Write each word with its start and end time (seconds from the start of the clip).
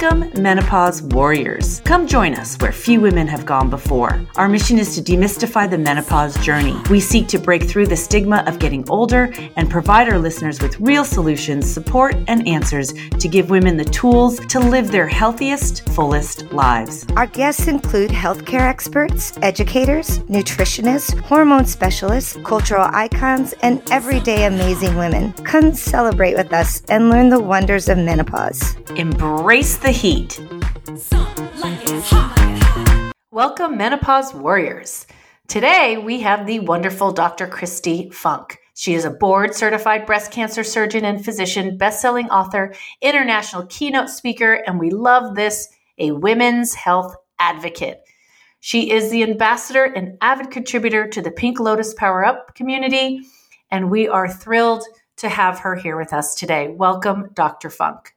Welcome, 0.00 0.30
Menopause 0.40 1.02
Warriors. 1.02 1.80
Come 1.80 2.06
join 2.06 2.34
us 2.34 2.56
where 2.58 2.70
few 2.70 3.00
women 3.00 3.26
have 3.26 3.44
gone 3.44 3.68
before. 3.68 4.24
Our 4.36 4.48
mission 4.48 4.78
is 4.78 4.94
to 4.94 5.02
demystify 5.02 5.68
the 5.68 5.78
menopause 5.78 6.38
journey. 6.44 6.76
We 6.88 7.00
seek 7.00 7.26
to 7.28 7.38
break 7.38 7.68
through 7.68 7.88
the 7.88 7.96
stigma 7.96 8.44
of 8.46 8.60
getting 8.60 8.88
older 8.88 9.32
and 9.56 9.68
provide 9.68 10.08
our 10.08 10.18
listeners 10.18 10.62
with 10.62 10.78
real 10.78 11.04
solutions, 11.04 11.68
support, 11.68 12.14
and 12.28 12.46
answers 12.46 12.92
to 12.92 13.26
give 13.26 13.50
women 13.50 13.76
the 13.76 13.86
tools 13.86 14.38
to 14.46 14.60
live 14.60 14.92
their 14.92 15.08
healthiest, 15.08 15.88
fullest 15.88 16.52
lives. 16.52 17.04
Our 17.16 17.26
guests 17.26 17.66
include 17.66 18.10
healthcare 18.10 18.60
experts, 18.60 19.36
educators, 19.42 20.20
nutritionists, 20.20 21.18
hormone 21.22 21.66
specialists, 21.66 22.38
cultural 22.44 22.88
icons, 22.92 23.52
and 23.62 23.82
everyday 23.90 24.44
amazing 24.44 24.96
women. 24.96 25.32
Come 25.44 25.74
celebrate 25.74 26.36
with 26.36 26.52
us 26.52 26.82
and 26.88 27.10
learn 27.10 27.30
the 27.30 27.40
wonders 27.40 27.88
of 27.88 27.98
menopause. 27.98 28.76
Embrace 28.94 29.76
the 29.76 29.87
heat. 29.90 30.40
Welcome, 33.30 33.76
Menopause 33.76 34.34
Warriors. 34.34 35.06
Today 35.46 35.96
we 35.96 36.20
have 36.20 36.46
the 36.46 36.60
wonderful 36.60 37.12
Dr. 37.12 37.46
Kristi 37.46 38.12
Funk. 38.12 38.58
She 38.74 38.94
is 38.94 39.04
a 39.04 39.10
board 39.10 39.54
certified 39.54 40.06
breast 40.06 40.30
cancer 40.30 40.62
surgeon 40.62 41.04
and 41.04 41.24
physician, 41.24 41.76
best 41.76 42.00
selling 42.00 42.28
author, 42.30 42.74
international 43.00 43.66
keynote 43.66 44.08
speaker, 44.08 44.62
and 44.66 44.78
we 44.78 44.90
love 44.90 45.34
this 45.34 45.68
a 45.98 46.12
women's 46.12 46.74
health 46.74 47.14
advocate. 47.38 48.02
She 48.60 48.90
is 48.90 49.10
the 49.10 49.22
ambassador 49.22 49.84
and 49.84 50.18
avid 50.20 50.50
contributor 50.50 51.08
to 51.08 51.22
the 51.22 51.30
Pink 51.30 51.60
Lotus 51.60 51.94
Power 51.94 52.24
Up 52.24 52.54
community, 52.54 53.20
and 53.70 53.90
we 53.90 54.08
are 54.08 54.28
thrilled 54.28 54.84
to 55.16 55.28
have 55.28 55.58
her 55.60 55.74
here 55.74 55.96
with 55.96 56.12
us 56.12 56.34
today. 56.34 56.68
Welcome, 56.68 57.30
Dr. 57.34 57.70
Funk. 57.70 58.14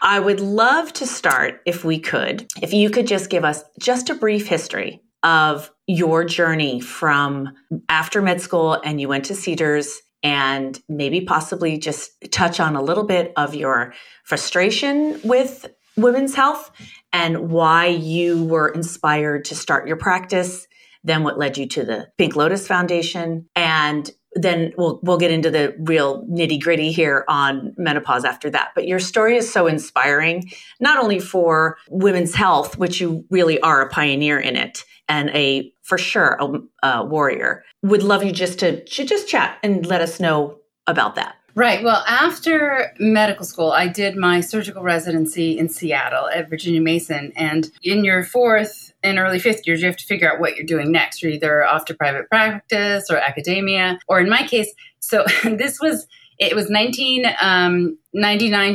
I 0.00 0.20
would 0.20 0.40
love 0.40 0.92
to 0.94 1.06
start, 1.06 1.60
if 1.66 1.84
we 1.84 1.98
could, 1.98 2.46
if 2.62 2.72
you 2.72 2.90
could 2.90 3.06
just 3.06 3.30
give 3.30 3.44
us 3.44 3.62
just 3.80 4.10
a 4.10 4.14
brief 4.14 4.46
history 4.46 5.02
of 5.22 5.70
your 5.86 6.24
journey 6.24 6.80
from 6.80 7.48
after 7.88 8.22
med 8.22 8.40
school 8.40 8.80
and 8.84 9.00
you 9.00 9.08
went 9.08 9.24
to 9.26 9.34
Cedars 9.34 10.00
and 10.22 10.80
maybe 10.88 11.22
possibly 11.22 11.78
just 11.78 12.10
touch 12.30 12.60
on 12.60 12.76
a 12.76 12.82
little 12.82 13.04
bit 13.04 13.32
of 13.36 13.54
your 13.54 13.94
frustration 14.24 15.20
with 15.24 15.66
women's 15.96 16.34
health 16.34 16.70
and 17.12 17.50
why 17.50 17.86
you 17.86 18.44
were 18.44 18.68
inspired 18.68 19.44
to 19.46 19.54
start 19.54 19.88
your 19.88 19.96
practice, 19.96 20.66
then 21.02 21.24
what 21.24 21.38
led 21.38 21.58
you 21.58 21.66
to 21.66 21.84
the 21.84 22.08
Pink 22.18 22.36
Lotus 22.36 22.66
Foundation, 22.66 23.48
and 23.56 24.10
then 24.42 24.72
we'll 24.76 25.00
we'll 25.02 25.18
get 25.18 25.30
into 25.30 25.50
the 25.50 25.74
real 25.78 26.24
nitty 26.26 26.60
gritty 26.60 26.92
here 26.92 27.24
on 27.28 27.74
menopause 27.76 28.24
after 28.24 28.50
that. 28.50 28.70
But 28.74 28.86
your 28.86 28.98
story 28.98 29.36
is 29.36 29.52
so 29.52 29.66
inspiring, 29.66 30.50
not 30.80 30.98
only 31.02 31.20
for 31.20 31.78
women's 31.88 32.34
health, 32.34 32.78
which 32.78 33.00
you 33.00 33.24
really 33.30 33.60
are 33.60 33.82
a 33.82 33.88
pioneer 33.88 34.38
in 34.38 34.56
it, 34.56 34.84
and 35.08 35.30
a 35.30 35.72
for 35.82 35.98
sure 35.98 36.38
a, 36.40 36.86
a 36.86 37.04
warrior. 37.04 37.64
Would 37.82 38.02
love 38.02 38.22
you 38.22 38.32
just 38.32 38.58
to, 38.60 38.84
to 38.84 39.04
just 39.04 39.28
chat 39.28 39.58
and 39.62 39.86
let 39.86 40.00
us 40.00 40.20
know 40.20 40.58
about 40.86 41.14
that. 41.14 41.36
Right. 41.54 41.82
Well, 41.82 42.04
after 42.06 42.92
medical 43.00 43.44
school, 43.44 43.72
I 43.72 43.88
did 43.88 44.16
my 44.16 44.40
surgical 44.40 44.82
residency 44.82 45.58
in 45.58 45.68
Seattle 45.68 46.28
at 46.28 46.48
Virginia 46.48 46.80
Mason. 46.80 47.32
And 47.34 47.68
in 47.82 48.04
your 48.04 48.22
fourth 48.22 48.87
and 49.02 49.18
early 49.18 49.38
fifth 49.38 49.66
years, 49.66 49.80
you 49.80 49.86
have 49.86 49.96
to 49.96 50.04
figure 50.04 50.30
out 50.30 50.40
what 50.40 50.56
you're 50.56 50.66
doing 50.66 50.90
next. 50.92 51.22
You're 51.22 51.32
either 51.32 51.64
off 51.64 51.84
to 51.86 51.94
private 51.94 52.28
practice 52.28 53.10
or 53.10 53.16
academia, 53.16 53.98
or 54.08 54.20
in 54.20 54.28
my 54.28 54.46
case, 54.46 54.72
so 55.00 55.24
this 55.44 55.80
was 55.80 56.06
it 56.38 56.54
was 56.54 56.70
19. 56.70 57.26
um, 57.40 57.98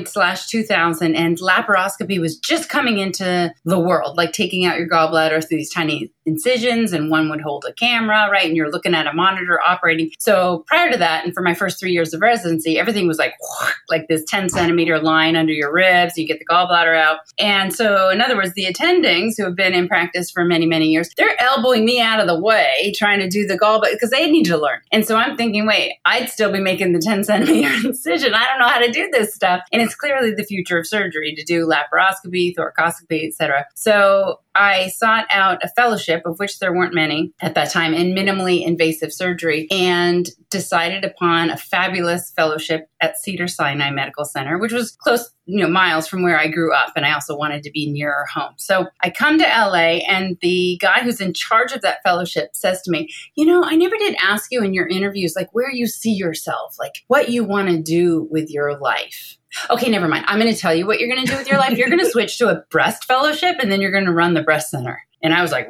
slash 0.07 0.47
2000, 0.47 1.15
and 1.15 1.37
laparoscopy 1.39 2.19
was 2.19 2.37
just 2.37 2.69
coming 2.69 2.97
into 2.97 3.53
the 3.65 3.79
world, 3.79 4.17
like 4.17 4.33
taking 4.33 4.65
out 4.65 4.77
your 4.77 4.87
gallbladder 4.87 5.47
through 5.47 5.57
these 5.57 5.71
tiny 5.71 6.11
incisions 6.25 6.93
and 6.93 7.09
one 7.09 7.29
would 7.29 7.41
hold 7.41 7.65
a 7.67 7.73
camera, 7.73 8.29
right? 8.31 8.47
And 8.47 8.55
you're 8.55 8.71
looking 8.71 8.95
at 8.95 9.07
a 9.07 9.13
monitor 9.13 9.59
operating. 9.65 10.11
So 10.19 10.63
prior 10.67 10.91
to 10.91 10.97
that, 10.97 11.25
and 11.25 11.33
for 11.33 11.41
my 11.41 11.53
first 11.53 11.79
three 11.79 11.91
years 11.91 12.13
of 12.13 12.21
residency, 12.21 12.79
everything 12.79 13.07
was 13.07 13.17
like, 13.17 13.33
like 13.89 14.07
this 14.07 14.23
10 14.27 14.49
centimeter 14.49 14.99
line 14.99 15.35
under 15.35 15.53
your 15.53 15.73
ribs. 15.73 16.17
You 16.17 16.27
get 16.27 16.39
the 16.39 16.45
gallbladder 16.45 16.97
out. 16.97 17.19
And 17.37 17.73
so, 17.73 18.09
in 18.09 18.21
other 18.21 18.35
words, 18.35 18.53
the 18.53 18.65
attendings 18.65 19.33
who 19.37 19.43
have 19.43 19.55
been 19.55 19.73
in 19.73 19.87
practice 19.87 20.31
for 20.31 20.45
many, 20.45 20.65
many 20.65 20.87
years, 20.87 21.09
they're 21.17 21.41
elbowing 21.41 21.85
me 21.85 22.01
out 22.01 22.19
of 22.19 22.27
the 22.27 22.39
way 22.39 22.93
trying 22.95 23.19
to 23.19 23.27
do 23.27 23.45
the 23.45 23.57
gallbladder 23.57 23.93
because 23.93 24.11
they 24.11 24.29
need 24.29 24.45
to 24.45 24.57
learn. 24.57 24.79
And 24.91 25.05
so 25.05 25.15
I'm 25.15 25.35
thinking, 25.35 25.65
wait, 25.65 25.93
I'd 26.05 26.29
still 26.29 26.51
be 26.51 26.59
making 26.59 26.93
the 26.93 26.99
10 26.99 27.23
centimeter 27.23 27.73
incision. 27.87 28.33
I 28.33 28.45
don't 28.45 28.59
know 28.59 28.67
how 28.67 28.79
to 28.79 28.91
do 28.91 29.09
this 29.11 29.32
stuff. 29.33 29.61
And 29.71 29.81
it's 29.81 29.95
clearly 29.95 30.33
the 30.33 30.43
future 30.43 30.77
of 30.77 30.87
surgery 30.87 31.35
to 31.35 31.43
do 31.43 31.65
laparoscopy, 31.67 32.55
thoracoscopy, 32.55 33.27
etc. 33.27 33.65
So 33.75 34.39
I 34.55 34.89
sought 34.89 35.25
out 35.29 35.63
a 35.63 35.69
fellowship, 35.69 36.23
of 36.25 36.39
which 36.39 36.59
there 36.59 36.73
weren't 36.73 36.93
many 36.93 37.33
at 37.41 37.55
that 37.55 37.71
time, 37.71 37.93
in 37.93 38.13
minimally 38.13 38.65
invasive 38.65 39.11
surgery, 39.11 39.67
and 39.71 40.29
decided 40.53 41.03
upon 41.03 41.49
a 41.49 41.57
fabulous 41.57 42.31
fellowship 42.31 42.87
at 43.01 43.17
Cedar 43.17 43.49
Sinai 43.49 43.91
Medical 43.91 44.23
Center, 44.23 44.57
which 44.57 44.71
was 44.71 44.91
close, 44.91 45.29
you 45.45 45.59
know, 45.59 45.67
miles 45.67 46.07
from 46.07 46.23
where 46.23 46.39
I 46.39 46.47
grew 46.47 46.73
up, 46.73 46.93
and 46.95 47.05
I 47.05 47.11
also 47.11 47.35
wanted 47.35 47.63
to 47.63 47.71
be 47.71 47.91
nearer 47.91 48.25
home. 48.33 48.53
So 48.57 48.87
I 49.01 49.09
come 49.09 49.37
to 49.39 49.43
LA, 49.43 49.99
and 50.07 50.37
the 50.41 50.77
guy 50.81 51.01
who's 51.01 51.19
in 51.19 51.33
charge 51.33 51.73
of 51.73 51.81
that 51.81 52.01
fellowship 52.03 52.51
says 52.53 52.81
to 52.83 52.91
me, 52.91 53.09
"You 53.35 53.45
know, 53.45 53.63
I 53.65 53.75
never 53.75 53.97
did 53.97 54.15
ask 54.21 54.51
you 54.51 54.63
in 54.63 54.73
your 54.73 54.87
interviews 54.87 55.33
like 55.35 55.49
where 55.51 55.71
you 55.71 55.87
see 55.87 56.13
yourself, 56.13 56.77
like 56.79 57.03
what 57.07 57.27
you 57.29 57.43
want 57.43 57.67
to 57.69 57.81
do 57.81 58.27
with 58.31 58.49
your 58.49 58.77
life." 58.79 59.37
okay, 59.69 59.89
never 59.89 60.07
mind. 60.07 60.25
I'm 60.27 60.39
going 60.39 60.51
to 60.51 60.59
tell 60.59 60.73
you 60.73 60.87
what 60.87 60.99
you're 60.99 61.13
going 61.13 61.25
to 61.25 61.31
do 61.31 61.37
with 61.37 61.47
your 61.47 61.59
life. 61.59 61.77
You're 61.77 61.89
going 61.89 61.99
to 62.03 62.09
switch 62.09 62.37
to 62.39 62.49
a 62.49 62.61
breast 62.69 63.05
fellowship 63.05 63.57
and 63.59 63.71
then 63.71 63.81
you're 63.81 63.91
going 63.91 64.05
to 64.05 64.11
run 64.11 64.33
the 64.33 64.41
breast 64.41 64.71
center. 64.71 65.01
And 65.23 65.33
I 65.33 65.41
was 65.41 65.51
like, 65.51 65.69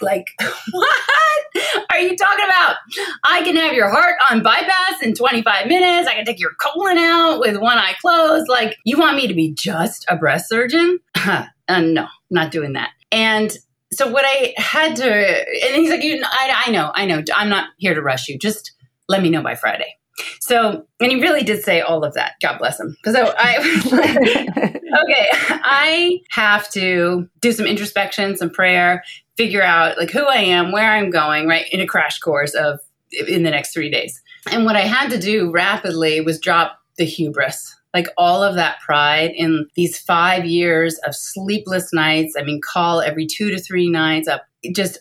like, 0.00 0.26
what 0.70 0.98
are 1.90 2.00
you 2.00 2.16
talking 2.16 2.44
about? 2.46 2.76
I 3.22 3.42
can 3.42 3.54
have 3.56 3.74
your 3.74 3.90
heart 3.90 4.16
on 4.30 4.42
bypass 4.42 5.02
in 5.02 5.14
25 5.14 5.66
minutes. 5.66 6.08
I 6.08 6.14
can 6.14 6.24
take 6.24 6.40
your 6.40 6.54
colon 6.54 6.96
out 6.98 7.38
with 7.38 7.58
one 7.58 7.78
eye 7.78 7.94
closed. 8.00 8.48
Like, 8.48 8.76
you 8.84 8.98
want 8.98 9.16
me 9.16 9.28
to 9.28 9.34
be 9.34 9.52
just 9.52 10.06
a 10.08 10.16
breast 10.16 10.48
surgeon? 10.48 10.98
uh, 11.14 11.46
no, 11.68 12.08
not 12.30 12.50
doing 12.50 12.72
that. 12.72 12.90
And 13.12 13.56
so 13.92 14.10
what 14.10 14.24
I 14.26 14.54
had 14.56 14.96
to, 14.96 15.04
and 15.06 15.76
he's 15.76 15.90
like, 15.90 16.02
you, 16.02 16.22
I, 16.24 16.64
I 16.66 16.70
know, 16.70 16.90
I 16.94 17.04
know. 17.04 17.22
I'm 17.34 17.48
not 17.48 17.68
here 17.76 17.94
to 17.94 18.02
rush 18.02 18.28
you. 18.28 18.38
Just 18.38 18.72
let 19.08 19.22
me 19.22 19.30
know 19.30 19.42
by 19.42 19.54
Friday. 19.54 19.96
So, 20.40 20.86
and 21.00 21.10
he 21.10 21.20
really 21.20 21.42
did 21.42 21.62
say 21.62 21.80
all 21.80 22.04
of 22.04 22.14
that. 22.14 22.34
God 22.40 22.58
bless 22.58 22.78
him. 22.78 22.96
Because 23.02 23.16
I, 23.16 23.34
I 23.36 23.58
was 23.58 23.92
like, 23.92 24.16
okay, 24.76 25.28
I 25.32 26.20
have 26.30 26.70
to 26.70 27.28
do 27.40 27.52
some 27.52 27.66
introspection, 27.66 28.36
some 28.36 28.50
prayer, 28.50 29.02
figure 29.36 29.62
out 29.62 29.98
like 29.98 30.10
who 30.10 30.24
I 30.24 30.36
am, 30.36 30.72
where 30.72 30.90
I'm 30.90 31.10
going, 31.10 31.48
right, 31.48 31.66
in 31.72 31.80
a 31.80 31.86
crash 31.86 32.18
course 32.18 32.54
of 32.54 32.80
in 33.28 33.42
the 33.42 33.50
next 33.50 33.72
three 33.72 33.90
days. 33.90 34.20
And 34.50 34.64
what 34.64 34.76
I 34.76 34.82
had 34.82 35.10
to 35.10 35.18
do 35.18 35.50
rapidly 35.50 36.20
was 36.20 36.38
drop 36.38 36.78
the 36.96 37.04
hubris 37.04 37.74
like 37.94 38.08
all 38.18 38.42
of 38.42 38.56
that 38.56 38.80
pride 38.80 39.30
in 39.34 39.68
these 39.76 39.98
five 39.98 40.44
years 40.44 40.98
of 41.06 41.14
sleepless 41.14 41.92
nights. 41.92 42.34
I 42.36 42.42
mean, 42.42 42.60
call 42.60 43.00
every 43.00 43.24
two 43.24 43.50
to 43.50 43.58
three 43.58 43.88
nights 43.88 44.26
up, 44.26 44.42
just 44.74 44.98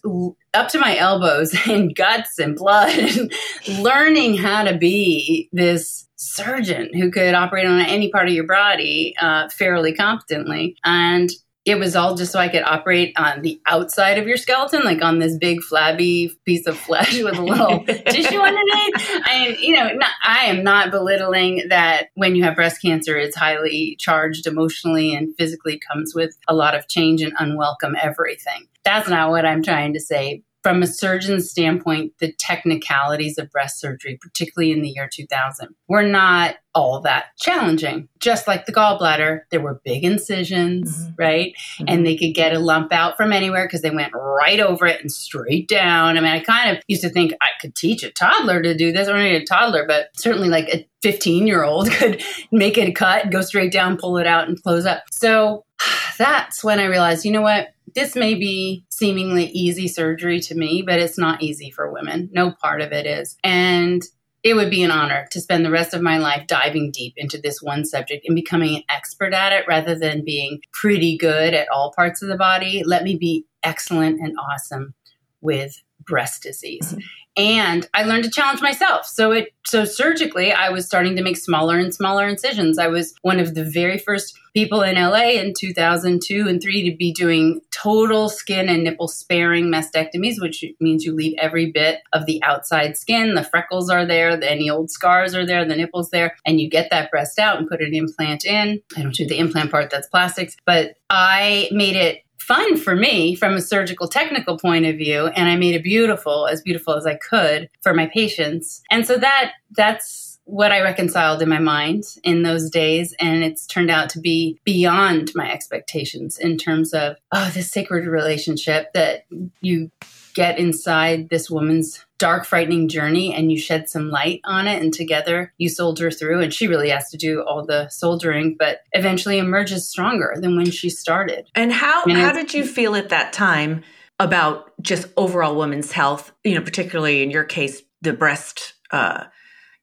up 0.54 0.70
to 0.70 0.80
my 0.80 0.98
elbows 0.98 1.56
in 1.68 1.94
guts 1.94 2.40
and 2.40 2.56
blood, 2.56 2.98
and 2.98 3.34
learning 3.80 4.38
how 4.38 4.64
to 4.64 4.78
be 4.78 5.50
this 5.52 6.08
surgeon 6.16 6.90
who 6.94 7.12
could 7.12 7.34
operate 7.34 7.66
on 7.66 7.82
any 7.82 8.10
part 8.10 8.28
of 8.28 8.34
your 8.34 8.48
body 8.48 9.14
uh, 9.20 9.50
fairly 9.50 9.94
competently. 9.94 10.78
And 10.86 11.30
it 11.66 11.80
was 11.80 11.96
all 11.96 12.16
just 12.16 12.34
so 12.34 12.40
I 12.40 12.50
could 12.50 12.64
operate 12.64 13.14
on 13.18 13.42
the 13.42 13.62
outside 13.66 14.18
of 14.18 14.28
your 14.28 14.36
skeleton, 14.36 14.84
like 14.84 15.02
on 15.02 15.20
this 15.20 15.38
big 15.38 15.62
flabby 15.62 16.38
piece 16.46 16.68
of 16.68 16.78
flesh 16.78 17.22
with 17.24 17.38
a 17.38 17.42
little 17.42 17.84
tissue 17.86 18.40
underneath. 18.40 18.94
I 19.26 19.58
you 19.60 19.74
know, 19.74 19.94
not, 19.94 20.12
I 20.26 20.46
am 20.46 20.64
not 20.64 20.92
belittling 20.92 21.68
that 21.70 22.10
when 22.16 22.36
you 22.36 22.44
have 22.44 22.56
breast 22.56 22.82
cancer, 22.82 23.18
it's 23.18 23.36
highly 23.36 23.96
charged 23.98 24.46
emotionally 24.46 25.16
and 25.16 25.34
physically 25.38 25.80
comes 25.80 26.14
with 26.14 26.36
a 26.48 26.54
lot 26.54 26.76
of 26.76 26.90
change 26.90 27.22
and 27.22 27.34
unwelcome 27.40 27.96
everything. 28.02 28.68
That's 28.84 29.08
not 29.08 29.30
what 29.30 29.46
I'm 29.46 29.64
trying 29.64 29.94
to 29.94 30.02
say 30.02 30.44
from 30.64 30.82
a 30.82 30.88
surgeon's 30.88 31.50
standpoint, 31.50 32.14
the 32.20 32.32
technicalities 32.40 33.38
of 33.38 33.52
breast 33.52 33.80
surgery, 33.80 34.18
particularly 34.22 34.72
in 34.72 34.82
the 34.82 34.90
year 34.90 35.10
2000, 35.12 35.70
were 35.90 36.04
not 36.04 36.56
all 36.74 37.02
that 37.02 37.26
challenging. 37.38 38.08
Just 38.20 38.48
like 38.48 38.66
the 38.66 38.72
gallbladder, 38.72 39.42
there 39.52 39.60
were 39.60 39.82
big 39.84 40.04
incisions, 40.04 40.98
mm-hmm. 40.98 41.12
right? 41.18 41.54
Mm-hmm. 41.78 41.86
And 41.90 42.06
they 42.06 42.16
could 42.16 42.34
get 42.34 42.54
a 42.54 42.60
lump 42.60 42.94
out 42.94 43.18
from 43.18 43.34
anywhere 43.34 43.66
because 43.66 43.82
they 43.82 43.92
went 43.92 44.14
right 44.16 44.60
over 44.60 44.88
it 44.88 45.02
and 45.02 45.12
straight 45.12 45.68
down. 45.68 46.18
I 46.18 46.22
mean, 46.22 46.32
I 46.32 46.40
kind 46.40 46.76
of 46.76 46.84
used 46.88 47.04
to 47.04 47.10
think 47.10 47.34
I 47.42 47.50
could 47.60 47.76
teach 47.76 48.02
a 48.02 48.12
toddler 48.12 48.62
to 48.62 48.74
do 48.76 48.92
this, 48.92 49.10
or 49.10 49.16
maybe 49.16 49.36
a 49.36 49.46
toddler, 49.46 49.86
but 49.86 50.08
certainly 50.18 50.50
like 50.50 50.70
a 50.70 50.88
15 51.02 51.46
year 51.46 51.64
old 51.64 51.92
could 51.92 52.24
make 52.52 52.78
it 52.78 52.88
a 52.88 52.94
cut, 52.94 53.30
go 53.30 53.42
straight 53.42 53.72
down, 53.72 53.98
pull 53.98 54.18
it 54.18 54.28
out, 54.28 54.48
and 54.48 54.62
close 54.64 54.86
up. 54.86 55.04
So 55.12 55.66
that's 56.18 56.64
when 56.64 56.80
I 56.80 56.86
realized, 56.86 57.26
you 57.26 57.32
know 57.32 57.42
what? 57.42 57.68
This 57.96 58.16
may 58.16 58.36
be 58.36 58.86
seemingly 58.90 59.46
easy 59.46 59.88
surgery 59.88 60.40
to 60.42 60.56
me, 60.56 60.84
but 60.86 61.00
it's 61.00 61.18
not 61.18 61.42
easy 61.42 61.72
for 61.72 61.92
women. 61.92 62.30
No 62.32 62.52
part 62.52 62.82
of 62.82 62.92
it 62.92 63.06
is. 63.06 63.38
And 63.44 64.02
it 64.44 64.56
would 64.56 64.70
be 64.70 64.84
an 64.84 64.92
honor 64.92 65.26
to 65.32 65.40
spend 65.40 65.66
the 65.66 65.72
rest 65.72 65.94
of 65.94 66.02
my 66.02 66.18
life 66.18 66.48
diving 66.48 66.92
deep 66.92 67.14
into 67.16 67.40
this 67.40 67.62
one 67.62 67.86
subject 67.86 68.26
and 68.28 68.36
becoming 68.36 68.76
an 68.76 68.84
expert 68.90 69.34
at 69.34 69.54
it 69.54 69.66
rather 69.68 69.98
than 69.98 70.26
being 70.26 70.60
pretty 70.74 71.18
good 71.18 71.54
at 71.54 71.70
all 71.70 71.94
parts 71.96 72.22
of 72.22 72.28
the 72.28 72.38
body. 72.38 72.84
Let 72.86 73.04
me 73.04 73.18
be 73.18 73.46
excellent 73.64 74.20
and 74.20 74.36
awesome 74.38 74.94
with 75.40 75.82
breast 76.06 76.44
disease. 76.44 76.96
And 77.36 77.88
I 77.94 78.04
learned 78.04 78.26
to 78.26 78.30
challenge 78.30 78.62
myself. 78.62 79.06
So 79.06 79.32
it 79.32 79.54
so 79.66 79.86
surgically 79.86 80.52
I 80.52 80.70
was 80.70 80.86
starting 80.86 81.16
to 81.16 81.24
make 81.24 81.38
smaller 81.38 81.78
and 81.78 81.94
smaller 81.94 82.28
incisions. 82.28 82.78
I 82.78 82.88
was 82.88 83.16
one 83.22 83.40
of 83.40 83.56
the 83.56 83.64
very 83.64 83.98
first 83.98 84.38
people 84.54 84.84
in 84.84 84.96
LA 84.96 85.32
in 85.32 85.54
2002 85.58 86.48
and 86.48 86.62
3 86.62 86.90
to 86.90 86.96
be 86.96 87.12
doing 87.12 87.60
total 87.72 88.30
skin 88.30 88.70
and 88.70 88.84
nipple 88.84 89.08
sparing 89.08 89.66
mastectomies, 89.66 90.40
which 90.40 90.64
means 90.80 91.04
you 91.04 91.14
leave 91.14 91.34
every 91.40 91.72
bit 91.72 92.02
of 92.14 92.26
the 92.26 92.42
outside 92.44 92.96
skin, 92.96 93.34
the 93.34 93.44
freckles 93.44 93.90
are 93.90 94.06
there, 94.06 94.38
the, 94.38 94.50
any 94.50 94.70
old 94.70 94.92
scars 94.92 95.34
are 95.34 95.46
there, 95.46 95.66
the 95.66 95.76
nipples 95.76 96.12
there, 96.12 96.36
and 96.46 96.62
you 96.62 96.70
get 96.70 96.92
that 96.92 97.10
breast 97.10 97.40
out 97.40 97.58
and 97.58 97.68
put 97.68 97.82
an 97.82 97.96
implant 97.96 98.46
in. 98.46 98.80
I 98.96 99.02
don't 99.02 99.16
do 99.16 99.26
the 99.26 99.40
implant 99.40 99.72
part 99.72 99.90
that's 99.90 100.08
plastics, 100.08 100.56
but 100.66 100.94
I 101.10 101.68
made 101.72 101.96
it 101.96 102.20
fun 102.44 102.76
for 102.78 102.96
me 102.96 103.36
from 103.36 103.54
a 103.54 103.62
surgical 103.62 104.08
technical 104.08 104.58
point 104.58 104.86
of 104.86 104.98
view 104.98 105.28
and 105.28 105.48
I 105.48 105.56
made 105.56 105.76
it 105.76 105.84
beautiful 105.84 106.48
as 106.48 106.62
beautiful 106.62 106.96
as 106.96 107.06
I 107.06 107.16
could 107.16 107.70
for 107.82 107.94
my 107.94 108.08
patients. 108.08 108.82
And 108.92 109.08
so 109.08 109.18
that 109.18 109.54
that's 109.72 110.40
what 110.46 110.74
I 110.74 110.82
reconciled 110.82 111.42
in 111.42 111.48
my 111.48 111.60
mind 111.60 112.04
in 112.22 112.44
those 112.44 112.70
days 112.70 113.16
and 113.18 113.46
it's 113.46 113.66
turned 113.66 113.90
out 113.90 114.10
to 114.10 114.20
be 114.20 114.60
beyond 114.66 115.32
my 115.36 115.50
expectations 115.50 116.38
in 116.38 116.58
terms 116.58 116.94
of 116.94 117.16
oh 117.32 117.50
this 117.54 117.72
sacred 117.72 118.06
relationship 118.06 118.92
that 118.94 119.26
you 119.62 119.90
get 120.34 120.60
inside 120.60 121.30
this 121.30 121.50
woman's 121.50 122.06
dark, 122.24 122.46
frightening 122.46 122.88
journey 122.88 123.34
and 123.34 123.52
you 123.52 123.58
shed 123.58 123.90
some 123.90 124.10
light 124.10 124.40
on 124.46 124.66
it, 124.66 124.82
and 124.82 124.94
together 124.94 125.54
you 125.58 125.68
soldier 125.68 126.10
through. 126.10 126.40
And 126.40 126.54
she 126.54 126.70
really 126.70 126.88
has 126.90 127.10
to 127.10 127.18
do 127.18 127.44
all 127.44 127.66
the 127.66 127.90
soldiering, 127.90 128.56
but 128.58 128.80
eventually 128.94 129.40
emerges 129.40 129.90
stronger 129.90 130.34
than 130.40 130.56
when 130.56 130.72
she 130.72 130.90
started. 130.90 131.50
And 131.54 131.74
how 131.74 132.04
and 132.04 132.14
how 132.14 132.32
did 132.32 132.54
you 132.54 132.66
feel 132.66 132.96
at 132.96 133.10
that 133.10 133.34
time 133.34 133.84
about 134.22 134.72
just 134.82 135.08
overall 135.18 135.58
women's 135.58 135.92
health? 135.92 136.32
You 136.46 136.56
know, 136.56 136.62
particularly 136.62 137.24
in 137.24 137.30
your 137.30 137.44
case, 137.44 137.82
the 138.02 138.14
breast 138.14 138.74
uh, 138.92 139.26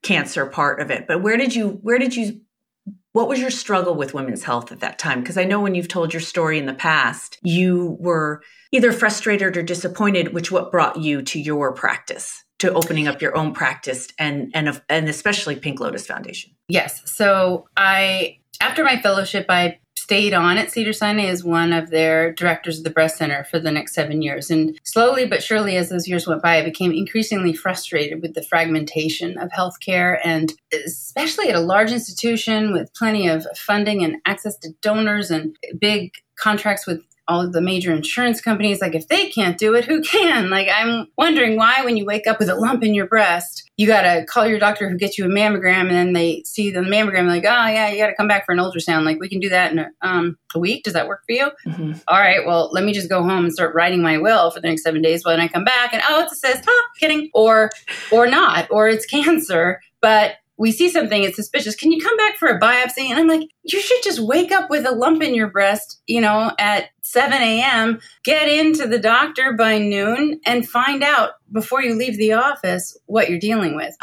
cancer 0.01 0.47
part 0.47 0.81
of 0.81 0.89
it. 0.89 1.05
But 1.07 1.21
where 1.21 1.37
did 1.37 1.53
you 1.53 1.79
where 1.83 1.99
did 1.99 2.15
you 2.15 2.41
what 3.13 3.27
was 3.27 3.39
your 3.39 3.51
struggle 3.51 3.95
with 3.95 4.13
women's 4.13 4.43
health 4.43 4.71
at 4.71 4.79
that 4.79 4.97
time? 4.97 5.19
Because 5.19 5.37
I 5.37 5.43
know 5.43 5.59
when 5.59 5.75
you've 5.75 5.87
told 5.87 6.13
your 6.13 6.21
story 6.21 6.57
in 6.57 6.65
the 6.65 6.73
past, 6.73 7.37
you 7.43 7.97
were 7.99 8.41
either 8.71 8.93
frustrated 8.93 9.57
or 9.57 9.63
disappointed, 9.63 10.33
which 10.33 10.51
what 10.51 10.71
brought 10.71 10.97
you 10.97 11.21
to 11.23 11.39
your 11.39 11.73
practice, 11.73 12.43
to 12.59 12.73
opening 12.73 13.07
up 13.07 13.21
your 13.21 13.35
own 13.35 13.53
practice 13.53 14.07
and 14.17 14.51
and 14.53 14.81
and 14.87 15.09
especially 15.09 15.55
Pink 15.57 15.79
Lotus 15.79 16.07
Foundation. 16.07 16.51
Yes. 16.69 17.01
So 17.05 17.67
I 17.75 18.37
after 18.61 18.83
my 18.83 19.01
fellowship, 19.01 19.45
I 19.49 19.79
stayed 20.11 20.33
on 20.33 20.57
at 20.57 20.69
Cedar 20.69 20.91
Sinai 20.91 21.27
as 21.27 21.41
one 21.41 21.71
of 21.71 21.89
their 21.89 22.33
directors 22.33 22.77
of 22.77 22.83
the 22.83 22.89
breast 22.89 23.15
center 23.15 23.45
for 23.45 23.59
the 23.59 23.71
next 23.71 23.93
seven 23.93 24.21
years. 24.21 24.51
And 24.51 24.77
slowly 24.83 25.25
but 25.25 25.41
surely, 25.41 25.77
as 25.77 25.87
those 25.87 26.05
years 26.05 26.27
went 26.27 26.41
by, 26.41 26.57
I 26.57 26.65
became 26.65 26.91
increasingly 26.91 27.53
frustrated 27.53 28.21
with 28.21 28.33
the 28.33 28.43
fragmentation 28.43 29.37
of 29.37 29.51
healthcare, 29.51 30.19
and 30.21 30.51
especially 30.85 31.47
at 31.47 31.55
a 31.55 31.61
large 31.61 31.93
institution 31.93 32.73
with 32.73 32.93
plenty 32.93 33.29
of 33.29 33.47
funding 33.55 34.03
and 34.03 34.17
access 34.25 34.57
to 34.57 34.73
donors 34.81 35.31
and 35.31 35.55
big 35.79 36.11
contracts 36.35 36.85
with 36.85 37.01
all 37.31 37.41
of 37.41 37.53
the 37.53 37.61
major 37.61 37.93
insurance 37.93 38.41
companies 38.41 38.81
like 38.81 38.95
if 38.95 39.07
they 39.07 39.29
can't 39.29 39.57
do 39.57 39.73
it 39.73 39.85
who 39.85 40.01
can? 40.01 40.49
Like 40.49 40.67
i'm 40.73 41.07
wondering 41.17 41.55
why 41.55 41.83
when 41.83 41.97
you 41.97 42.05
wake 42.05 42.27
up 42.27 42.39
with 42.39 42.49
a 42.49 42.55
lump 42.55 42.83
in 42.83 42.93
your 42.93 43.07
breast 43.07 43.69
you 43.77 43.87
got 43.87 44.01
to 44.01 44.25
call 44.25 44.45
your 44.45 44.59
doctor 44.59 44.89
who 44.89 44.97
gets 44.97 45.17
you 45.17 45.25
a 45.25 45.27
mammogram 45.27 45.87
and 45.87 45.91
then 45.91 46.13
they 46.13 46.43
see 46.45 46.69
the 46.69 46.81
mammogram 46.81 47.27
like 47.27 47.45
oh 47.45 47.67
yeah 47.67 47.89
you 47.89 47.97
got 47.97 48.07
to 48.07 48.15
come 48.15 48.27
back 48.27 48.45
for 48.45 48.51
an 48.51 48.59
ultrasound. 48.59 49.05
Like 49.05 49.19
we 49.19 49.29
can 49.29 49.39
do 49.39 49.49
that 49.49 49.71
in 49.71 49.79
a, 49.79 49.89
um, 50.01 50.37
a 50.53 50.59
week. 50.59 50.83
Does 50.83 50.93
that 50.93 51.07
work 51.07 51.23
for 51.25 51.31
you? 51.31 51.49
Mm-hmm. 51.65 51.93
All 52.07 52.19
right 52.19 52.45
well 52.45 52.69
let 52.73 52.83
me 52.83 52.93
just 52.93 53.09
go 53.09 53.23
home 53.23 53.45
and 53.45 53.53
start 53.53 53.73
writing 53.73 54.01
my 54.01 54.17
will 54.17 54.51
for 54.51 54.59
the 54.59 54.67
next 54.67 54.83
seven 54.83 55.01
days 55.01 55.25
when 55.25 55.39
i 55.39 55.47
come 55.47 55.63
back. 55.63 55.93
And 55.93 56.03
oh 56.07 56.21
it's 56.21 56.33
a 56.33 56.35
cyst. 56.35 56.65
Oh 56.67 56.87
kidding. 56.99 57.29
Or 57.33 57.71
or 58.11 58.27
not. 58.27 58.67
Or 58.69 58.87
it's 58.87 59.05
cancer 59.07 59.79
but 60.01 60.33
we 60.61 60.71
see 60.71 60.89
something, 60.89 61.23
it's 61.23 61.37
suspicious. 61.37 61.75
Can 61.75 61.91
you 61.91 61.99
come 61.99 62.15
back 62.17 62.37
for 62.37 62.47
a 62.47 62.59
biopsy? 62.59 63.09
And 63.09 63.17
I'm 63.17 63.27
like, 63.27 63.49
you 63.63 63.81
should 63.81 64.03
just 64.03 64.19
wake 64.19 64.51
up 64.51 64.69
with 64.69 64.85
a 64.85 64.91
lump 64.91 65.23
in 65.23 65.33
your 65.33 65.47
breast, 65.47 65.99
you 66.05 66.21
know, 66.21 66.51
at 66.59 66.89
7 67.01 67.33
a.m., 67.33 67.99
get 68.23 68.47
into 68.47 68.87
the 68.87 68.99
doctor 68.99 69.53
by 69.53 69.79
noon 69.79 70.39
and 70.45 70.69
find 70.69 71.01
out 71.01 71.31
before 71.51 71.81
you 71.81 71.95
leave 71.95 72.15
the 72.15 72.33
office 72.33 72.95
what 73.07 73.27
you're 73.27 73.39
dealing 73.39 73.75
with. 73.75 73.95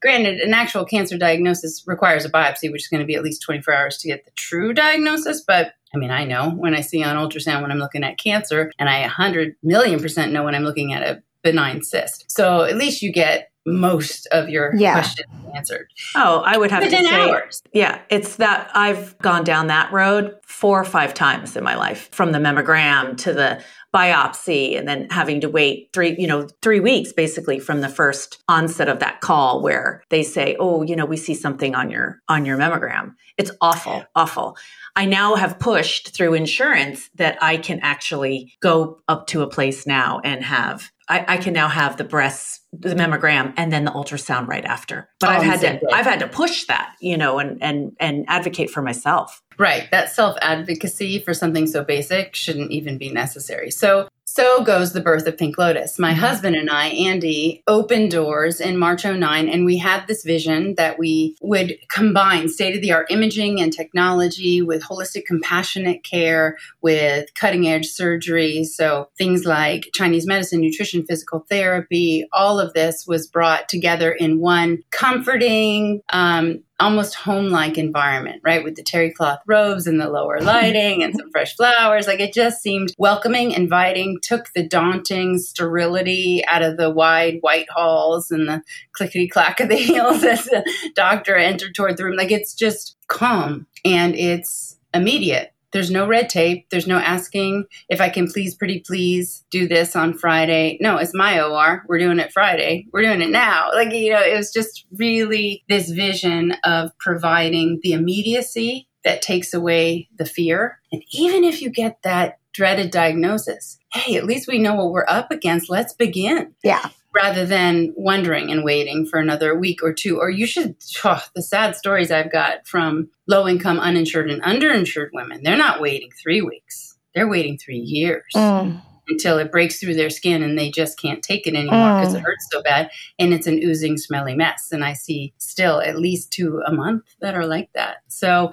Granted, 0.00 0.40
an 0.40 0.54
actual 0.54 0.86
cancer 0.86 1.18
diagnosis 1.18 1.84
requires 1.86 2.24
a 2.24 2.30
biopsy, 2.30 2.72
which 2.72 2.84
is 2.84 2.88
going 2.88 3.02
to 3.02 3.06
be 3.06 3.14
at 3.14 3.22
least 3.22 3.42
24 3.42 3.74
hours 3.74 3.98
to 3.98 4.08
get 4.08 4.24
the 4.24 4.30
true 4.36 4.72
diagnosis. 4.72 5.44
But 5.46 5.74
I 5.94 5.98
mean, 5.98 6.10
I 6.10 6.24
know 6.24 6.48
when 6.48 6.74
I 6.74 6.80
see 6.80 7.04
on 7.04 7.16
ultrasound 7.16 7.60
when 7.60 7.70
I'm 7.70 7.78
looking 7.78 8.04
at 8.04 8.16
cancer, 8.16 8.72
and 8.78 8.88
I 8.88 9.02
100 9.02 9.56
million 9.62 10.00
percent 10.00 10.32
know 10.32 10.44
when 10.44 10.54
I'm 10.54 10.64
looking 10.64 10.94
at 10.94 11.02
a 11.02 11.22
benign 11.42 11.82
cyst. 11.82 12.24
So 12.28 12.62
at 12.62 12.76
least 12.76 13.02
you 13.02 13.12
get 13.12 13.50
most 13.66 14.26
of 14.28 14.48
your 14.48 14.74
yeah. 14.76 14.94
questions 14.94 15.28
answered. 15.54 15.88
Oh, 16.14 16.42
I 16.44 16.56
would 16.56 16.70
have 16.70 16.84
Within 16.84 17.02
to 17.02 17.08
say, 17.08 17.30
hours. 17.30 17.62
yeah, 17.72 18.00
it's 18.10 18.36
that 18.36 18.70
I've 18.74 19.18
gone 19.18 19.44
down 19.44 19.66
that 19.66 19.92
road 19.92 20.36
four 20.44 20.80
or 20.80 20.84
five 20.84 21.14
times 21.14 21.56
in 21.56 21.64
my 21.64 21.74
life, 21.74 22.08
from 22.12 22.32
the 22.32 22.38
mammogram 22.38 23.16
to 23.18 23.32
the 23.32 23.62
biopsy, 23.94 24.78
and 24.78 24.86
then 24.86 25.08
having 25.10 25.40
to 25.40 25.48
wait 25.48 25.90
three, 25.92 26.14
you 26.18 26.26
know, 26.26 26.48
three 26.62 26.80
weeks 26.80 27.12
basically 27.12 27.58
from 27.58 27.80
the 27.80 27.88
first 27.88 28.42
onset 28.48 28.88
of 28.88 29.00
that 29.00 29.20
call, 29.20 29.62
where 29.62 30.02
they 30.10 30.22
say, 30.22 30.56
"Oh, 30.60 30.82
you 30.82 30.94
know, 30.94 31.06
we 31.06 31.16
see 31.16 31.34
something 31.34 31.74
on 31.74 31.90
your 31.90 32.20
on 32.28 32.44
your 32.44 32.58
mammogram." 32.58 33.14
It's 33.38 33.50
awful, 33.60 34.04
awful. 34.14 34.56
I 34.94 35.04
now 35.04 35.34
have 35.34 35.58
pushed 35.58 36.14
through 36.14 36.34
insurance 36.34 37.10
that 37.16 37.36
I 37.42 37.58
can 37.58 37.80
actually 37.80 38.54
go 38.60 39.00
up 39.08 39.26
to 39.28 39.42
a 39.42 39.46
place 39.48 39.86
now 39.86 40.20
and 40.24 40.42
have 40.44 40.90
I, 41.08 41.24
I, 41.28 41.36
can 41.36 41.52
now 41.52 41.68
have 41.68 41.96
the 41.96 42.04
breasts, 42.04 42.60
the 42.72 42.94
mammogram, 42.94 43.54
and 43.56 43.72
then 43.72 43.84
the 43.84 43.92
ultrasound 43.92 44.48
right 44.48 44.64
after. 44.64 45.08
But 45.20 45.30
oh, 45.30 45.32
I've 45.34 45.42
had 45.42 45.60
to, 45.60 45.94
I've 45.94 46.04
had 46.04 46.18
to 46.20 46.26
push 46.26 46.66
that, 46.66 46.94
you 47.00 47.16
know, 47.16 47.38
and 47.38 47.62
and 47.62 47.92
and 48.00 48.24
advocate 48.28 48.70
for 48.70 48.82
myself. 48.82 49.40
Right. 49.58 49.88
That 49.90 50.10
self 50.10 50.36
advocacy 50.42 51.20
for 51.20 51.32
something 51.32 51.66
so 51.66 51.84
basic 51.84 52.34
shouldn't 52.34 52.72
even 52.72 52.98
be 52.98 53.10
necessary. 53.10 53.70
So 53.70 54.08
so 54.36 54.62
goes 54.62 54.92
the 54.92 55.00
birth 55.00 55.26
of 55.26 55.38
Pink 55.38 55.56
Lotus. 55.56 55.98
My 55.98 56.10
mm-hmm. 56.10 56.20
husband 56.20 56.56
and 56.56 56.68
I, 56.68 56.88
Andy, 56.88 57.62
opened 57.66 58.10
doors 58.10 58.60
in 58.60 58.76
March 58.76 59.06
09, 59.06 59.48
and 59.48 59.64
we 59.64 59.78
had 59.78 60.06
this 60.06 60.24
vision 60.24 60.74
that 60.76 60.98
we 60.98 61.34
would 61.40 61.78
combine 61.88 62.50
state 62.50 62.76
of 62.76 62.82
the 62.82 62.92
art 62.92 63.10
imaging 63.10 63.62
and 63.62 63.72
technology 63.72 64.60
with 64.60 64.82
holistic, 64.82 65.24
compassionate 65.24 66.04
care, 66.04 66.58
with 66.82 67.32
cutting 67.32 67.66
edge 67.66 67.86
surgery. 67.86 68.62
So 68.64 69.08
things 69.16 69.46
like 69.46 69.88
Chinese 69.94 70.26
medicine, 70.26 70.60
nutrition, 70.60 71.06
physical 71.06 71.46
therapy, 71.48 72.28
all 72.34 72.60
of 72.60 72.74
this 72.74 73.06
was 73.06 73.26
brought 73.26 73.70
together 73.70 74.12
in 74.12 74.38
one 74.38 74.82
comforting, 74.90 76.02
um, 76.12 76.62
almost 76.78 77.14
home 77.14 77.48
like 77.48 77.78
environment, 77.78 78.40
right? 78.44 78.62
With 78.62 78.76
the 78.76 78.82
terry 78.82 79.10
cloth 79.10 79.40
robes 79.46 79.86
and 79.86 80.00
the 80.00 80.08
lower 80.10 80.40
lighting 80.40 81.02
and 81.02 81.14
some 81.14 81.30
fresh 81.30 81.56
flowers. 81.56 82.06
Like 82.06 82.20
it 82.20 82.34
just 82.34 82.62
seemed 82.62 82.92
welcoming, 82.98 83.52
inviting, 83.52 84.18
took 84.22 84.52
the 84.54 84.66
daunting 84.66 85.38
sterility 85.38 86.44
out 86.46 86.62
of 86.62 86.76
the 86.76 86.90
wide 86.90 87.38
white 87.40 87.68
halls 87.70 88.30
and 88.30 88.48
the 88.48 88.62
clickety 88.92 89.28
clack 89.28 89.60
of 89.60 89.68
the 89.68 89.76
heels 89.76 90.22
as 90.24 90.44
the 90.44 90.64
doctor 90.94 91.36
entered 91.36 91.74
toward 91.74 91.96
the 91.96 92.04
room. 92.04 92.16
Like 92.16 92.30
it's 92.30 92.54
just 92.54 92.96
calm 93.08 93.66
and 93.84 94.14
it's 94.14 94.78
immediate 94.92 95.52
there's 95.72 95.90
no 95.90 96.06
red 96.06 96.28
tape. 96.28 96.66
There's 96.70 96.86
no 96.86 96.98
asking 96.98 97.64
if 97.88 98.00
I 98.00 98.08
can 98.08 98.28
please, 98.30 98.54
pretty 98.54 98.80
please 98.80 99.44
do 99.50 99.66
this 99.68 99.96
on 99.96 100.14
Friday. 100.14 100.78
No, 100.80 100.96
it's 100.96 101.14
my 101.14 101.40
OR. 101.40 101.84
We're 101.88 101.98
doing 101.98 102.18
it 102.18 102.32
Friday. 102.32 102.86
We're 102.92 103.02
doing 103.02 103.22
it 103.22 103.30
now. 103.30 103.70
Like, 103.74 103.92
you 103.92 104.12
know, 104.12 104.22
it 104.22 104.36
was 104.36 104.52
just 104.52 104.86
really 104.96 105.64
this 105.68 105.90
vision 105.90 106.54
of 106.64 106.90
providing 106.98 107.80
the 107.82 107.92
immediacy 107.92 108.88
that 109.04 109.22
takes 109.22 109.54
away 109.54 110.08
the 110.16 110.26
fear. 110.26 110.80
And 110.92 111.02
even 111.12 111.44
if 111.44 111.62
you 111.62 111.70
get 111.70 112.02
that 112.02 112.38
dreaded 112.52 112.90
diagnosis, 112.90 113.78
hey, 113.92 114.16
at 114.16 114.24
least 114.24 114.48
we 114.48 114.58
know 114.58 114.74
what 114.74 114.90
we're 114.90 115.06
up 115.08 115.30
against. 115.30 115.70
Let's 115.70 115.92
begin. 115.92 116.54
Yeah 116.64 116.88
rather 117.16 117.46
than 117.46 117.94
wondering 117.96 118.50
and 118.50 118.62
waiting 118.62 119.06
for 119.06 119.18
another 119.18 119.58
week 119.58 119.82
or 119.82 119.92
two. 119.92 120.20
Or 120.20 120.28
you 120.28 120.46
should, 120.46 120.76
oh, 121.02 121.22
the 121.34 121.42
sad 121.42 121.74
stories 121.74 122.10
I've 122.10 122.30
got 122.30 122.68
from 122.68 123.08
low 123.26 123.48
income, 123.48 123.80
uninsured, 123.80 124.30
and 124.30 124.42
underinsured 124.42 125.08
women, 125.14 125.42
they're 125.42 125.56
not 125.56 125.80
waiting 125.80 126.10
three 126.22 126.42
weeks, 126.42 126.96
they're 127.14 127.28
waiting 127.28 127.58
three 127.58 127.78
years. 127.78 128.30
Mm. 128.36 128.82
Until 129.08 129.38
it 129.38 129.52
breaks 129.52 129.78
through 129.78 129.94
their 129.94 130.10
skin 130.10 130.42
and 130.42 130.58
they 130.58 130.68
just 130.68 131.00
can't 131.00 131.22
take 131.22 131.46
it 131.46 131.54
anymore 131.54 132.00
because 132.00 132.12
mm. 132.12 132.18
it 132.18 132.22
hurts 132.24 132.48
so 132.50 132.60
bad. 132.60 132.90
And 133.20 133.32
it's 133.32 133.46
an 133.46 133.60
oozing, 133.62 133.98
smelly 133.98 134.34
mess. 134.34 134.72
And 134.72 134.84
I 134.84 134.94
see 134.94 135.32
still 135.38 135.80
at 135.80 135.96
least 135.96 136.32
two 136.32 136.60
a 136.66 136.72
month 136.72 137.04
that 137.20 137.36
are 137.36 137.46
like 137.46 137.70
that. 137.74 137.98
So 138.08 138.50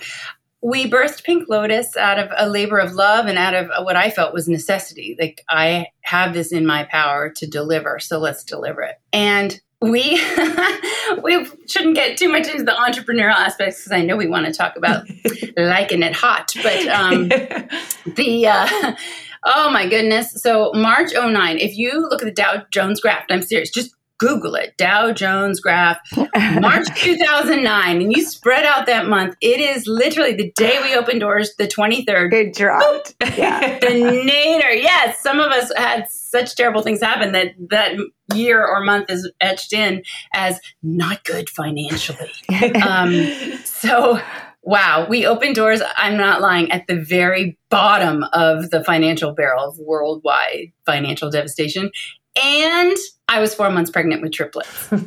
we 0.63 0.89
birthed 0.89 1.23
Pink 1.25 1.49
Lotus 1.49 1.97
out 1.97 2.17
of 2.17 2.31
a 2.37 2.49
labor 2.49 2.77
of 2.77 2.93
love 2.93 3.25
and 3.25 3.37
out 3.37 3.53
of 3.53 3.69
what 3.83 3.97
I 3.97 4.09
felt 4.09 4.33
was 4.33 4.47
necessity. 4.47 5.17
Like, 5.19 5.43
I 5.49 5.87
have 6.03 6.33
this 6.33 6.53
in 6.53 6.65
my 6.65 6.85
power 6.85 7.29
to 7.35 7.45
deliver, 7.45 7.99
so 7.99 8.17
let's 8.17 8.45
deliver 8.45 8.81
it. 8.81 8.95
And 9.11 9.59
we 9.81 10.21
we 11.21 11.45
shouldn't 11.67 11.95
get 11.95 12.17
too 12.17 12.29
much 12.29 12.47
into 12.47 12.63
the 12.63 12.71
entrepreneurial 12.71 13.35
aspects 13.35 13.81
because 13.81 13.91
I 13.91 14.05
know 14.05 14.15
we 14.15 14.27
want 14.27 14.45
to 14.45 14.53
talk 14.53 14.77
about 14.77 15.05
liking 15.57 16.01
it 16.01 16.13
hot, 16.13 16.53
but 16.63 16.87
um, 16.87 17.27
the 18.15 18.47
uh, 18.47 18.95
oh 19.43 19.69
my 19.69 19.85
goodness! 19.89 20.41
So 20.41 20.71
March 20.73 21.11
09, 21.13 21.57
if 21.57 21.75
you 21.75 22.07
look 22.09 22.21
at 22.21 22.25
the 22.25 22.31
Dow 22.31 22.63
Jones 22.71 23.01
graph, 23.01 23.25
I'm 23.29 23.41
serious, 23.41 23.69
just 23.69 23.93
Google 24.23 24.55
it, 24.55 24.77
Dow 24.77 25.11
Jones 25.11 25.59
graph, 25.59 25.99
March 26.61 26.87
2009, 26.95 28.01
and 28.01 28.13
you 28.15 28.23
spread 28.23 28.63
out 28.65 28.85
that 28.85 29.05
month. 29.05 29.35
It 29.41 29.59
is 29.59 29.85
literally 29.85 30.33
the 30.33 30.49
day 30.55 30.79
we 30.81 30.95
opened 30.95 31.19
doors, 31.19 31.53
the 31.57 31.67
23rd. 31.67 32.31
It 32.31 32.55
dropped. 32.55 33.15
Yeah. 33.37 33.79
the 33.81 33.89
nadir. 33.89 34.71
Yes, 34.71 35.21
some 35.21 35.41
of 35.41 35.51
us 35.51 35.73
had 35.75 36.07
such 36.09 36.55
terrible 36.55 36.81
things 36.81 37.01
happen 37.01 37.33
that 37.33 37.47
that 37.69 37.97
year 38.33 38.65
or 38.65 38.81
month 38.85 39.09
is 39.09 39.29
etched 39.41 39.73
in 39.73 40.03
as 40.33 40.57
not 40.81 41.25
good 41.25 41.49
financially. 41.49 42.31
um, 42.81 43.27
so 43.65 44.21
wow, 44.61 45.05
we 45.09 45.25
opened 45.25 45.55
doors, 45.55 45.81
I'm 45.97 46.15
not 46.15 46.39
lying, 46.39 46.71
at 46.71 46.87
the 46.87 46.95
very 46.95 47.57
bottom 47.69 48.23
of 48.31 48.69
the 48.69 48.85
financial 48.85 49.33
barrel 49.33 49.65
of 49.65 49.77
worldwide 49.77 50.71
financial 50.85 51.29
devastation. 51.29 51.91
And 52.41 52.95
I 53.27 53.39
was 53.39 53.53
four 53.53 53.69
months 53.69 53.91
pregnant 53.91 54.21
with 54.21 54.31
triplets. 54.31 54.91
and 54.91 55.01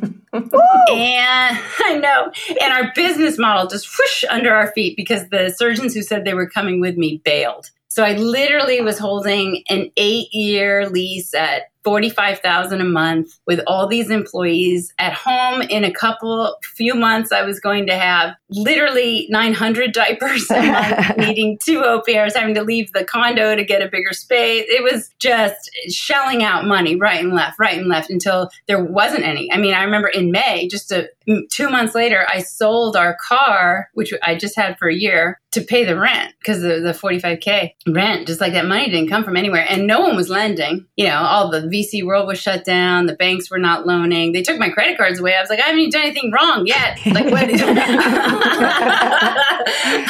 I 0.93 1.99
know. 2.01 2.31
And 2.61 2.73
our 2.73 2.93
business 2.95 3.39
model 3.39 3.69
just 3.69 3.89
whoosh 3.99 4.25
under 4.31 4.55
our 4.55 4.73
feet 4.73 4.97
because 4.97 5.29
the 5.31 5.55
surgeons 5.57 5.95
who 5.95 6.03
said 6.03 6.25
they 6.25 6.35
were 6.35 6.49
coming 6.49 6.81
with 6.81 6.97
me 6.97 7.21
bailed. 7.25 7.71
So 7.89 8.05
I 8.05 8.13
literally 8.13 8.81
was 8.81 8.99
holding 8.99 9.63
an 9.71 9.91
eight 9.97 10.29
year 10.33 10.89
lease 10.89 11.33
at 11.35 11.71
45,000 11.87 12.81
a 12.81 12.85
month 12.85 13.39
with 13.47 13.61
all 13.69 13.87
these 13.87 14.11
employees 14.11 14.93
at 14.99 15.13
home 15.13 15.63
in 15.63 15.85
a 15.85 15.93
couple 15.93 16.57
few 16.75 16.95
months 16.95 17.31
I 17.31 17.45
was 17.45 17.61
going 17.61 17.87
to 17.87 17.95
have 17.95 18.35
literally 18.51 19.29
900 19.31 19.93
diapers 19.93 20.51
a 20.51 20.63
month 20.63 21.17
needing 21.17 21.59
two 21.63 21.85
au 21.85 22.03
pairs 22.05 22.35
having 22.35 22.57
to 22.57 22.65
leave 22.65 22.93
the 22.93 23.05
condo 23.05 23.55
to 23.55 23.65
get 23.65 23.83
a 23.83 23.89
bigger 23.89 24.13
space. 24.13 24.65
It 24.67 24.83
was 24.83 25.11
just 25.21 25.71
shelling 25.89 26.43
out 26.43 26.67
money 26.67 26.97
right 26.97 27.23
and 27.23 27.33
left 27.33 27.61
right 27.61 27.79
and 27.79 27.87
left 27.87 28.11
until 28.11 28.51
there 28.67 28.83
wasn't 28.83 29.23
any. 29.23 29.53
I 29.53 29.59
mean 29.59 29.73
I 29.73 29.85
remember 29.85 30.09
in 30.09 30.33
May 30.33 30.67
just 30.67 30.91
a, 30.91 31.09
2 31.51 31.71
months 31.71 31.95
later 31.95 32.27
I 32.29 32.41
sold 32.41 32.97
our 32.97 33.17
car 33.17 33.91
which 33.95 34.13
I 34.23 34.35
just 34.35 34.57
had 34.57 34.77
for 34.77 34.89
a 34.89 34.95
year 34.95 35.41
to 35.53 35.61
pay 35.61 35.85
the 35.85 35.99
rent 35.99 36.35
because 36.41 36.63
of 36.63 36.83
the 36.83 36.93
45k 36.93 37.71
rent 37.89 38.27
just 38.27 38.41
like 38.41 38.53
that 38.55 38.67
money 38.67 38.91
didn't 38.91 39.09
come 39.09 39.23
from 39.23 39.37
anywhere. 39.37 39.65
And 39.69 39.87
no 39.87 40.01
one 40.01 40.17
was 40.17 40.29
lending 40.29 40.87
you 40.97 41.07
know 41.07 41.19
all 41.19 41.49
the 41.51 41.69
VC 41.77 42.05
world 42.05 42.27
was 42.27 42.39
shut 42.39 42.65
down. 42.65 43.07
The 43.07 43.15
banks 43.15 43.51
were 43.51 43.59
not 43.59 43.87
loaning. 43.87 44.33
They 44.33 44.43
took 44.43 44.59
my 44.59 44.71
credit 44.71 44.97
cards 44.97 45.19
away. 45.19 45.35
I 45.35 45.41
was 45.41 45.51
like, 45.51 45.61
I 45.61 45.65
haven't 45.65 45.81
even 45.81 45.91
done 45.91 46.03
anything 46.03 46.33
wrong 46.33 46.67
yet. 46.67 46.99
Like, 47.07 47.27
what? 47.27 47.45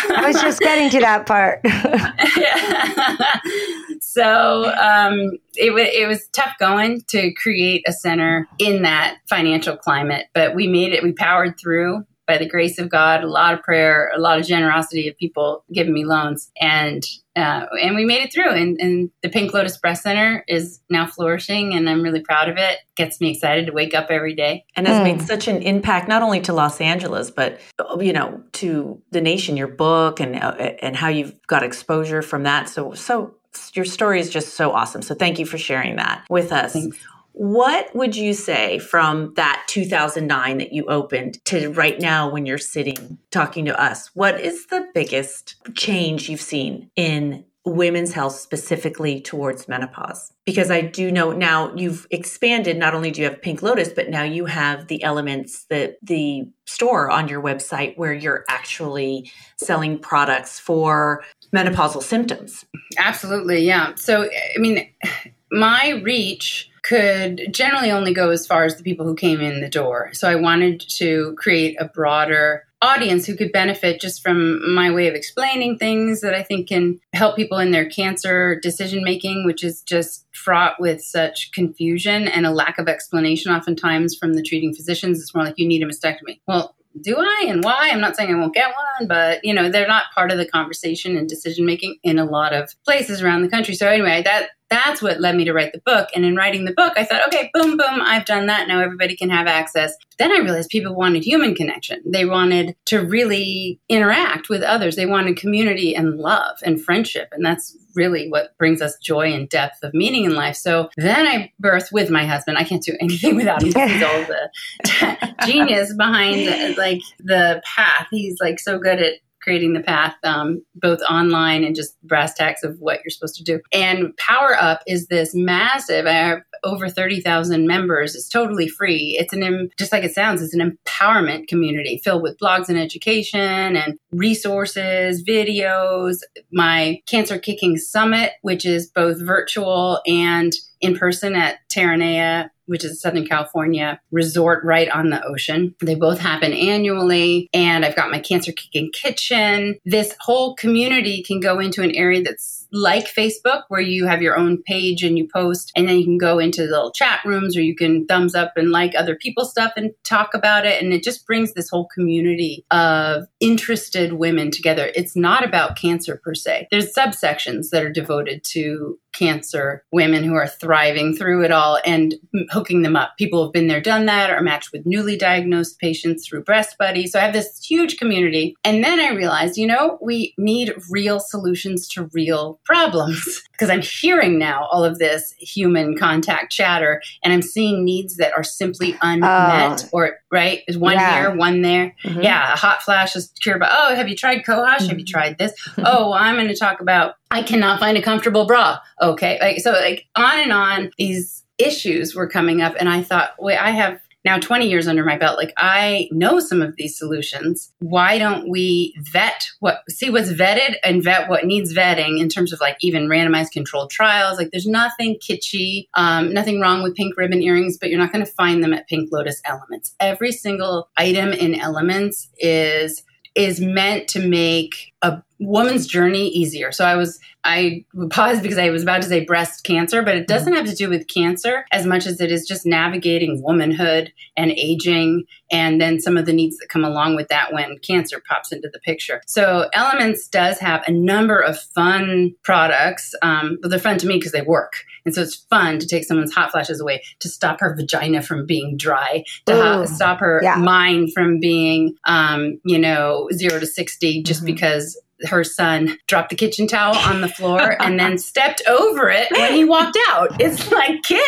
I 0.09 0.25
was 0.27 0.41
just 0.41 0.61
getting 0.61 0.91
to 0.91 1.01
that 1.01 1.27
part. 1.27 1.61
so 4.01 4.73
um, 4.75 5.33
it, 5.55 5.69
w- 5.69 5.91
it 5.93 6.07
was 6.07 6.29
tough 6.29 6.55
going 6.59 7.03
to 7.09 7.33
create 7.33 7.85
a 7.87 7.93
center 7.93 8.49
in 8.59 8.83
that 8.83 9.19
financial 9.29 9.77
climate, 9.77 10.27
but 10.35 10.55
we 10.55 10.69
made 10.69 10.93
it. 10.93 11.03
We 11.03 11.13
powered 11.13 11.59
through 11.59 12.07
by 12.27 12.39
the 12.39 12.49
grace 12.49 12.79
of 12.79 12.89
God, 12.89 13.23
a 13.23 13.29
lot 13.29 13.55
of 13.55 13.63
prayer, 13.63 14.11
a 14.15 14.19
lot 14.19 14.39
of 14.39 14.47
generosity 14.47 15.09
of 15.09 15.17
people 15.17 15.65
giving 15.73 15.95
me 15.95 16.05
loans, 16.05 16.51
and 16.61 17.05
uh, 17.37 17.67
and 17.83 17.95
we 17.95 18.05
made 18.05 18.23
it 18.23 18.33
through. 18.33 18.51
And, 18.51 18.81
and, 18.81 19.11
the 19.23 19.29
Pink 19.29 19.53
Lotus 19.53 19.77
Breast 19.77 20.03
Center 20.05 20.45
is 20.49 20.81
now 20.89 21.07
flourishing, 21.07 21.75
and 21.75 21.89
I'm 21.89 22.03
really 22.03 22.21
proud 22.21 22.49
of 22.49 22.57
it. 22.57 22.79
Gets 22.97 23.21
me 23.21 23.33
excited 23.33 23.67
to 23.67 23.73
wake 23.73 23.95
up 23.95 24.11
every 24.11 24.35
day, 24.35 24.65
and 24.75 24.87
has 24.87 25.01
mm. 25.01 25.05
made 25.05 25.23
such 25.23 25.49
an 25.49 25.63
impact 25.63 26.09
not 26.09 26.23
only 26.23 26.41
to 26.43 26.53
Los 26.53 26.81
Angeles, 26.81 27.31
but 27.31 27.61
you 28.01 28.13
know 28.13 28.43
to 28.53 29.03
the 29.11 29.21
nation. 29.21 29.57
Your 29.57 29.69
book 29.69 30.21
and 30.21 30.37
uh, 30.37 30.55
and 30.81 30.97
how 30.97 31.09
you've 31.09 31.35
got 31.47 31.63
exposure 31.63 32.23
from 32.23 32.45
that. 32.45 32.69
So 32.69 32.95
so 32.95 33.35
your 33.75 33.85
story 33.85 34.21
is 34.21 34.31
just 34.31 34.55
so 34.55 34.73
awesome. 34.73 35.03
So 35.03 35.15
thank 35.15 35.39
you 35.39 35.47
for 35.47 35.59
sharing 35.59 35.97
that 35.97 36.25
with 36.31 36.53
us. 36.53 36.73
Thanks. 36.73 36.99
What 37.39 37.95
would 37.95 38.17
you 38.17 38.33
say 38.33 38.79
from 38.79 39.35
that 39.35 39.63
2009 39.69 40.57
that 40.57 40.73
you 40.73 40.87
opened 40.87 41.45
to 41.45 41.71
right 41.73 42.01
now 42.01 42.31
when 42.31 42.47
you're 42.47 42.57
sitting 42.57 43.19
talking 43.31 43.67
to 43.67 43.79
us? 43.79 44.11
What 44.15 44.41
is 44.41 44.69
the 44.69 44.89
biggest 44.95 45.57
change 45.75 46.31
you've 46.31 46.41
seen 46.41 46.91
in 46.97 47.45
women's 47.67 48.15
health 48.15 48.37
specifically 48.37 49.21
towards 49.21 49.69
menopause? 49.69 50.33
Because 50.47 50.71
I 50.71 50.81
do 50.81 51.13
know 51.13 51.33
now 51.33 51.75
you've 51.75 52.07
expanded, 52.11 52.79
not 52.79 52.95
only 52.95 53.11
do 53.11 53.21
you 53.21 53.29
have 53.29 53.43
Pink 53.43 53.61
Lotus, 53.61 53.91
but 53.91 54.09
now 54.09 54.23
you 54.23 54.47
have 54.47 54.87
the 54.87 55.03
elements 55.03 55.67
that 55.69 55.99
the 56.03 56.49
store 56.65 57.11
on 57.11 57.29
your 57.29 57.43
website 57.43 57.99
where 57.99 58.15
you're 58.15 58.47
actually 58.49 59.31
selling 59.59 59.99
products 59.99 60.59
for 60.59 61.23
menopausal 61.55 62.03
symptoms. 62.03 62.65
Absolutely. 62.97 63.67
Yeah. 63.67 63.95
So, 63.97 64.23
I 64.25 64.59
mean, 64.59 64.89
my 65.53 66.01
reach 66.03 66.71
could 66.87 67.49
generally 67.53 67.91
only 67.91 68.15
go 68.15 68.31
as 68.31 68.47
far 68.47 68.65
as 68.65 68.77
the 68.77 68.85
people 68.85 69.07
who 69.07 69.17
came 69.17 69.41
in 69.41 69.61
the 69.61 69.69
door. 69.69 70.11
So 70.13 70.29
I 70.29 70.37
wanted 70.37 70.81
to 70.99 71.35
create 71.37 71.77
a 71.81 71.87
broader 71.87 72.65
audience 72.83 73.27
who 73.27 73.35
could 73.35 73.51
benefit 73.51 74.01
just 74.01 74.23
from 74.23 74.75
my 74.75 74.91
way 74.93 75.09
of 75.09 75.15
explaining 75.15 75.79
things 75.79 76.21
that 76.21 76.35
I 76.35 76.43
think 76.43 76.69
can 76.69 77.01
help 77.13 77.35
people 77.35 77.59
in 77.59 77.71
their 77.71 77.89
cancer 77.89 78.61
decision 78.61 79.03
making, 79.03 79.47
which 79.47 79.65
is 79.65 79.83
just 79.83 80.27
fraught 80.33 80.75
with 80.79 81.03
such 81.03 81.51
confusion 81.53 82.29
and 82.29 82.47
a 82.47 82.51
lack 82.51 82.79
of 82.79 82.87
explanation 82.87 83.51
oftentimes 83.51 84.15
from 84.15 84.35
the 84.35 84.43
treating 84.43 84.75
physicians. 84.75 85.21
It's 85.21 85.35
more 85.35 85.45
like 85.45 85.59
you 85.59 85.67
need 85.67 85.83
a 85.83 85.87
mastectomy. 85.87 86.41
Well, 86.47 86.77
do 87.01 87.17
I 87.19 87.47
and 87.49 87.65
why? 87.65 87.91
I'm 87.91 88.01
not 88.01 88.17
saying 88.17 88.33
I 88.33 88.39
won't 88.39 88.55
get 88.55 88.73
one, 88.99 89.09
but 89.09 89.45
you 89.45 89.53
know, 89.53 89.71
they're 89.71 89.89
not 89.89 90.13
part 90.15 90.31
of 90.31 90.39
the 90.39 90.47
conversation 90.47 91.17
and 91.17 91.29
decision 91.29 91.67
making 91.67 91.97
in 92.03 92.19
a 92.19 92.25
lot 92.25 92.53
of 92.53 92.75
places 92.85 93.23
around 93.23 93.43
the 93.43 93.49
country. 93.49 93.75
So 93.75 93.89
anyway, 93.89 94.23
that 94.23 94.51
that's 94.69 95.01
what 95.01 95.21
led 95.21 95.37
me 95.37 95.45
to 95.45 95.53
write 95.53 95.73
the 95.73 95.83
book. 95.85 96.09
And 96.15 96.25
in 96.25 96.37
writing 96.37 96.65
the 96.65 96.75
book, 96.75 96.95
I 96.97 97.05
thought, 97.05 97.27
okay, 97.29 97.51
boom, 97.55 97.77
boom, 97.77 98.01
I've 98.03 98.25
done 98.25 98.47
that. 98.47 98.69
Now 98.69 98.81
everybody 98.81 99.17
can 99.17 99.31
have 99.31 99.47
access. 99.47 99.95
Then 100.19 100.33
I 100.33 100.39
realized 100.39 100.71
people 100.71 100.95
wanted 100.95 101.25
human 101.25 101.55
connection. 101.55 102.03
They 102.05 102.25
wanted 102.25 102.75
to 102.87 103.05
really 103.05 103.81
interact 103.89 104.49
with 104.49 104.63
others. 104.63 104.97
They 104.97 105.07
wanted 105.07 105.37
community 105.37 105.95
and 105.95 106.17
love 106.17 106.59
and 106.65 106.83
friendship. 106.83 107.29
And 107.33 107.45
that's 107.45 107.77
really 107.97 108.29
what 108.29 108.57
brings 108.59 108.83
us 108.83 108.97
joy 108.99 109.33
and 109.33 109.49
depth 109.49 109.83
of 109.83 109.95
meaning 109.95 110.25
in 110.25 110.35
life. 110.35 110.57
So 110.57 110.91
then 110.97 111.27
I 111.27 111.53
birthed 111.61 111.91
with 111.91 112.11
my 112.11 112.27
husband. 112.27 112.59
I 112.59 112.65
can't 112.65 112.83
do 112.83 112.97
anything 113.01 113.37
without 113.37 113.63
him. 113.63 113.69
He's 113.69 114.03
all 114.03 114.25
the 114.25 115.35
genius 115.47 115.95
behind 115.95 116.77
like 116.77 117.01
the 117.19 117.63
path. 117.65 118.07
He's 118.11 118.37
like 118.41 118.61
so 118.61 118.79
good 118.79 119.01
at 119.01 119.15
creating 119.47 119.75
the 119.75 119.81
path, 119.81 120.17
um, 120.25 120.61
both 120.75 121.01
online 121.09 121.63
and 121.63 121.77
just 121.77 121.97
brass 122.03 122.35
tacks 122.35 122.65
of 122.65 122.77
what 122.81 122.99
you're 123.05 123.11
supposed 123.11 123.37
to 123.37 123.45
do. 123.45 123.61
And 123.73 124.17
Power 124.17 124.57
Up 124.61 124.83
is 124.89 125.07
this 125.07 125.35
massive, 125.35 126.07
I 126.07 126.13
have 126.13 126.41
over 126.65 126.89
30,000 126.89 127.65
members. 127.65 128.17
It's 128.17 128.29
totally 128.29 128.67
free. 128.67 129.17
It's 129.21 129.33
an, 129.33 129.71
just 129.79 129.93
like 129.93 130.03
it 130.03 130.15
sounds, 130.15 130.43
it's 130.43 130.55
an 130.55 130.79
empowerment 130.85 131.47
community 131.47 132.01
filled 132.03 132.23
with 132.23 132.39
blogs 132.39 132.69
and 132.69 132.79
education 132.79 133.77
and 133.77 133.99
resources, 134.11 135.23
videos. 135.23 136.19
My 136.51 137.01
Cancer 137.07 137.39
Kicking 137.39 137.77
Summit, 137.77 138.33
which 138.43 138.67
is 138.67 138.89
both 138.89 139.21
virtual 139.23 140.01
and 140.07 140.53
in 140.81 140.97
person 140.97 141.37
at 141.37 141.59
Terranea 141.73 142.51
which 142.67 142.85
is 142.85 142.93
a 142.93 142.97
Southern 142.97 143.27
California 143.27 144.01
resort 144.11 144.65
right 144.65 144.89
on 144.89 145.11
the 145.11 145.25
ocean. 145.25 145.75
They 145.81 145.95
both 145.95 146.19
happen 146.19 146.53
annually. 146.53 147.49
And 147.53 147.85
I've 147.85 147.97
got 147.97 148.11
my 148.11 148.19
Cancer 148.19 148.53
Kicking 148.53 148.91
Kitchen. 148.93 149.79
This 149.85 150.15
whole 150.21 150.55
community 150.55 151.23
can 151.23 151.41
go 151.41 151.59
into 151.59 151.83
an 151.83 151.93
area 151.93 152.23
that's 152.23 152.66
like 152.77 153.07
Facebook, 153.07 153.63
where 153.69 153.81
you 153.81 154.07
have 154.07 154.23
your 154.23 154.37
own 154.37 154.63
page 154.63 155.03
and 155.03 155.17
you 155.17 155.27
post, 155.33 155.73
and 155.75 155.89
then 155.89 155.99
you 155.99 156.05
can 156.05 156.19
go 156.19 156.39
into 156.39 156.63
little 156.63 156.93
chat 156.93 157.21
rooms 157.25 157.57
or 157.57 157.63
you 157.63 157.75
can 157.75 158.07
thumbs 158.07 158.35
up 158.35 158.53
and 158.57 158.71
like 158.71 158.95
other 158.95 159.17
people's 159.17 159.51
stuff 159.51 159.73
and 159.77 159.93
talk 160.05 160.35
about 160.35 160.67
it. 160.67 160.83
And 160.83 160.93
it 160.93 161.03
just 161.03 161.27
brings 161.27 161.55
this 161.55 161.71
whole 161.71 161.89
community 161.95 162.65
of 162.71 163.25
interested 163.41 164.13
women 164.13 164.51
together. 164.51 164.93
It's 164.95 165.17
not 165.17 165.45
about 165.45 165.77
cancer 165.77 166.21
per 166.23 166.35
se, 166.35 166.69
there's 166.71 166.95
subsections 166.95 167.71
that 167.71 167.83
are 167.83 167.93
devoted 167.93 168.45
to 168.45 168.99
cancer 169.17 169.83
women 169.93 170.23
who 170.23 170.35
are 170.35 170.47
thriving 170.47 171.17
through 171.17 171.43
it 171.45 171.51
all 171.51 171.79
and 171.87 172.15
hooking 172.51 172.83
them 172.83 172.97
up. 172.97 173.13
People 173.19 173.43
have 173.45 173.53
been 173.53 173.67
there, 173.67 173.81
done 173.81 174.07
that, 174.07 174.31
or 174.31 174.41
matched 174.43 174.73
with 174.73 174.85
newly 174.85 175.17
diagnosed 175.17 175.79
patients 175.79 176.27
through 176.27 176.45
Breast 176.45 176.77
Buddy. 176.79 177.07
So 177.07 177.19
I 177.19 177.23
have 177.23 177.33
this 177.33 177.65
huge 177.65 177.97
community. 177.97 178.55
And 178.63 178.85
then 178.85 179.01
I 179.01 179.15
realized, 179.15 179.57
you 179.57 179.67
know, 179.67 179.99
we 180.03 180.35
need 180.37 180.75
real 180.91 181.19
solutions 181.19 181.89
to 181.89 182.11
real 182.13 182.61
problems 182.67 183.43
because 183.53 183.71
I'm 183.71 183.81
hearing 183.81 184.39
now 184.39 184.67
all 184.71 184.85
of 184.85 184.99
this 184.99 185.33
human 185.39 185.97
contact 185.97 186.53
chatter 186.53 187.01
and 187.25 187.33
I'm 187.33 187.43
seeing 187.43 187.85
needs 187.85 188.17
that 188.17 188.33
are 188.37 188.45
simply 188.45 188.97
unmet 189.01 189.85
oh. 189.85 189.89
or 189.93 190.19
right 190.31 190.63
is 190.69 190.77
one 190.77 190.95
yeah. 190.95 191.21
here 191.21 191.35
one 191.35 191.63
there 191.63 191.95
mm-hmm. 192.05 192.21
yeah 192.21 192.53
a 192.53 192.57
hot 192.57 192.83
flash 192.83 193.17
is 193.17 193.33
cured 193.41 193.61
but 193.61 193.71
oh 193.73 193.95
have 193.95 194.09
you 194.09 194.17
tried 194.17 194.45
cohosh 194.45 194.79
mm-hmm. 194.79 194.89
have 194.89 194.99
you 194.99 195.05
mm-hmm. 195.05 195.11
tried 195.11 195.39
this 195.39 195.53
oh 195.79 196.11
well, 196.11 196.15
i'm 196.15 196.35
going 196.35 196.49
to 196.49 196.57
talk 196.57 196.81
about 196.81 197.15
i 197.31 197.43
cannot 197.43 197.81
find 197.81 197.97
a 197.97 198.03
comfortable 198.03 198.47
bra 198.47 198.79
okay 199.01 199.39
like 199.41 199.61
so 199.61 199.71
like 199.73 200.05
on 200.17 200.41
and 200.41 200.53
on 200.53 200.91
these 200.99 201.45
issues 201.59 202.15
were 202.15 202.29
coming 202.29 202.61
up 202.61 202.75
and 202.79 202.89
i 202.89 203.03
thought 203.03 203.31
wait 203.39 203.57
i 203.57 203.71
have 203.71 204.01
now 204.27 204.39
20 204.39 204.69
years 204.69 204.89
under 204.89 205.05
my 205.05 205.17
belt, 205.17 205.39
like 205.39 205.53
I 205.57 206.09
know 206.11 206.41
some 206.41 206.61
of 206.61 206.75
these 206.75 206.99
solutions. 206.99 207.73
Why 207.79 208.19
don't 208.19 208.51
we 208.51 208.93
vet 209.13 209.47
what, 209.61 209.83
see 209.89 210.11
what's 210.11 210.33
vetted 210.33 210.75
and 210.85 211.03
vet 211.03 211.31
what 211.31 211.47
needs 211.47 211.73
vetting 211.73 212.21
in 212.21 212.29
terms 212.29 212.53
of 212.53 212.61
like 212.61 212.77
even 212.81 213.07
randomized 213.07 213.53
controlled 213.53 213.91
trials? 213.91 214.37
Like 214.37 214.51
there's 214.51 214.67
nothing 214.67 215.17
kitschy, 215.17 215.87
um, 215.95 216.35
nothing 216.35 216.61
wrong 216.61 216.83
with 216.83 216.97
pink 216.97 217.17
ribbon 217.17 217.41
earrings, 217.41 217.79
but 217.79 217.89
you're 217.89 218.01
not 218.01 218.13
going 218.13 218.25
to 218.25 218.33
find 218.33 218.65
them 218.65 218.75
at 218.75 218.89
Pink 218.89 219.11
Lotus 219.13 219.41
Elements. 219.45 219.95
Every 220.01 220.33
single 220.33 220.89
item 220.97 221.29
in 221.29 221.55
Elements 221.55 222.29
is 222.39 223.05
is 223.37 223.61
meant 223.61 224.09
to 224.09 224.27
make 224.27 224.95
a 225.03 225.23
woman's 225.39 225.87
journey 225.87 226.29
easier. 226.29 226.73
So 226.73 226.85
I 226.85 226.97
was 226.97 227.21
I 227.45 227.85
paused 228.11 228.43
because 228.43 228.59
I 228.59 228.71
was 228.71 228.83
about 228.83 229.03
to 229.03 229.09
say 229.09 229.25
breast 229.25 229.63
cancer, 229.63 230.03
but 230.03 230.17
it 230.17 230.27
doesn't 230.27 230.55
have 230.55 230.67
to 230.67 230.75
do 230.75 230.89
with 230.89 231.07
cancer 231.07 231.65
as 231.71 231.87
much 231.87 232.07
as 232.07 232.21
it 232.21 232.33
is 232.33 232.47
just 232.47 232.67
navigating 232.67 233.43
womanhood 233.43 234.13
and 234.37 234.51
aging 234.51 235.25
and 235.53 235.81
then 235.81 236.01
some 236.01 236.17
of 236.17 236.27
the 236.27 236.33
needs 236.33 236.59
that 236.59 236.69
come 236.69 236.85
along 236.85 237.15
with 237.15 237.29
that 237.29 237.53
when 237.53 237.79
cancer 237.79 238.21
pops 238.29 238.51
into 238.51 238.69
the 238.73 238.81
picture. 238.81 239.23
So 239.27 239.69
Elements 239.75 240.27
does 240.27 240.59
have 240.59 240.83
a 240.89 240.91
number 240.91 241.39
of 241.39 241.59
fun 241.59 242.35
products, 242.43 243.15
um, 243.23 243.59
but 243.63 243.71
they're 243.71 243.79
fun 243.79 243.99
to 243.99 244.09
me 244.09 244.17
because 244.17 244.33
they 244.33 244.43
work. 244.43 244.85
And 245.05 245.15
so 245.15 245.23
it's 245.23 245.37
fun 245.37 245.79
to 245.79 245.87
take 245.87 246.05
someone's 246.05 246.35
hot 246.35 246.51
flashes 246.51 246.81
away, 246.81 247.05
to 247.21 247.29
stop 247.29 247.61
her 247.61 247.77
vagina 247.77 248.23
from 248.23 248.45
being 248.45 248.77
dry, 248.77 249.23
to 249.47 249.55
ha- 249.55 249.85
stop 249.87 250.19
her 250.19 250.41
yeah. 250.43 250.57
mind 250.57 251.13
from 251.15 251.39
being, 251.39 251.95
um, 252.07 252.61
you 252.65 252.79
know, 252.79 253.29
zero 253.33 253.61
to 253.61 253.67
60 253.67 254.25
just 254.25 254.41
mm-hmm. 254.41 254.47
because 254.47 254.96
her 255.25 255.45
son 255.45 255.99
dropped 256.07 256.31
the 256.31 256.37
kitchen 256.37 256.67
towel 256.67 256.97
on 256.97 257.21
the 257.21 257.29
floor 257.29 257.81
and 257.83 257.99
then 257.99 258.19
stepped 258.27 258.63
over 258.69 259.09
it 259.09 259.31
when 259.31 259.55
he 259.55 259.65
walked 259.65 259.99
out. 260.09 260.41
It's 260.41 260.71
like, 260.71 261.03
kid. 261.03 261.21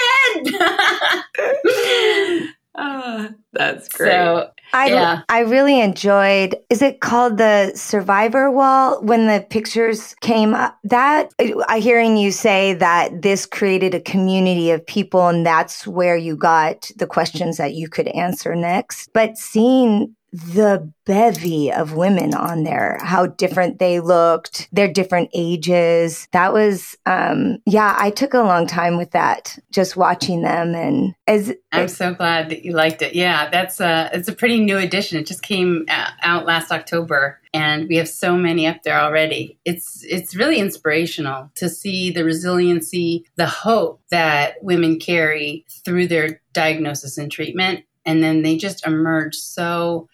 oh, 2.76 3.30
that's 3.52 3.88
great. 3.88 4.10
So, 4.10 4.50
I 4.72 4.88
yeah. 4.88 5.22
I 5.28 5.40
really 5.40 5.80
enjoyed. 5.80 6.56
Is 6.68 6.82
it 6.82 7.00
called 7.00 7.38
the 7.38 7.72
Survivor 7.74 8.50
Wall? 8.50 9.02
When 9.02 9.26
the 9.26 9.44
pictures 9.48 10.14
came 10.20 10.52
up, 10.54 10.78
that 10.84 11.30
I 11.68 11.78
hearing 11.78 12.16
you 12.16 12.30
say 12.30 12.74
that 12.74 13.22
this 13.22 13.46
created 13.46 13.94
a 13.94 14.00
community 14.00 14.70
of 14.70 14.86
people, 14.86 15.26
and 15.28 15.46
that's 15.46 15.86
where 15.86 16.16
you 16.16 16.36
got 16.36 16.90
the 16.96 17.06
questions 17.06 17.56
that 17.56 17.74
you 17.74 17.88
could 17.88 18.08
answer 18.08 18.54
next. 18.54 19.10
But 19.14 19.38
seeing 19.38 20.14
the 20.32 20.92
bevy 21.06 21.72
of 21.72 21.94
women 21.94 22.34
on 22.34 22.64
there, 22.64 22.98
how 23.02 23.26
different 23.26 23.78
they 23.78 23.98
looked, 24.00 24.68
their 24.72 24.92
different 24.92 25.30
ages. 25.32 26.28
That 26.32 26.52
was, 26.52 26.96
um, 27.06 27.58
yeah, 27.64 27.96
I 27.98 28.10
took 28.10 28.34
a 28.34 28.42
long 28.42 28.66
time 28.66 28.98
with 28.98 29.12
that, 29.12 29.58
just 29.70 29.96
watching 29.96 30.42
them. 30.42 30.74
And 30.74 31.14
as 31.26 31.54
I'm 31.72 31.88
so 31.88 32.12
glad 32.12 32.50
that 32.50 32.64
you 32.64 32.72
liked 32.72 33.00
it. 33.00 33.14
Yeah, 33.14 33.48
that's 33.48 33.80
a, 33.80 34.10
it's 34.12 34.28
a 34.28 34.34
pretty 34.34 34.60
new 34.60 34.76
edition. 34.76 35.18
It 35.18 35.26
just 35.26 35.42
came 35.42 35.86
out 35.88 36.44
last 36.44 36.70
October 36.70 37.40
and 37.54 37.88
we 37.88 37.96
have 37.96 38.08
so 38.08 38.36
many 38.36 38.66
up 38.66 38.82
there 38.82 39.00
already. 39.00 39.58
It's, 39.64 40.04
it's 40.04 40.36
really 40.36 40.58
inspirational 40.58 41.50
to 41.54 41.70
see 41.70 42.10
the 42.10 42.24
resiliency, 42.24 43.24
the 43.36 43.46
hope 43.46 44.02
that 44.10 44.62
women 44.62 44.98
carry 44.98 45.64
through 45.84 46.08
their 46.08 46.42
diagnosis 46.52 47.16
and 47.16 47.32
treatment 47.32 47.84
and 48.08 48.22
then 48.22 48.40
they 48.40 48.56
just 48.56 48.86
emerge 48.86 49.34
so 49.34 50.08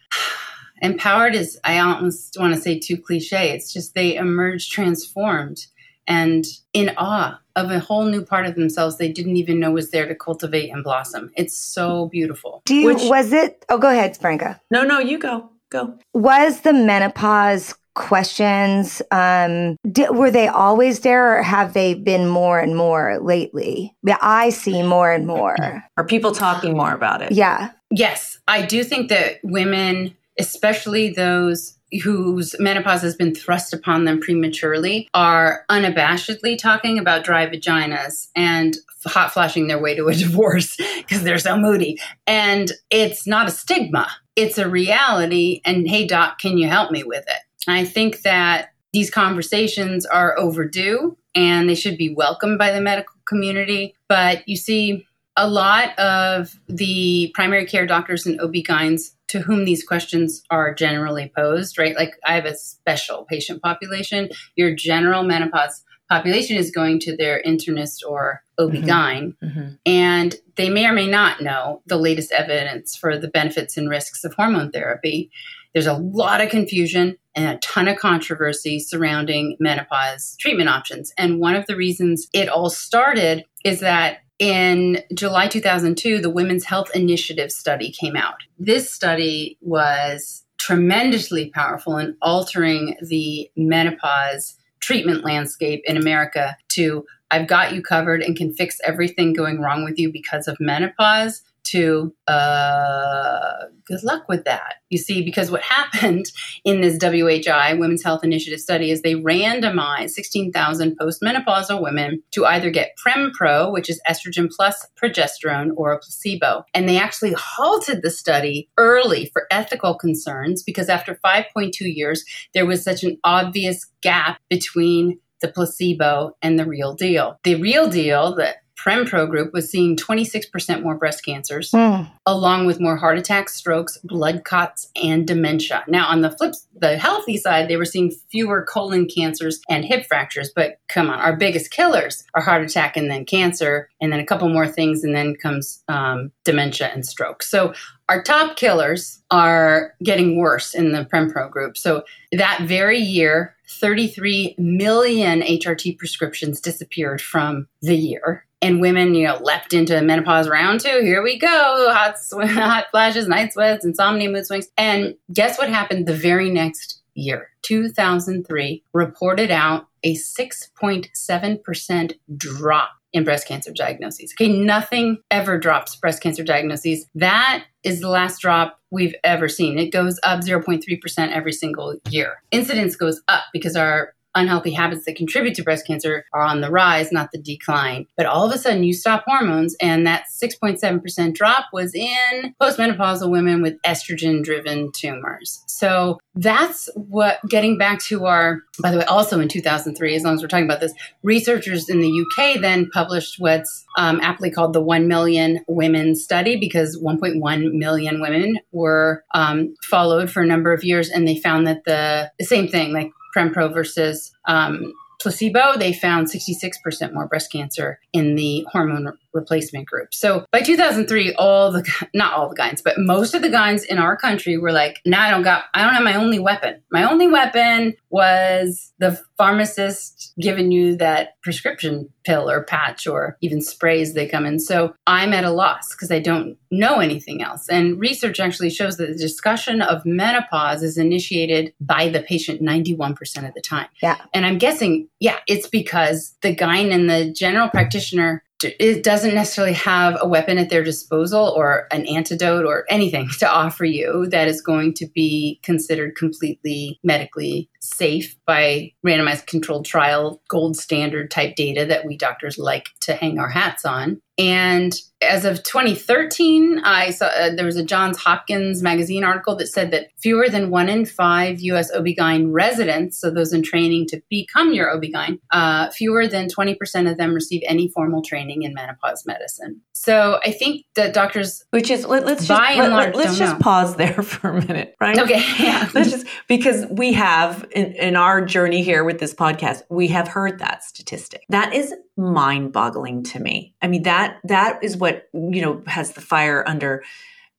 empowered 0.82 1.34
is 1.34 1.58
i 1.64 1.78
almost 1.78 2.36
want 2.38 2.54
to 2.54 2.60
say 2.60 2.78
too 2.78 2.96
cliche 2.96 3.50
it's 3.50 3.72
just 3.72 3.94
they 3.94 4.16
emerge 4.16 4.68
transformed 4.68 5.66
and 6.06 6.44
in 6.72 6.92
awe 6.96 7.40
of 7.56 7.70
a 7.70 7.78
whole 7.78 8.04
new 8.04 8.24
part 8.24 8.46
of 8.46 8.54
themselves 8.54 8.98
they 8.98 9.10
didn't 9.10 9.36
even 9.36 9.60
know 9.60 9.70
was 9.70 9.90
there 9.90 10.06
to 10.06 10.14
cultivate 10.14 10.70
and 10.70 10.82
blossom. 10.82 11.30
It's 11.36 11.56
so 11.56 12.06
beautiful. 12.06 12.62
Do 12.64 12.74
you 12.74 12.86
Which, 12.86 13.02
was 13.04 13.32
it 13.32 13.64
oh 13.68 13.78
go 13.78 13.90
ahead 13.90 14.16
franca. 14.16 14.60
No 14.70 14.84
no 14.84 14.98
you 14.98 15.18
go 15.18 15.50
go. 15.70 15.98
Was 16.12 16.60
the 16.60 16.72
menopause 16.72 17.74
questions 17.94 19.00
um 19.10 19.76
did, 19.90 20.10
were 20.10 20.30
they 20.30 20.48
always 20.48 21.00
there 21.00 21.38
or 21.38 21.42
have 21.42 21.74
they 21.74 21.94
been 21.94 22.28
more 22.28 22.58
and 22.58 22.76
more 22.76 23.18
lately? 23.20 23.94
I 24.20 24.50
see 24.50 24.82
more 24.82 25.12
and 25.12 25.26
more. 25.26 25.84
Are 25.96 26.04
people 26.04 26.32
talking 26.32 26.76
more 26.76 26.92
about 26.92 27.22
it? 27.22 27.32
Yeah. 27.32 27.70
Yes. 27.90 28.38
I 28.48 28.62
do 28.62 28.84
think 28.84 29.08
that 29.10 29.38
women 29.42 30.16
especially 30.38 31.10
those 31.10 31.78
whose 32.02 32.56
menopause 32.58 33.02
has 33.02 33.14
been 33.14 33.34
thrust 33.34 33.72
upon 33.72 34.04
them 34.04 34.20
prematurely 34.20 35.08
are 35.14 35.64
unabashedly 35.70 36.58
talking 36.58 36.98
about 36.98 37.22
dry 37.24 37.46
vaginas 37.46 38.28
and 38.34 38.76
hot 39.06 39.32
flashing 39.32 39.68
their 39.68 39.80
way 39.80 39.94
to 39.94 40.08
a 40.08 40.14
divorce 40.16 40.76
because 40.98 41.22
they're 41.22 41.38
so 41.38 41.56
moody. 41.56 42.00
And 42.26 42.72
it's 42.90 43.26
not 43.26 43.46
a 43.46 43.52
stigma. 43.52 44.08
It's 44.34 44.58
a 44.58 44.68
reality. 44.68 45.60
And 45.64 45.88
hey 45.88 46.06
doc 46.06 46.38
can 46.40 46.58
you 46.58 46.68
help 46.68 46.90
me 46.90 47.04
with 47.04 47.24
it 47.28 47.42
I 47.68 47.84
think 47.84 48.22
that 48.22 48.70
these 48.92 49.10
conversations 49.10 50.06
are 50.06 50.38
overdue 50.38 51.16
and 51.34 51.68
they 51.68 51.74
should 51.74 51.98
be 51.98 52.14
welcomed 52.14 52.58
by 52.58 52.70
the 52.70 52.80
medical 52.80 53.16
community. 53.26 53.94
But 54.08 54.48
you 54.48 54.56
see, 54.56 55.06
a 55.36 55.48
lot 55.48 55.98
of 55.98 56.58
the 56.68 57.32
primary 57.34 57.66
care 57.66 57.86
doctors 57.86 58.24
and 58.24 58.40
OB-GYNs 58.40 59.10
to 59.28 59.40
whom 59.40 59.64
these 59.64 59.82
questions 59.82 60.44
are 60.50 60.72
generally 60.72 61.32
posed, 61.36 61.76
right? 61.76 61.96
Like 61.96 62.14
I 62.24 62.34
have 62.34 62.44
a 62.44 62.54
special 62.54 63.24
patient 63.24 63.62
population. 63.62 64.28
Your 64.54 64.74
general 64.74 65.24
menopause 65.24 65.82
population 66.08 66.56
is 66.56 66.70
going 66.70 67.00
to 67.00 67.16
their 67.16 67.42
internist 67.44 68.08
or 68.08 68.44
OB-GYN, 68.58 68.84
mm-hmm. 68.86 69.46
mm-hmm. 69.46 69.74
and 69.86 70.36
they 70.56 70.68
may 70.68 70.86
or 70.86 70.92
may 70.92 71.08
not 71.08 71.40
know 71.40 71.82
the 71.86 71.96
latest 71.96 72.30
evidence 72.30 72.94
for 72.94 73.18
the 73.18 73.28
benefits 73.28 73.76
and 73.76 73.88
risks 73.88 74.22
of 74.22 74.34
hormone 74.34 74.70
therapy. 74.70 75.30
There's 75.74 75.86
a 75.86 75.94
lot 75.94 76.40
of 76.40 76.50
confusion 76.50 77.16
and 77.34 77.56
a 77.56 77.58
ton 77.58 77.88
of 77.88 77.98
controversy 77.98 78.78
surrounding 78.78 79.56
menopause 79.58 80.36
treatment 80.38 80.68
options. 80.68 81.12
And 81.18 81.40
one 81.40 81.56
of 81.56 81.66
the 81.66 81.76
reasons 81.76 82.28
it 82.32 82.48
all 82.48 82.70
started 82.70 83.44
is 83.64 83.80
that 83.80 84.18
in 84.38 85.02
July 85.14 85.48
2002, 85.48 86.20
the 86.20 86.30
Women's 86.30 86.64
Health 86.64 86.90
Initiative 86.94 87.50
study 87.52 87.90
came 87.90 88.16
out. 88.16 88.42
This 88.58 88.90
study 88.90 89.58
was 89.60 90.44
tremendously 90.58 91.50
powerful 91.50 91.98
in 91.98 92.16
altering 92.22 92.96
the 93.02 93.50
menopause 93.56 94.56
treatment 94.80 95.24
landscape 95.24 95.82
in 95.86 95.96
America 95.96 96.56
to 96.68 97.04
I've 97.30 97.48
got 97.48 97.74
you 97.74 97.82
covered 97.82 98.22
and 98.22 98.36
can 98.36 98.52
fix 98.54 98.78
everything 98.84 99.32
going 99.32 99.60
wrong 99.60 99.82
with 99.84 99.98
you 99.98 100.12
because 100.12 100.46
of 100.46 100.56
menopause 100.60 101.42
to 101.64 102.14
uh, 102.26 103.64
good 103.86 104.02
luck 104.02 104.28
with 104.28 104.44
that. 104.44 104.74
You 104.90 104.98
see, 104.98 105.22
because 105.22 105.50
what 105.50 105.62
happened 105.94 106.26
in 106.64 106.80
this 106.80 106.98
WHI 106.98 107.74
Women's 107.74 108.02
Health 108.02 108.24
Initiative 108.24 108.60
study 108.60 108.90
is 108.90 109.02
they 109.02 109.14
randomized 109.14 110.10
16,000 110.10 110.98
postmenopausal 110.98 111.82
women 111.82 112.22
to 112.32 112.46
either 112.46 112.70
get 112.70 112.96
Prempro, 113.04 113.72
which 113.72 113.90
is 113.90 114.00
estrogen 114.08 114.50
plus 114.50 114.86
progesterone, 115.02 115.70
or 115.76 115.92
a 115.92 115.98
placebo. 115.98 116.64
And 116.74 116.88
they 116.88 116.98
actually 116.98 117.34
halted 117.36 118.02
the 118.02 118.10
study 118.10 118.68
early 118.78 119.30
for 119.32 119.46
ethical 119.50 119.94
concerns 119.94 120.62
because 120.62 120.88
after 120.88 121.18
5.2 121.24 121.72
years, 121.80 122.24
there 122.52 122.66
was 122.66 122.82
such 122.82 123.04
an 123.04 123.18
obvious 123.24 123.86
gap 124.02 124.40
between 124.48 125.18
the 125.40 125.48
placebo 125.48 126.34
and 126.40 126.58
the 126.58 126.66
real 126.66 126.94
deal. 126.94 127.38
The 127.44 127.56
real 127.56 127.88
deal 127.88 128.34
that 128.36 128.56
Prempro 128.84 129.28
group 129.28 129.52
was 129.52 129.70
seeing 129.70 129.96
26% 129.96 130.82
more 130.82 130.94
breast 130.94 131.24
cancers, 131.24 131.70
mm. 131.70 132.10
along 132.26 132.66
with 132.66 132.80
more 132.80 132.96
heart 132.96 133.18
attacks, 133.18 133.54
strokes, 133.54 133.98
blood 134.04 134.44
clots, 134.44 134.90
and 135.02 135.26
dementia. 135.26 135.84
Now, 135.88 136.08
on 136.08 136.20
the 136.20 136.30
flip, 136.30 136.54
the 136.76 136.98
healthy 136.98 137.38
side, 137.38 137.68
they 137.68 137.78
were 137.78 137.86
seeing 137.86 138.12
fewer 138.30 138.62
colon 138.62 139.06
cancers 139.06 139.60
and 139.70 139.84
hip 139.84 140.06
fractures. 140.06 140.50
But 140.54 140.80
come 140.88 141.08
on, 141.08 141.18
our 141.18 141.34
biggest 141.34 141.70
killers 141.70 142.24
are 142.34 142.42
heart 142.42 142.62
attack 142.62 142.96
and 142.96 143.10
then 143.10 143.24
cancer, 143.24 143.88
and 144.02 144.12
then 144.12 144.20
a 144.20 144.26
couple 144.26 144.48
more 144.50 144.68
things, 144.68 145.02
and 145.02 145.14
then 145.14 145.34
comes 145.34 145.82
um, 145.88 146.30
dementia 146.44 146.88
and 146.88 147.06
stroke. 147.06 147.42
So 147.42 147.72
our 148.10 148.22
top 148.22 148.56
killers 148.56 149.22
are 149.30 149.94
getting 150.02 150.36
worse 150.36 150.74
in 150.74 150.92
the 150.92 151.06
Prempro 151.06 151.50
group. 151.50 151.78
So 151.78 152.04
that 152.32 152.60
very 152.62 152.98
year, 152.98 153.56
33 153.66 154.56
million 154.58 155.40
HRT 155.40 155.96
prescriptions 155.96 156.60
disappeared 156.60 157.22
from 157.22 157.66
the 157.80 157.96
year 157.96 158.44
and 158.64 158.80
women, 158.80 159.14
you 159.14 159.26
know, 159.26 159.38
leapt 159.42 159.74
into 159.74 160.00
menopause 160.00 160.48
round 160.48 160.80
two. 160.80 161.00
Here 161.02 161.22
we 161.22 161.38
go, 161.38 161.90
hot, 161.92 162.16
hot 162.48 162.86
flashes, 162.90 163.28
night 163.28 163.52
sweats, 163.52 163.84
insomnia, 163.84 164.30
mood 164.30 164.46
swings. 164.46 164.68
And 164.78 165.16
guess 165.32 165.58
what 165.58 165.68
happened 165.68 166.06
the 166.06 166.14
very 166.14 166.50
next 166.50 167.02
year? 167.14 167.50
2003 167.62 168.82
reported 168.92 169.50
out 169.50 169.86
a 170.02 170.14
6.7% 170.14 172.12
drop 172.36 172.90
in 173.12 173.22
breast 173.22 173.46
cancer 173.46 173.70
diagnoses. 173.72 174.32
Okay, 174.32 174.48
nothing 174.48 175.18
ever 175.30 175.58
drops 175.58 175.94
breast 175.96 176.22
cancer 176.22 176.42
diagnoses. 176.42 177.06
That 177.14 177.64
is 177.82 178.00
the 178.00 178.08
last 178.08 178.40
drop 178.40 178.80
we've 178.90 179.14
ever 179.24 179.48
seen. 179.48 179.78
It 179.78 179.92
goes 179.92 180.18
up 180.24 180.40
0.3% 180.40 181.32
every 181.32 181.52
single 181.52 181.96
year. 182.08 182.42
Incidence 182.50 182.96
goes 182.96 183.20
up 183.28 183.44
because 183.52 183.76
our 183.76 184.14
unhealthy 184.34 184.72
habits 184.72 185.04
that 185.06 185.16
contribute 185.16 185.54
to 185.54 185.62
breast 185.62 185.86
cancer 185.86 186.24
are 186.32 186.42
on 186.42 186.60
the 186.60 186.70
rise, 186.70 187.12
not 187.12 187.30
the 187.32 187.38
decline. 187.38 188.06
But 188.16 188.26
all 188.26 188.46
of 188.46 188.52
a 188.52 188.58
sudden, 188.58 188.84
you 188.84 188.92
stop 188.92 189.24
hormones, 189.26 189.76
and 189.80 190.06
that 190.06 190.24
6.7% 190.42 191.34
drop 191.34 191.66
was 191.72 191.94
in 191.94 192.54
postmenopausal 192.60 193.30
women 193.30 193.62
with 193.62 193.80
estrogen 193.82 194.42
driven 194.42 194.90
tumors. 194.92 195.62
So 195.66 196.18
that's 196.34 196.88
what 196.94 197.38
getting 197.48 197.78
back 197.78 198.00
to 198.04 198.26
our, 198.26 198.60
by 198.80 198.90
the 198.90 198.98
way, 198.98 199.04
also 199.04 199.40
in 199.40 199.48
2003, 199.48 200.14
as 200.14 200.24
long 200.24 200.34
as 200.34 200.42
we're 200.42 200.48
talking 200.48 200.64
about 200.64 200.80
this, 200.80 200.94
researchers 201.22 201.88
in 201.88 202.00
the 202.00 202.24
UK 202.24 202.60
then 202.60 202.88
published 202.90 203.36
what's 203.38 203.84
um, 203.96 204.20
aptly 204.20 204.50
called 204.50 204.72
the 204.72 204.80
1 204.80 205.06
million 205.08 205.60
women 205.68 206.14
study 206.16 206.58
because 206.58 206.98
1.1 207.00 207.72
million 207.72 208.20
women 208.20 208.58
were 208.72 209.24
um, 209.34 209.74
followed 209.82 210.30
for 210.30 210.42
a 210.42 210.46
number 210.46 210.72
of 210.72 210.84
years 210.84 211.08
and 211.08 211.26
they 211.26 211.36
found 211.36 211.66
that 211.66 211.84
the, 211.84 212.30
the 212.38 212.44
same 212.44 212.68
thing, 212.68 212.92
like 212.92 213.12
Prempro 213.34 213.72
versus 213.72 214.32
um, 214.46 214.92
placebo, 215.20 215.76
they 215.78 215.92
found 215.92 216.28
66% 216.28 217.12
more 217.12 217.26
breast 217.26 217.50
cancer 217.50 217.98
in 218.12 218.34
the 218.34 218.66
hormone 218.70 219.18
replacement 219.34 219.86
group. 219.86 220.14
So 220.14 220.46
by 220.52 220.60
2003, 220.60 221.34
all 221.34 221.72
the 221.72 222.08
not 222.14 222.32
all 222.32 222.48
the 222.48 222.54
guns, 222.54 222.80
but 222.82 222.98
most 222.98 223.34
of 223.34 223.42
the 223.42 223.50
guns 223.50 223.84
in 223.84 223.98
our 223.98 224.16
country 224.16 224.56
were 224.56 224.72
like, 224.72 225.00
"Now 225.04 225.18
nah, 225.18 225.24
I 225.24 225.30
don't 225.30 225.42
got, 225.42 225.64
I 225.74 225.82
don't 225.82 225.94
have 225.94 226.04
my 226.04 226.14
only 226.14 226.38
weapon. 226.38 226.82
My 226.90 227.10
only 227.10 227.28
weapon 227.28 227.94
was 228.10 228.92
the 228.98 229.20
pharmacist 229.36 230.32
giving 230.40 230.70
you 230.70 230.96
that 230.96 231.40
prescription 231.42 232.08
pill 232.24 232.48
or 232.48 232.62
patch 232.62 233.06
or 233.06 233.36
even 233.40 233.60
sprays 233.60 234.14
they 234.14 234.26
come 234.26 234.46
in. 234.46 234.58
So 234.58 234.94
I'm 235.06 235.32
at 235.32 235.44
a 235.44 235.50
loss 235.50 235.94
because 235.94 236.12
I 236.12 236.20
don't 236.20 236.56
know 236.70 237.00
anything 237.00 237.42
else. 237.42 237.68
And 237.68 237.98
research 237.98 238.38
actually 238.38 238.70
shows 238.70 238.96
that 238.98 239.08
the 239.08 239.18
discussion 239.18 239.82
of 239.82 240.06
menopause 240.06 240.82
is 240.82 240.96
initiated 240.96 241.74
by 241.80 242.08
the 242.08 242.22
patient 242.22 242.62
91% 242.62 243.48
of 243.48 243.54
the 243.54 243.60
time. 243.60 243.88
Yeah. 244.00 244.16
And 244.32 244.46
I'm 244.46 244.58
guessing, 244.58 245.08
yeah, 245.18 245.38
it's 245.48 245.66
because 245.66 246.36
the 246.42 246.54
gyne 246.54 246.92
and 246.92 247.10
the 247.10 247.32
general 247.32 247.68
practitioner 247.68 248.43
it 248.62 249.02
doesn't 249.02 249.34
necessarily 249.34 249.74
have 249.74 250.16
a 250.20 250.28
weapon 250.28 250.58
at 250.58 250.70
their 250.70 250.82
disposal 250.82 251.52
or 251.56 251.86
an 251.90 252.06
antidote 252.06 252.64
or 252.64 252.84
anything 252.88 253.28
to 253.38 253.50
offer 253.50 253.84
you 253.84 254.26
that 254.30 254.48
is 254.48 254.62
going 254.62 254.94
to 254.94 255.06
be 255.06 255.60
considered 255.62 256.16
completely 256.16 256.98
medically 257.02 257.68
safe 257.80 258.36
by 258.46 258.92
randomized 259.04 259.46
controlled 259.46 259.84
trial 259.84 260.40
gold 260.48 260.76
standard 260.76 261.30
type 261.30 261.56
data 261.56 261.84
that 261.84 262.06
we 262.06 262.16
doctors 262.16 262.58
like 262.58 262.88
to 263.00 263.14
hang 263.14 263.38
our 263.38 263.50
hats 263.50 263.84
on 263.84 264.20
and 264.38 264.94
as 265.22 265.44
of 265.44 265.62
2013, 265.62 266.80
I 266.84 267.10
saw 267.10 267.26
uh, 267.26 267.54
there 267.54 267.64
was 267.64 267.76
a 267.76 267.84
Johns 267.84 268.18
Hopkins 268.18 268.82
magazine 268.82 269.24
article 269.24 269.56
that 269.56 269.68
said 269.68 269.90
that 269.92 270.08
fewer 270.18 270.48
than 270.48 270.70
one 270.70 270.88
in 270.88 271.06
five 271.06 271.60
U.S. 271.60 271.90
OB-GYN 271.92 272.52
residents, 272.52 273.20
so 273.20 273.30
those 273.30 273.52
in 273.52 273.62
training 273.62 274.06
to 274.08 274.20
become 274.28 274.72
your 274.72 274.94
OB-GYN, 274.94 275.38
uh, 275.50 275.90
fewer 275.90 276.26
than 276.26 276.48
20% 276.48 277.10
of 277.10 277.16
them 277.16 277.34
receive 277.34 277.62
any 277.66 277.88
formal 277.88 278.22
training 278.22 278.62
in 278.62 278.74
menopause 278.74 279.24
medicine. 279.26 279.80
So 279.92 280.40
I 280.44 280.50
think 280.50 280.84
that 280.96 281.14
doctors, 281.14 281.64
which 281.70 281.90
is 281.90 282.04
let, 282.04 282.24
us 282.24 282.46
just 282.46 282.50
let, 282.50 282.90
large, 282.90 283.14
let's 283.14 283.38
just 283.38 283.54
know. 283.54 283.58
pause 283.60 283.96
there 283.96 284.12
for 284.22 284.50
a 284.50 284.66
minute, 284.66 284.94
right? 285.00 285.18
Okay, 285.18 285.42
yeah. 285.58 285.88
let's 285.94 286.10
just 286.10 286.26
because 286.48 286.86
we 286.90 287.12
have 287.14 287.66
in, 287.72 287.92
in 287.94 288.16
our 288.16 288.44
journey 288.44 288.82
here 288.82 289.04
with 289.04 289.18
this 289.20 289.34
podcast, 289.34 289.82
we 289.88 290.08
have 290.08 290.28
heard 290.28 290.58
that 290.58 290.84
statistic. 290.84 291.44
That 291.48 291.72
is 291.74 291.94
mind-boggling 292.16 293.24
to 293.24 293.40
me. 293.40 293.74
I 293.82 293.88
mean 293.88 294.02
that 294.04 294.38
that 294.44 294.82
is 294.82 294.96
what 294.96 295.28
you 295.32 295.60
know 295.60 295.82
has 295.86 296.12
the 296.12 296.20
fire 296.20 296.64
under 296.66 297.02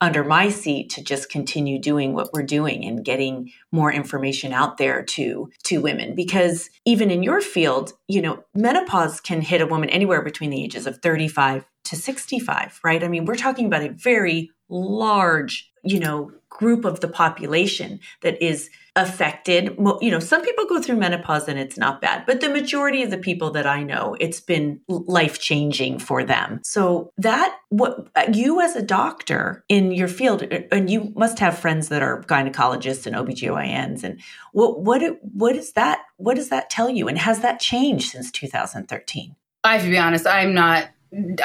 under 0.01 0.23
my 0.23 0.49
seat 0.49 0.89
to 0.89 1.03
just 1.03 1.29
continue 1.29 1.79
doing 1.79 2.13
what 2.13 2.29
we're 2.33 2.43
doing 2.43 2.85
and 2.85 3.05
getting 3.05 3.51
more 3.71 3.91
information 3.91 4.51
out 4.51 4.77
there 4.77 5.01
to 5.01 5.49
to 5.63 5.81
women 5.81 6.15
because 6.15 6.69
even 6.83 7.09
in 7.09 7.23
your 7.23 7.41
field 7.41 7.93
you 8.07 8.21
know 8.21 8.43
menopause 8.53 9.21
can 9.21 9.41
hit 9.41 9.61
a 9.61 9.67
woman 9.67 9.89
anywhere 9.89 10.21
between 10.21 10.49
the 10.49 10.63
ages 10.63 10.85
of 10.85 10.97
35 10.97 11.65
to 11.85 11.95
65 11.95 12.79
right 12.83 13.03
i 13.03 13.07
mean 13.07 13.25
we're 13.25 13.35
talking 13.35 13.67
about 13.67 13.83
a 13.83 13.89
very 13.89 14.51
large 14.69 15.71
you 15.85 15.99
know 15.99 16.31
group 16.57 16.85
of 16.85 17.01
the 17.01 17.07
population 17.07 17.99
that 18.21 18.41
is 18.41 18.69
affected. 18.95 19.75
You 20.01 20.09
know, 20.09 20.19
some 20.19 20.41
people 20.41 20.65
go 20.65 20.81
through 20.81 20.95
menopause 20.95 21.49
and 21.49 21.59
it's 21.59 21.77
not 21.77 21.99
bad, 21.99 22.25
but 22.25 22.39
the 22.39 22.49
majority 22.49 23.03
of 23.03 23.11
the 23.11 23.17
people 23.17 23.51
that 23.51 23.67
I 23.67 23.83
know, 23.83 24.15
it's 24.21 24.39
been 24.39 24.79
life 24.87 25.39
changing 25.39 25.99
for 25.99 26.23
them. 26.23 26.61
So 26.63 27.11
that 27.17 27.57
what 27.69 28.07
uh, 28.15 28.27
you 28.31 28.61
as 28.61 28.75
a 28.75 28.81
doctor 28.81 29.65
in 29.67 29.91
your 29.91 30.07
field, 30.07 30.43
uh, 30.43 30.59
and 30.71 30.89
you 30.89 31.11
must 31.15 31.39
have 31.39 31.59
friends 31.59 31.89
that 31.89 32.01
are 32.01 32.23
gynecologists 32.23 33.05
and 33.05 33.15
OBGYNs 33.15 34.03
and 34.03 34.21
what, 34.53 34.79
what, 34.79 35.01
what 35.21 35.55
is 35.57 35.73
that? 35.73 35.99
What 36.17 36.35
does 36.35 36.49
that 36.49 36.69
tell 36.69 36.89
you? 36.89 37.09
And 37.09 37.17
has 37.17 37.41
that 37.41 37.59
changed 37.59 38.11
since 38.11 38.31
2013? 38.31 39.35
I 39.65 39.73
have 39.73 39.83
to 39.83 39.89
be 39.89 39.97
honest, 39.97 40.27
I'm 40.27 40.53
not 40.53 40.89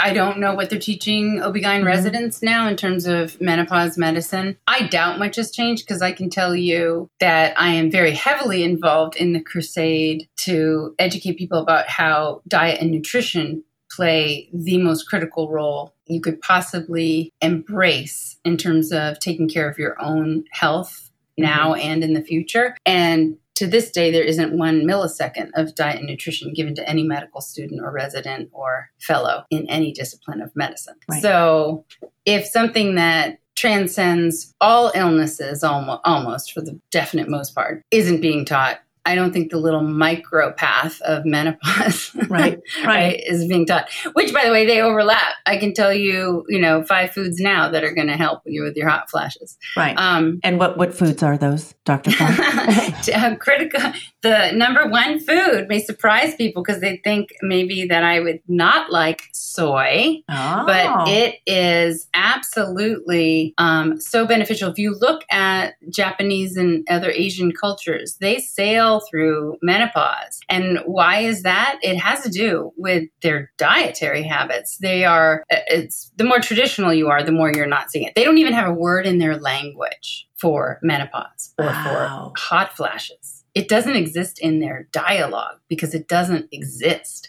I 0.01 0.13
don't 0.13 0.39
know 0.39 0.55
what 0.55 0.71
they're 0.71 0.79
teaching 0.79 1.41
OB-GYN 1.43 1.63
mm-hmm. 1.63 1.87
residents 1.87 2.43
now 2.43 2.69
in 2.69 2.77
terms 2.77 3.07
of 3.07 3.41
menopause 3.41 3.97
medicine. 3.97 4.57
I 4.67 4.87
doubt 4.87 5.19
much 5.19 5.37
has 5.37 5.51
changed 5.51 5.87
because 5.87 6.03
I 6.03 6.13
can 6.13 6.31
tell 6.31 6.55
you 6.55 7.09
that 7.21 7.59
I 7.61 7.69
am 7.69 7.91
very 7.91 8.13
heavily 8.13 8.63
involved 8.63 9.17
in 9.17 9.33
the 9.33 9.41
crusade 9.41 10.29
to 10.39 10.95
educate 10.99 11.39
people 11.39 11.59
about 11.59 11.89
how 11.89 12.43
diet 12.49 12.81
and 12.81 12.91
nutrition 12.91 13.65
play 13.91 14.49
the 14.53 14.79
most 14.79 15.09
critical 15.09 15.51
role 15.51 15.95
you 16.07 16.21
could 16.21 16.41
possibly 16.41 17.33
embrace 17.41 18.39
in 18.45 18.57
terms 18.57 18.93
of 18.93 19.19
taking 19.19 19.49
care 19.49 19.69
of 19.69 19.79
your 19.79 20.01
own 20.01 20.45
health 20.51 21.11
now 21.37 21.73
mm-hmm. 21.73 21.89
and 21.89 22.05
in 22.05 22.15
the 22.15 22.23
future. 22.23 22.77
And 22.87 23.37
to 23.61 23.67
this 23.67 23.91
day, 23.91 24.11
there 24.11 24.25
isn't 24.25 24.57
one 24.57 24.87
millisecond 24.87 25.51
of 25.53 25.75
diet 25.75 25.99
and 25.99 26.07
nutrition 26.07 26.55
given 26.55 26.75
to 26.77 26.89
any 26.89 27.03
medical 27.03 27.43
student 27.43 27.83
or 27.83 27.93
resident 27.93 28.49
or 28.53 28.89
fellow 28.99 29.45
in 29.51 29.69
any 29.69 29.93
discipline 29.93 30.41
of 30.41 30.51
medicine. 30.57 30.95
Right. 31.11 31.21
So, 31.21 31.85
if 32.25 32.47
something 32.47 32.95
that 32.95 33.39
transcends 33.57 34.55
all 34.63 34.91
illnesses 34.95 35.63
almost, 35.63 36.01
almost 36.07 36.53
for 36.53 36.63
the 36.63 36.81
definite 36.91 37.29
most 37.29 37.55
part 37.55 37.85
isn't 37.91 38.23
being 38.23 38.47
taught 38.47 38.81
I 39.07 39.15
don't 39.15 39.33
think 39.33 39.51
the 39.51 39.59
little 39.59 39.83
micro 39.83 40.53
path 40.53 41.01
of 41.03 41.25
menopause 41.25 42.15
right, 42.29 42.61
right. 42.85 43.21
is 43.27 43.47
being 43.47 43.67
taught. 43.67 43.91
Which, 44.13 44.33
by 44.33 44.45
the 44.45 44.53
way, 44.53 44.67
they 44.67 44.81
overlap. 44.81 45.35
I 45.47 45.57
can 45.57 45.73
tell 45.73 45.93
you, 45.93 46.45
you 46.49 46.61
know, 46.61 46.85
five 46.85 47.13
foods 47.13 47.41
now 47.41 47.71
that 47.71 47.83
are 47.83 47.95
going 47.95 48.09
to 48.09 48.17
help 48.17 48.43
you 48.45 48.63
with 48.63 48.77
your 48.77 48.89
hot 48.89 49.11
flashes. 49.11 49.57
Right. 49.77 49.97
Um, 49.97 50.41
and 50.43 50.59
what 50.59 50.77
what 50.77 50.95
foods 50.95 51.23
are 51.23 51.39
those, 51.39 51.75
Doctor? 51.85 52.11
critical. 53.41 53.93
The 54.23 54.53
number 54.53 54.87
one 54.87 55.19
food 55.19 55.67
may 55.69 55.81
surprise 55.81 56.35
people 56.35 56.63
because 56.63 56.81
they 56.81 57.01
think 57.03 57.31
maybe 57.41 57.87
that 57.87 58.05
I 58.05 58.21
would 58.21 58.41
not 58.47 58.91
like 58.91 59.23
soy, 59.33 60.23
oh. 60.29 60.65
but 60.67 61.09
it 61.09 61.37
is 61.47 62.07
absolutely 62.13 63.55
um, 63.57 63.99
so 64.01 64.27
beneficial. 64.27 64.71
If 64.71 64.79
you 64.79 64.95
look 64.95 65.23
at 65.31 65.75
Japanese 65.89 66.57
and 66.57 66.87
other 66.91 67.11
Asian 67.11 67.53
cultures, 67.53 68.17
they 68.21 68.39
sail 68.39 69.01
through 69.11 69.57
menopause. 69.63 70.41
And 70.49 70.81
why 70.85 71.21
is 71.21 71.43
that? 71.43 71.79
It 71.83 71.97
has 71.97 72.23
to 72.23 72.29
do 72.29 72.73
with 72.77 73.05
their 73.23 73.53
dietary 73.57 74.23
habits. 74.23 74.77
They 74.79 75.05
are, 75.05 75.45
it's 75.49 76.13
the 76.17 76.25
more 76.25 76.41
traditional 76.41 76.93
you 76.93 77.09
are, 77.09 77.23
the 77.23 77.33
more 77.33 77.51
you're 77.51 77.67
not 77.67 77.91
seeing 77.91 78.07
it. 78.07 78.15
They 78.15 78.25
don't 78.25 78.39
even 78.39 78.53
have 78.53 78.69
a 78.69 78.75
word 78.75 79.07
in 79.07 79.19
their 79.19 79.39
language 79.39 80.29
for 80.39 80.79
menopause 80.83 81.55
or 81.59 81.67
wow. 81.67 82.33
for 82.35 82.41
hot 82.41 82.77
flashes. 82.77 83.40
It 83.55 83.69
doesn't 83.69 83.97
exist 83.97 84.39
in 84.39 84.61
their 84.61 84.89
dialogue 84.93 85.59
because 85.69 85.95
it 85.95 86.09
doesn't 86.09 86.49
exist, 86.53 87.29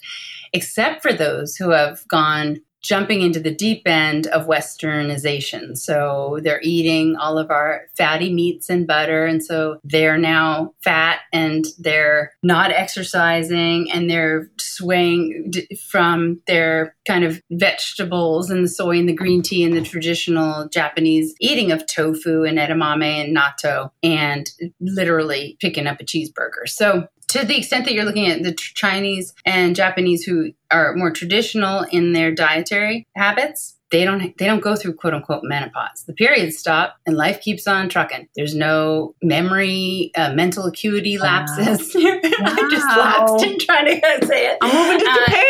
except 0.54 1.02
for 1.02 1.14
those 1.14 1.56
who 1.56 1.72
have 1.72 2.08
gone 2.08 2.62
jumping 2.82 3.22
into 3.22 3.40
the 3.40 3.54
deep 3.54 3.88
end 3.88 4.28
of 4.28 4.48
westernization. 4.48 5.78
So 5.78 6.40
they're 6.44 6.62
eating 6.64 7.16
all 7.16 7.38
of 7.38 7.52
our 7.52 7.88
fatty 7.96 8.34
meats 8.34 8.70
and 8.70 8.88
butter. 8.88 9.26
And 9.26 9.44
so 9.44 9.80
they're 9.84 10.18
now 10.18 10.74
fat 10.84 11.20
and 11.32 11.66
they're 11.78 12.34
not 12.44 12.72
exercising 12.72 13.92
and 13.92 14.10
they're 14.10 14.50
swaying 14.60 15.54
from 15.90 16.42
their 16.48 16.96
kind 17.08 17.24
of 17.24 17.42
vegetables 17.52 18.50
and 18.50 18.64
the 18.64 18.70
soy 18.70 18.98
and 18.98 19.08
the 19.08 19.14
green 19.14 19.42
tea 19.42 19.64
and 19.64 19.76
the 19.76 19.82
traditional 19.82 20.68
Japanese 20.70 21.36
eating 21.40 21.72
of 21.72 21.86
tofu 21.88 22.44
and 22.44 22.58
edamame 22.58 23.24
and 23.24 23.36
natto 23.36 23.92
and 24.02 24.50
literally 24.80 25.58
picking 25.60 25.88
up 25.88 26.00
a 26.00 26.04
cheeseburger. 26.04 26.68
So 26.68 27.08
to 27.32 27.46
the 27.46 27.58
extent 27.58 27.86
that 27.86 27.94
you're 27.94 28.06
looking 28.06 28.28
at 28.28 28.44
the 28.44 28.54
Chinese 28.54 29.34
and 29.46 29.76
Japanese 29.76 30.24
who 30.24 30.52
are 30.70 30.94
more 30.96 31.12
traditional 31.12 31.84
in 31.92 32.14
their 32.14 32.32
dietary 32.34 33.08
habits, 33.16 33.78
they 33.92 34.06
don't 34.06 34.38
they 34.38 34.46
don't 34.46 34.62
go 34.62 34.76
through 34.76 34.96
quote 34.96 35.14
unquote 35.14 35.44
menopause. 35.44 36.04
The 36.08 36.14
periods 36.14 36.58
stop 36.58 36.96
and 37.06 37.16
life 37.16 37.42
keeps 37.42 37.68
on 37.68 37.90
trucking. 37.90 38.28
There's 38.36 38.56
no 38.56 39.16
memory, 39.22 40.12
uh, 40.16 40.34
mental 40.34 40.66
acuity 40.66 41.18
lapses. 41.18 41.96
Wow. 42.42 42.48
I 42.48 42.70
just 42.72 42.88
lapsed 42.98 43.46
in 43.46 43.60
trying 43.60 43.86
to 43.86 44.26
say 44.26 44.48
it. 44.48 44.58
I'm 44.62 44.74
moving 44.74 45.00
to 45.00 45.06
Japan. 45.06 45.46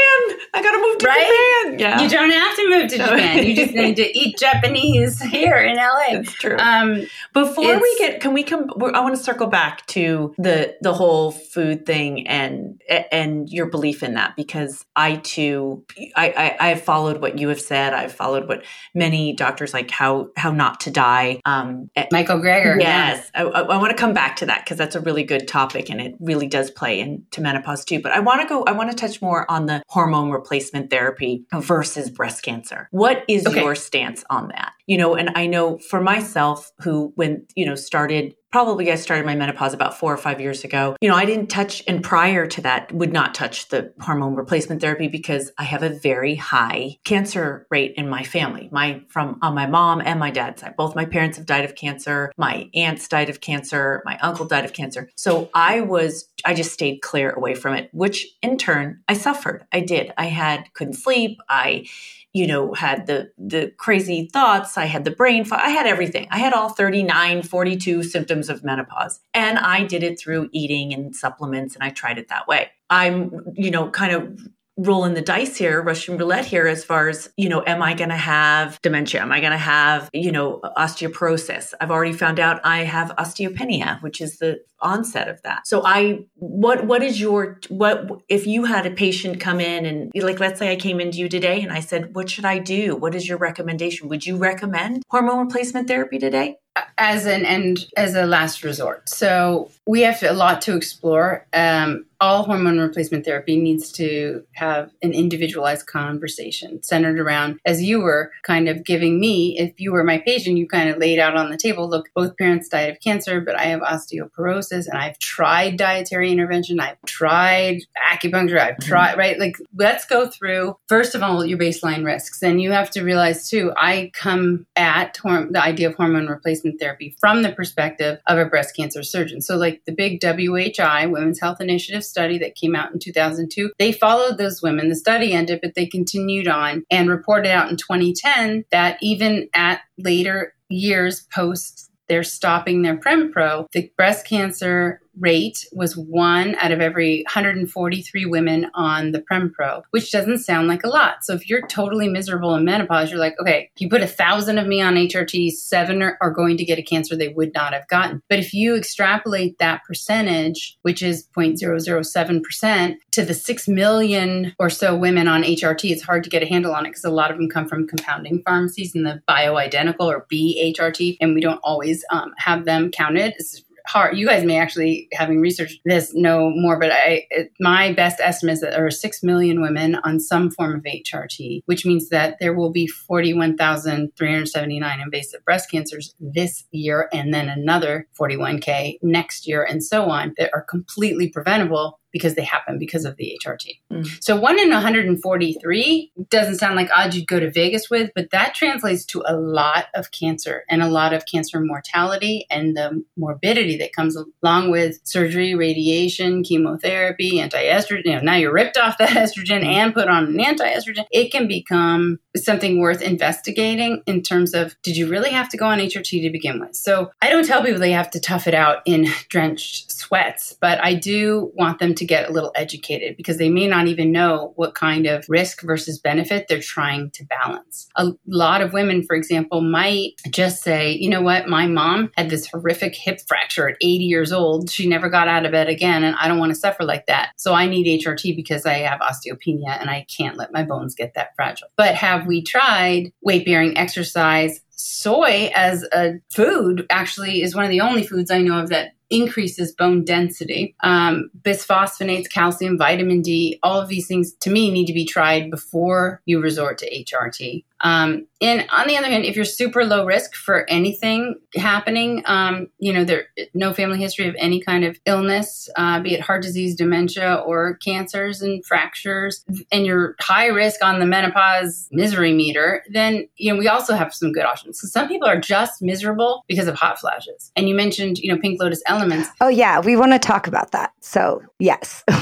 I 0.54 0.62
gotta 0.62 0.80
move 0.80 0.98
to 0.98 1.08
right? 1.08 1.64
Japan. 1.64 1.80
Yeah. 1.80 2.02
You 2.02 2.10
don't 2.10 2.30
have 2.30 2.56
to 2.58 2.70
move 2.70 2.90
to 2.90 2.98
Japan. 2.98 3.46
You 3.46 3.56
just 3.56 3.74
need 3.74 3.96
to 3.96 4.18
eat 4.18 4.38
Japanese 4.38 5.22
here 5.32 5.56
in 5.56 5.78
LA. 5.78 6.14
That's 6.14 6.34
true. 6.34 6.58
Um, 6.58 7.08
Before 7.34 7.80
we 7.80 7.96
get, 7.98 8.20
can 8.20 8.34
we 8.34 8.44
come? 8.44 8.70
I 8.94 9.00
want 9.00 9.16
to 9.16 9.22
circle 9.22 9.48
back 9.48 9.86
to 9.88 10.34
the 10.38 10.76
the 10.82 10.94
whole 10.94 11.32
food 11.32 11.86
thing 11.86 12.28
and 12.28 12.82
and 13.12 13.50
your 13.50 13.68
belief 13.68 14.04
in 14.04 14.16
that 14.16 14.36
because 14.36 14.86
I 14.96 15.18
too, 15.18 15.86
I 16.18 16.58
I 16.60 16.68
have 16.70 16.82
followed 16.82 17.22
what 17.22 17.40
you 17.40 17.48
have 17.48 17.62
said. 17.62 17.94
I've 17.94 18.12
followed 18.12 18.50
what 18.50 18.66
many 18.94 19.34
doctors 19.34 19.74
like 19.74 19.90
how 19.90 20.30
how 20.36 20.52
not 20.52 20.82
to 20.82 20.92
die. 20.92 21.40
Um, 21.46 21.90
Michael 22.12 22.40
Greger. 22.40 22.78
Yes, 22.78 23.32
yeah. 23.34 23.44
I, 23.44 23.48
I, 23.48 23.62
I 23.62 23.78
want 23.78 23.92
to 23.92 23.98
come 23.98 24.14
back 24.14 24.36
to 24.38 24.48
that 24.48 24.66
because 24.66 24.78
that's 24.78 24.96
a 24.96 25.02
really 25.02 25.24
good 25.24 25.48
topic 25.48 25.90
and 25.90 26.02
it 26.02 26.16
really 26.20 26.48
does 26.48 26.70
play 26.72 27.00
into 27.00 27.40
menopause 27.40 27.86
too. 27.86 28.02
But 28.02 28.12
I 28.12 28.20
want 28.20 28.42
to 28.42 28.48
go. 28.48 28.64
I 28.64 28.74
want 28.74 28.90
to 28.90 28.98
touch 28.98 29.22
more 29.22 29.50
on 29.50 29.66
the 29.66 29.82
hormone 29.88 30.30
replacement 30.42 30.90
therapy 30.90 31.46
versus 31.54 32.10
breast 32.10 32.44
cancer. 32.44 32.88
What 32.92 33.24
is 33.28 33.46
okay. 33.46 33.62
your 33.62 33.76
stance 33.76 34.24
on 34.30 34.50
that? 34.50 34.74
You 34.88 34.98
know, 34.98 35.16
and 35.16 35.32
I 35.36 35.48
know 35.48 35.78
for 35.78 36.02
myself, 36.02 36.72
who 36.80 37.14
when 37.16 37.46
you 37.56 37.66
know 37.66 37.76
started 37.76 38.36
probably 38.52 38.92
I 38.92 38.96
started 38.96 39.26
my 39.26 39.36
menopause 39.36 39.74
about 39.74 39.98
four 39.98 40.14
or 40.14 40.18
five 40.18 40.42
years 40.42 40.64
ago. 40.64 40.96
You 41.02 41.10
know, 41.10 41.16
I 41.16 41.26
didn't 41.26 41.48
touch, 41.48 41.84
and 41.88 42.04
prior 42.04 42.46
to 42.48 42.62
that, 42.62 42.92
would 42.92 43.14
not 43.14 43.34
touch 43.34 43.70
the 43.70 43.94
hormone 44.00 44.36
replacement 44.36 44.82
therapy 44.82 45.08
because 45.08 45.52
I 45.58 45.64
have 45.64 45.84
a 45.84 45.90
very 45.90 46.36
high 46.36 46.98
cancer 47.04 47.66
rate 47.70 47.94
in 47.96 48.10
my 48.10 48.24
family. 48.24 48.70
My 48.72 49.02
from 49.10 49.40
on 49.42 49.56
my 49.56 49.68
mom 49.68 50.02
and 50.02 50.20
my 50.20 50.32
dad's 50.32 50.62
side, 50.62 50.76
both 50.76 50.96
my 50.96 51.06
parents 51.06 51.38
have 51.38 51.46
died 51.46 51.66
of 51.66 51.76
cancer. 51.76 52.32
My 52.38 52.70
aunts 52.74 53.08
died 53.08 53.30
of 53.30 53.42
cancer. 53.42 54.02
My 54.06 54.18
uncle 54.20 54.46
died 54.46 54.66
of 54.66 54.74
cancer. 54.74 55.10
So 55.16 55.50
I 55.54 55.82
was, 55.82 56.30
I 56.46 56.54
just 56.54 56.74
stayed 56.74 57.02
clear 57.02 57.32
away 57.32 57.56
from 57.56 57.74
it, 57.74 57.90
which 57.94 58.28
in 58.42 58.58
turn 58.58 59.02
I 59.08 59.14
suffered. 59.14 59.66
I 59.72 59.80
did. 59.80 60.14
I 60.18 60.26
had 60.26 60.74
couldn't 60.74 60.94
sleep. 60.94 61.40
I 61.50 61.86
you 62.34 62.48
know, 62.48 62.74
had 62.74 63.08
the 63.08 63.32
the 63.38 63.74
crazy 63.78 64.30
thoughts, 64.32 64.78
I 64.78 64.86
had 64.86 65.04
the 65.04 65.12
brain 65.12 65.46
I 65.52 65.70
had 65.70 65.86
everything. 65.86 66.28
I 66.32 66.39
had 66.39 66.54
all 66.54 66.70
39, 66.70 67.44
42 67.44 68.04
symptoms 68.04 68.50
of 68.50 68.63
menopause. 68.63 69.20
And 69.34 69.60
I 69.60 69.84
did 69.84 70.04
it 70.04 70.20
through 70.20 70.50
eating 70.54 70.94
and 70.94 71.15
supplements 71.15 71.76
and 71.76 71.84
I 71.84 71.89
tried 71.89 72.17
it 72.17 72.30
that 72.30 72.48
way. 72.48 72.72
I'm, 72.89 73.32
you 73.56 73.72
know, 73.72 73.89
kind 73.89 74.13
of 74.13 74.48
rolling 74.86 75.13
the 75.13 75.22
dice 75.22 75.58
here, 75.58 75.82
Russian 75.82 76.17
roulette 76.17 76.46
here, 76.46 76.67
as 76.67 76.84
far 76.84 77.10
as, 77.10 77.30
you 77.38 77.50
know, 77.50 77.63
am 77.65 77.82
I 77.82 77.94
going 77.94 78.10
to 78.10 78.15
have 78.15 78.82
dementia? 78.82 79.22
Am 79.22 79.32
I 79.32 79.39
going 79.39 79.52
to 79.52 79.58
have, 79.58 80.10
you 80.13 80.32
know, 80.32 80.60
osteoporosis? 80.78 81.74
I've 81.80 81.91
already 81.91 82.13
found 82.13 82.39
out 82.39 82.60
I 82.63 82.80
have 82.80 83.10
osteopenia, 83.17 84.02
which 84.02 84.22
is 84.22 84.38
the 84.38 84.60
onset 84.80 85.28
of 85.28 85.41
that. 85.44 85.67
So 85.67 85.84
I, 85.86 86.26
what, 86.36 86.86
what 86.88 87.04
is 87.04 87.20
your, 87.20 87.60
what, 87.70 88.10
if 88.30 88.48
you 88.48 88.65
had 88.65 88.86
a 88.86 88.91
patient 88.91 89.39
come 89.39 89.60
in 89.60 89.86
and 89.86 90.12
like, 90.15 90.39
let's 90.39 90.60
say 90.60 90.72
I 90.72 90.76
came 90.76 91.00
into 91.00 91.20
you 91.20 91.30
today 91.30 91.62
and 91.62 91.72
I 91.72 91.82
said, 91.82 92.15
what 92.15 92.30
should 92.30 92.46
I 92.46 92.58
do? 92.58 92.96
What 92.96 93.13
is 93.13 93.28
your 93.28 93.38
recommendation? 93.38 94.10
Would 94.10 94.26
you 94.26 94.38
recommend 94.38 95.04
hormone 95.10 95.46
replacement 95.46 95.88
therapy 95.88 96.17
today? 96.17 96.58
As 96.98 97.26
an 97.26 97.46
and 97.46 97.86
as 97.98 98.16
a 98.16 98.26
last 98.26 98.64
resort. 98.64 99.10
So 99.10 99.72
we 99.86 100.02
have 100.02 100.22
a 100.24 100.34
lot 100.34 100.62
to 100.64 100.76
explore. 100.76 101.46
Um, 101.54 102.06
all 102.22 102.44
hormone 102.44 102.78
replacement 102.78 103.26
therapy 103.26 103.58
needs 103.58 103.92
to 103.92 104.44
have 104.54 104.92
an 105.02 105.12
individualized 105.12 105.88
conversation 105.88 106.82
centered 106.84 107.20
around, 107.20 107.60
as 107.66 107.82
you 107.82 108.00
were 108.00 108.32
kind 108.44 108.70
of 108.70 108.86
giving 108.86 109.20
me, 109.20 109.58
if 109.58 109.74
you 109.80 109.92
were 109.92 110.04
my 110.04 110.20
patient, 110.20 110.60
you 110.60 110.68
kind 110.68 110.88
of 110.88 111.00
laid 111.00 111.18
out 111.18 111.36
on 111.36 111.50
the 111.50 111.58
table 111.58 111.90
look, 111.90 112.10
both 112.14 112.38
parents 112.38 112.70
died 112.70 112.92
of 112.92 113.00
cancer, 113.00 113.42
but 113.42 113.56
I 113.56 113.64
have 113.64 113.82
osteoporosis 113.82 114.88
and 114.88 115.00
I've 115.00 115.18
tried 115.18 115.78
dietary 115.78 116.32
intervention, 116.32 116.80
I've 116.80 117.02
tried 117.08 117.82
acupuncture, 118.08 118.60
I've 118.60 118.76
mm-hmm. 118.76 118.88
tried, 118.88 119.18
right? 119.18 119.40
Like, 119.40 119.56
let's 119.76 120.06
go 120.06 120.28
through, 120.28 120.78
first 120.88 121.16
of 121.16 121.24
all, 121.24 121.44
your 121.44 121.58
baseline 121.58 122.06
risks. 122.06 122.44
And 122.44 122.62
you 122.62 122.72
have 122.72 122.92
to 122.92 123.04
realize, 123.04 123.50
too, 123.50 123.74
I 123.76 124.12
come 124.14 124.68
at 124.76 125.18
the 125.24 125.62
idea 125.62 125.90
of 125.90 125.96
hormone 125.96 126.28
replacement 126.28 126.61
therapy 126.80 127.15
from 127.19 127.41
the 127.41 127.52
perspective 127.52 128.19
of 128.28 128.38
a 128.38 128.45
breast 128.45 128.76
cancer 128.76 129.04
surgeon. 129.04 129.41
So, 129.41 129.58
like 129.58 129.82
the 129.86 129.91
big 129.91 130.21
WHI, 130.21 131.08
Women's 131.08 131.39
Health 131.39 131.62
Initiative 131.62 132.04
study 132.04 132.38
that 132.39 132.56
came 132.56 132.76
out 132.76 132.91
in 132.93 133.00
2002. 133.00 133.71
They 133.80 133.91
followed 133.91 134.38
those 134.38 134.62
women. 134.62 134.89
The 134.89 134.95
study 134.95 135.34
ended, 135.34 135.60
but 135.62 135.76
they 135.76 135.86
continued 135.86 136.47
on 136.47 136.84
and 136.91 137.10
reported 137.10 137.50
out 137.50 137.69
in 137.69 137.78
2010 137.78 138.65
that 138.71 138.97
even 139.02 139.50
at 139.54 139.82
later 139.97 140.54
years 140.69 141.28
post 141.34 141.91
their 142.08 142.24
stopping 142.24 142.82
their 142.82 142.97
Prempro, 142.97 143.67
the 143.71 143.89
breast 143.95 144.28
cancer 144.28 145.02
rate 145.19 145.65
was 145.71 145.97
one 145.97 146.56
out 146.56 146.71
of 146.71 146.82
every 146.82 147.24
143 147.28 148.26
women 148.26 148.67
on 148.74 149.12
the 149.12 149.21
Prempro, 149.21 149.84
which 149.91 150.12
doesn't 150.12 150.39
sound 150.39 150.67
like 150.67 150.84
a 150.84 150.89
lot. 150.89 151.24
So 151.24 151.34
if 151.34 151.50
you're 151.50 151.67
totally 151.67 152.08
miserable 152.08 152.56
in 152.56 152.65
menopause, 152.65 153.10
you're 153.12 153.19
like, 153.19 153.36
okay, 153.39 153.69
if 153.76 153.82
you 153.82 153.89
put 153.89 154.02
a 154.02 154.08
thousand 154.08 154.58
of 154.58 154.67
me 154.67 154.82
on 154.82 154.95
HRT, 154.95 155.52
seven 155.52 156.02
are, 156.02 156.17
are 156.21 156.32
going 156.32 156.58
to 156.58 156.65
get 156.65 156.80
a 156.80 156.84
cancer 156.84 157.15
they 157.15 157.30
would 157.30 157.54
not 157.54 157.74
have 157.74 157.88
gotten. 157.88 158.21
But 158.30 158.39
if 158.39 158.54
you 158.54 158.76
extrapolate 158.76 159.60
that 159.60 159.84
percentage, 159.86 160.78
which 160.84 161.02
is 161.02 161.28
0.007%, 161.36 162.95
to 163.12 163.26
the 163.26 163.34
6 163.34 163.67
million 163.67 164.54
or 164.60 164.69
so 164.69 164.95
women 164.95 165.28
on 165.28 165.43
HRT, 165.43 165.91
it's 165.91 166.04
hard 166.04 166.24
to 166.24 166.30
get 166.30 166.43
a 166.43 166.47
handle 166.47 166.74
on 166.74 166.86
it 166.86 166.89
because 166.89 167.04
a 167.04 167.10
lot 167.10 167.32
of 167.32 167.38
them 167.38 167.50
come 167.50 167.67
from 167.67 167.88
compounding 167.88 168.41
pharmacies 168.43 168.95
and 168.95 169.06
the 169.06 169.21
bioidentical 169.28 170.02
or 170.02 170.26
BHRT, 170.32 171.17
and 171.19 171.36
we 171.36 171.41
don't 171.41 171.60
always 171.63 172.04
um, 172.12 172.34
have 172.38 172.65
them 172.65 172.91
counted. 172.91 173.34
It's 173.38 173.63
hard. 173.88 174.17
You 174.17 174.28
guys 174.28 174.44
may 174.44 174.58
actually, 174.58 175.08
having 175.13 175.39
researched 175.39 175.80
this, 175.86 176.13
know 176.13 176.52
more, 176.54 176.78
but 176.80 176.91
I, 176.91 177.26
it, 177.30 177.54
my 177.60 177.94
best 177.94 178.20
estimate 178.20 178.54
is 178.54 178.62
that 178.62 178.72
there 178.72 178.86
are 178.86 178.91
6 178.91 179.24
million 179.24 179.62
women 179.62 179.96
on 179.96 180.20
some 180.20 180.50
form 180.50 180.76
of 180.76 180.84
HRT, 180.84 181.62
which 181.65 181.86
means 181.86 182.10
that 182.10 182.36
there 182.39 182.54
will 182.54 182.72
be 182.72 182.88
41,379 182.88 185.00
invasive 185.00 185.46
breast 185.46 185.72
cancers 185.72 186.13
this 186.20 186.65
year 186.72 187.08
and 187.13 187.34
then 187.34 187.48
another 187.50 188.08
41K 188.20 188.98
next 189.02 189.48
year 189.48 189.63
and 189.63 189.82
so 189.84 190.10
on 190.10 190.34
that 190.38 190.52
are 190.54 190.63
completely 190.63 191.30
preventable 191.30 192.01
because 192.12 192.36
they 192.36 192.43
happen 192.43 192.78
because 192.78 193.06
of 193.06 193.17
the 193.17 193.38
HRT. 193.43 193.80
Mm. 193.91 194.24
So 194.24 194.39
one 194.39 194.60
in 194.60 194.69
143 194.69 196.12
doesn't 196.30 196.58
sound 196.58 196.76
like 196.76 196.89
odds 196.95 197.15
you'd 197.15 197.28
go 197.28 197.39
to 197.39 197.52
Vegas 197.52 197.89
with, 197.89 198.12
but 198.15 198.32
that 198.32 198.54
translates 198.54 199.06
to 199.06 199.24
a 199.26 199.36
lot 199.36 199.86
of 199.93 200.12
cancer 200.12 200.63
and 200.69 200.82
a 200.82 200.89
lot 200.89 201.13
of 201.13 201.26
cancer 201.26 201.60
mortality 201.60 202.45
and 202.50 202.76
the 202.76 203.04
morbidity 203.17 203.78
that 203.78 203.93
comes 203.93 204.17
along 204.43 204.71
with 204.71 205.00
surgery, 205.04 205.56
radiation, 205.56 206.43
chemotherapy, 206.43 207.39
anti-estrogen. 207.39 208.06
You 208.06 208.15
know, 208.15 208.21
now 208.21 208.36
you're 208.36 208.54
ripped 208.54 208.78
off 208.78 208.97
that 208.97 209.10
estrogen 209.12 209.63
and 209.63 209.93
put 209.93 210.08
on 210.08 210.26
an 210.26 210.39
anti-estrogen. 210.39 211.06
It 211.12 211.32
can 211.32 211.47
become 211.47 212.19
something 212.36 212.80
worth 212.80 213.02
investigating 213.02 214.02
in 214.06 214.21
terms 214.21 214.54
of 214.54 214.76
did 214.82 214.97
you 214.97 215.08
really 215.08 215.32
have 215.32 215.50
to 215.50 215.58
go 215.58 215.65
on 215.65 215.80
HRT 215.80 216.21
to 216.21 216.30
begin 216.30 216.60
with? 216.60 216.76
So 216.76 217.12
I 217.21 217.30
don't 217.30 217.45
tell 217.45 217.63
people 217.63 217.80
they 217.80 217.91
have 217.91 218.12
to 218.12 218.19
tough 218.19 218.47
it 218.47 218.54
out 218.54 218.82
in 218.86 219.08
drenched 219.30 219.91
sweats, 219.91 220.56
but 220.60 220.84
I 220.84 220.93
do 220.93 221.52
want 221.56 221.80
them 221.80 221.95
to 221.95 222.01
to 222.02 222.06
get 222.08 222.28
a 222.28 222.34
little 222.34 222.52
educated 222.56 223.16
because 223.16 223.38
they 223.38 223.48
may 223.48 223.68
not 223.68 223.86
even 223.86 224.12
know 224.12 224.54
what 224.56 224.74
kind 224.74 225.06
of 225.06 225.24
risk 225.30 225.62
versus 225.62 226.00
benefit 226.00 226.48
they're 226.48 226.60
trying 226.60 227.12
to 227.12 227.24
balance. 227.26 227.88
A 227.96 228.12
lot 228.26 228.62
of 228.62 228.74
women, 228.74 229.04
for 229.04 229.16
example, 229.16 229.62
might 229.62 230.14
just 230.32 230.64
say, 230.64 230.94
you 230.94 231.12
know 231.12 231.22
what, 231.22 231.48
my 231.48 231.68
mom 231.68 232.10
had 232.18 232.32
this 232.32 232.48
horrific 232.48 232.96
hip 232.96 233.20
fracture 233.28 233.70
at 233.70 233.78
80 233.82 234.04
years 234.04 234.34
old. 234.34 234.72
She 234.72 234.90
never 234.90 235.10
got 235.10 235.28
out 235.28 235.46
of 235.46 235.52
bed 235.52 235.70
again, 235.70 236.04
and 236.04 236.16
I 236.16 236.28
don't 236.28 236.40
want 236.40 236.50
to 236.50 236.60
suffer 236.60 236.84
like 236.84 237.06
that. 237.06 237.34
So 237.38 237.54
I 237.54 237.68
need 237.68 238.02
HRT 238.02 238.36
because 238.36 238.66
I 238.66 238.80
have 238.80 239.00
osteopenia 239.00 239.80
and 239.80 239.92
I 239.92 240.08
can't 240.18 240.38
let 240.38 240.52
my 240.52 240.64
bones 240.64 240.96
get 240.96 241.14
that 241.14 241.36
fragile. 241.36 241.68
But 241.78 241.94
have 241.94 242.26
we 242.26 242.42
tried 242.42 243.14
weight 243.22 243.46
bearing 243.46 243.78
exercise? 243.78 244.60
Soy 244.82 245.52
as 245.56 245.84
a 245.94 246.20
food 246.34 246.86
actually 246.89 247.41
is 247.41 247.56
one 247.56 247.65
of 247.65 247.72
the 247.72 247.82
only 247.82 248.04
foods 248.06 248.32
I 248.32 248.41
know 248.41 248.60
of 248.60 248.70
that 248.70 248.94
increases 249.12 249.74
bone 249.74 250.04
density. 250.04 250.76
Um, 250.82 251.30
bisphosphonates, 251.41 252.32
calcium, 252.32 252.78
vitamin 252.78 253.22
D, 253.22 253.60
all 253.62 253.80
of 253.80 253.89
these 253.89 254.08
things 254.08 254.34
to 254.41 254.50
me 254.50 254.72
need 254.72 254.86
to 254.88 254.94
be 254.94 255.06
tried 255.06 255.52
before 255.52 256.22
you 256.26 256.41
resort 256.41 256.78
to 256.80 256.89
HRT. 256.89 257.65
Um, 257.84 258.28
and 258.41 258.65
on 258.72 258.88
the 258.88 258.98
other 258.98 259.08
hand, 259.08 259.26
if 259.26 259.36
you're 259.36 259.46
super 259.46 259.86
low 259.86 260.06
risk 260.06 260.34
for 260.34 260.67
anything 260.70 261.36
happening, 261.56 262.24
um, 262.26 262.67
you 262.80 262.91
know, 262.91 263.04
there 263.04 263.28
no 263.54 263.72
family 263.72 264.00
history 264.00 264.28
of 264.28 264.36
any 264.39 264.60
kind 264.60 264.84
of 264.84 265.00
illness, 265.06 265.70
uh, 265.76 266.00
be 266.00 266.15
it 266.15 266.22
heart 266.22 266.41
disease, 266.41 266.76
dementia, 266.76 267.36
or 267.46 267.76
cancers 267.78 268.41
and 268.41 268.65
fractures, 268.65 269.46
and 269.72 269.86
you're 269.86 270.15
high 270.20 270.48
risk 270.48 270.84
on 270.84 271.00
the 271.00 271.06
menopause 271.06 271.88
misery 271.91 272.34
meter, 272.34 272.84
then 272.89 273.28
you 273.36 273.54
know 273.54 273.60
we 273.60 273.67
also 273.67 273.94
have 273.94 274.13
some 274.13 274.32
good 274.32 274.46
options. 274.46 274.80
So 274.80 274.88
some 274.88 275.08
people 275.08 275.28
are 275.28 275.39
just 275.39 275.82
miserable 275.82 276.44
because 276.48 276.67
of 276.67 276.76
hot 276.76 277.00
flashes. 277.00 277.52
And 277.56 277.70
you 277.70 277.76
mentioned, 277.76 278.17
you 278.17 278.34
know, 278.34 278.39
Pink 278.39 278.60
Lotus 278.60 278.82
Elements. 278.88 279.30
Oh 279.39 279.50
yeah, 279.50 279.80
we 279.80 279.96
want 279.96 280.13
to 280.13 280.20
talk 280.20 280.48
about 280.48 280.72
that. 280.72 280.94
So 281.02 281.41
yes. 281.60 282.04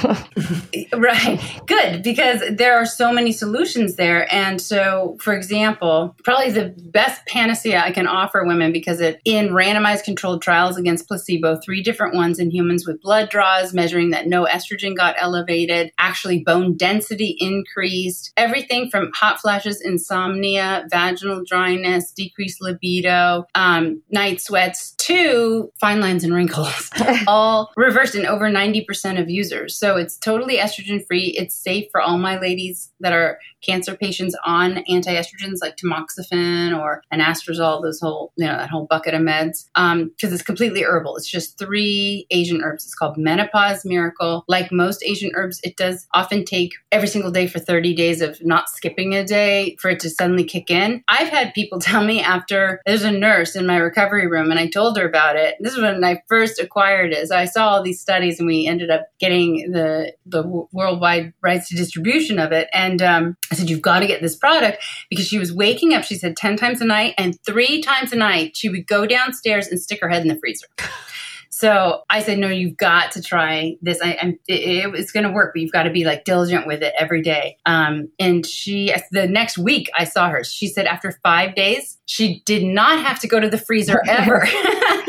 Right. 0.94 1.40
Good. 1.66 2.04
Because 2.04 2.42
there 2.52 2.78
are 2.78 2.86
so 2.86 3.12
many 3.12 3.32
solutions 3.32 3.96
there. 3.96 4.32
And 4.34 4.62
so, 4.62 5.18
for 5.20 5.34
example, 5.34 5.49
probably 6.24 6.52
the 6.52 6.76
best 6.92 7.26
panacea 7.26 7.80
I 7.80 7.92
can 7.92 8.08
offer 8.08 8.44
women 8.46 8.72
because 8.72 9.00
it 9.02 9.20
in 9.26 9.50
randomized 9.50 10.04
controlled 10.04 10.42
trials 10.42 10.78
against 10.78 11.08
placebo, 11.08 11.60
three 11.64 11.82
different 11.82 12.16
ones 12.16 12.40
in 12.40 12.52
humans 12.52 12.86
with 12.86 13.02
blood 13.02 13.30
draws, 13.30 13.74
measuring 13.74 14.12
that 14.12 14.28
no 14.28 14.46
estrogen 14.46 14.96
got 14.96 15.16
elevated, 15.20 15.92
actually 15.98 16.44
bone 16.44 16.78
density 16.78 17.36
increased, 17.40 18.32
everything 18.38 18.90
from 18.90 19.12
hot 19.14 19.40
flashes, 19.40 19.82
insomnia, 19.82 20.86
vaginal 20.90 21.44
dryness, 21.46 22.12
decreased 22.12 22.62
libido, 22.62 23.46
um, 23.56 24.02
night 24.12 24.42
sweats 24.42 24.92
to 24.92 25.72
fine 25.80 26.00
lines 26.00 26.24
and 26.24 26.34
wrinkles, 26.34 26.90
all 27.28 27.72
reversed 27.76 28.16
in 28.16 28.26
over 28.26 28.50
90% 28.50 29.20
of 29.20 29.30
users. 29.30 29.78
So 29.78 29.98
it's 29.98 30.18
totally 30.18 30.58
estrogen 30.58 31.06
free. 31.06 31.34
It's 31.38 31.56
safe 31.56 31.88
for 31.92 32.02
all 32.02 32.18
my 32.18 32.40
ladies 32.40 32.92
that 33.00 33.14
are 33.14 33.40
cancer 33.62 33.96
patients 33.96 34.36
on 34.46 34.84
anti-estrogens 35.42 35.62
like 35.62 35.78
tamoxifen 35.78 36.78
or 36.78 37.04
anastrozole, 37.14 37.82
those 37.82 38.00
whole, 38.00 38.32
you 38.36 38.46
know, 38.46 38.58
that 38.58 38.70
whole 38.70 38.86
bucket 38.86 39.14
of 39.14 39.22
meds. 39.22 39.70
Um, 39.76 40.10
because 40.10 40.34
it's 40.34 40.44
completely 40.44 40.84
herbal. 40.84 41.18
It's 41.18 41.30
just 41.30 41.58
three 41.58 42.26
Asian 42.32 42.62
herbs. 42.62 42.86
It's 42.86 42.96
called 42.96 43.18
Menopause 43.18 43.86
Miracle. 43.86 44.44
Like 44.48 44.72
most 44.72 45.04
Asian 45.04 45.32
herbs, 45.36 45.60
it 45.64 45.78
does 45.78 46.08
often 46.14 46.46
take 46.46 46.74
every 46.92 47.08
single 47.08 47.32
day 47.32 47.48
for 47.48 47.60
30 47.60 47.94
days 47.94 48.22
of 48.22 48.44
not 48.44 48.70
skipping 48.70 49.16
a 49.16 49.26
day 49.26 49.76
for 49.80 49.90
it 49.90 50.00
to 50.02 50.10
suddenly 50.10 50.44
kick 50.44 50.70
in. 50.70 51.04
I've 51.08 51.30
had 51.30 51.54
people 51.54 51.80
tell 51.90 52.04
me 52.04 52.22
after 52.22 52.82
there's 52.86 53.04
a 53.04 53.12
nurse 53.12 53.56
in 53.56 53.66
my 53.66 53.78
recovery 53.78 54.28
room 54.28 54.52
and 54.52 54.60
I 54.60 54.68
told 54.68 54.98
her 54.98 55.08
about 55.08 55.36
it. 55.36 55.56
This 55.60 55.74
is 55.74 55.82
when 55.82 56.04
I 56.04 56.22
first 56.28 56.60
acquired 56.60 57.14
it. 57.14 57.28
So 57.28 57.38
I 57.38 57.46
saw 57.46 57.70
all 57.70 57.84
these 57.84 58.02
studies 58.02 58.40
and 58.40 58.48
we 58.48 58.68
ended 58.68 58.90
up 58.90 59.08
getting 59.20 59.72
the 59.72 60.14
the 60.26 60.44
worldwide 60.72 61.34
rights 61.42 61.70
to 61.70 61.76
distribution 61.76 62.40
of 62.40 62.52
it. 62.52 62.70
And 62.74 63.02
um, 63.02 63.38
I 63.52 63.56
said, 63.56 63.70
You've 63.70 63.82
got 63.82 64.00
to 64.00 64.08
get 64.08 64.22
this 64.22 64.36
product 64.36 64.84
because 65.10 65.28
she 65.28 65.40
was 65.40 65.54
waking 65.54 65.94
up, 65.94 66.04
she 66.04 66.16
said 66.16 66.36
10 66.36 66.58
times 66.58 66.82
a 66.82 66.86
night, 66.86 67.14
and 67.18 67.38
three 67.46 67.82
times 67.82 68.12
a 68.14 68.16
night 68.16 68.56
she 68.56 68.70
would 68.70 68.88
go 68.88 69.06
downstairs 69.06 69.68
and 69.68 69.80
stick 69.80 70.00
her 70.02 70.10
head 70.10 70.22
in 70.22 70.28
the 70.28 70.40
freezer. 70.40 70.68
So 71.60 72.04
I 72.10 72.22
said, 72.22 72.40
no, 72.40 72.48
you've 72.48 72.78
got 72.78 73.12
to 73.14 73.22
try 73.22 73.76
this. 73.82 74.00
I, 74.02 74.12
am 74.22 74.40
it, 74.48 74.96
it's 74.96 75.12
going 75.12 75.26
to 75.26 75.32
work, 75.32 75.54
but 75.54 75.62
you've 75.62 75.74
got 75.74 75.84
to 75.84 75.90
be 75.90 76.06
like 76.06 76.24
diligent 76.24 76.66
with 76.66 76.82
it 76.82 76.94
every 76.98 77.22
day. 77.22 77.58
Um, 77.66 78.10
and 78.18 78.46
she, 78.46 78.94
the 79.12 79.28
next 79.28 79.58
week 79.58 79.90
I 79.94 80.06
saw 80.06 80.30
her, 80.30 80.46
she 80.46 80.68
said 80.68 80.86
after 80.86 81.20
five 81.22 81.56
days, 81.56 81.98
she 82.06 82.44
did 82.46 82.64
not 82.64 83.00
have 83.00 83.20
to 83.20 83.28
go 83.28 83.42
to 83.42 83.50
the 83.50 83.58
freezer 83.58 84.02
ever. 84.08 84.48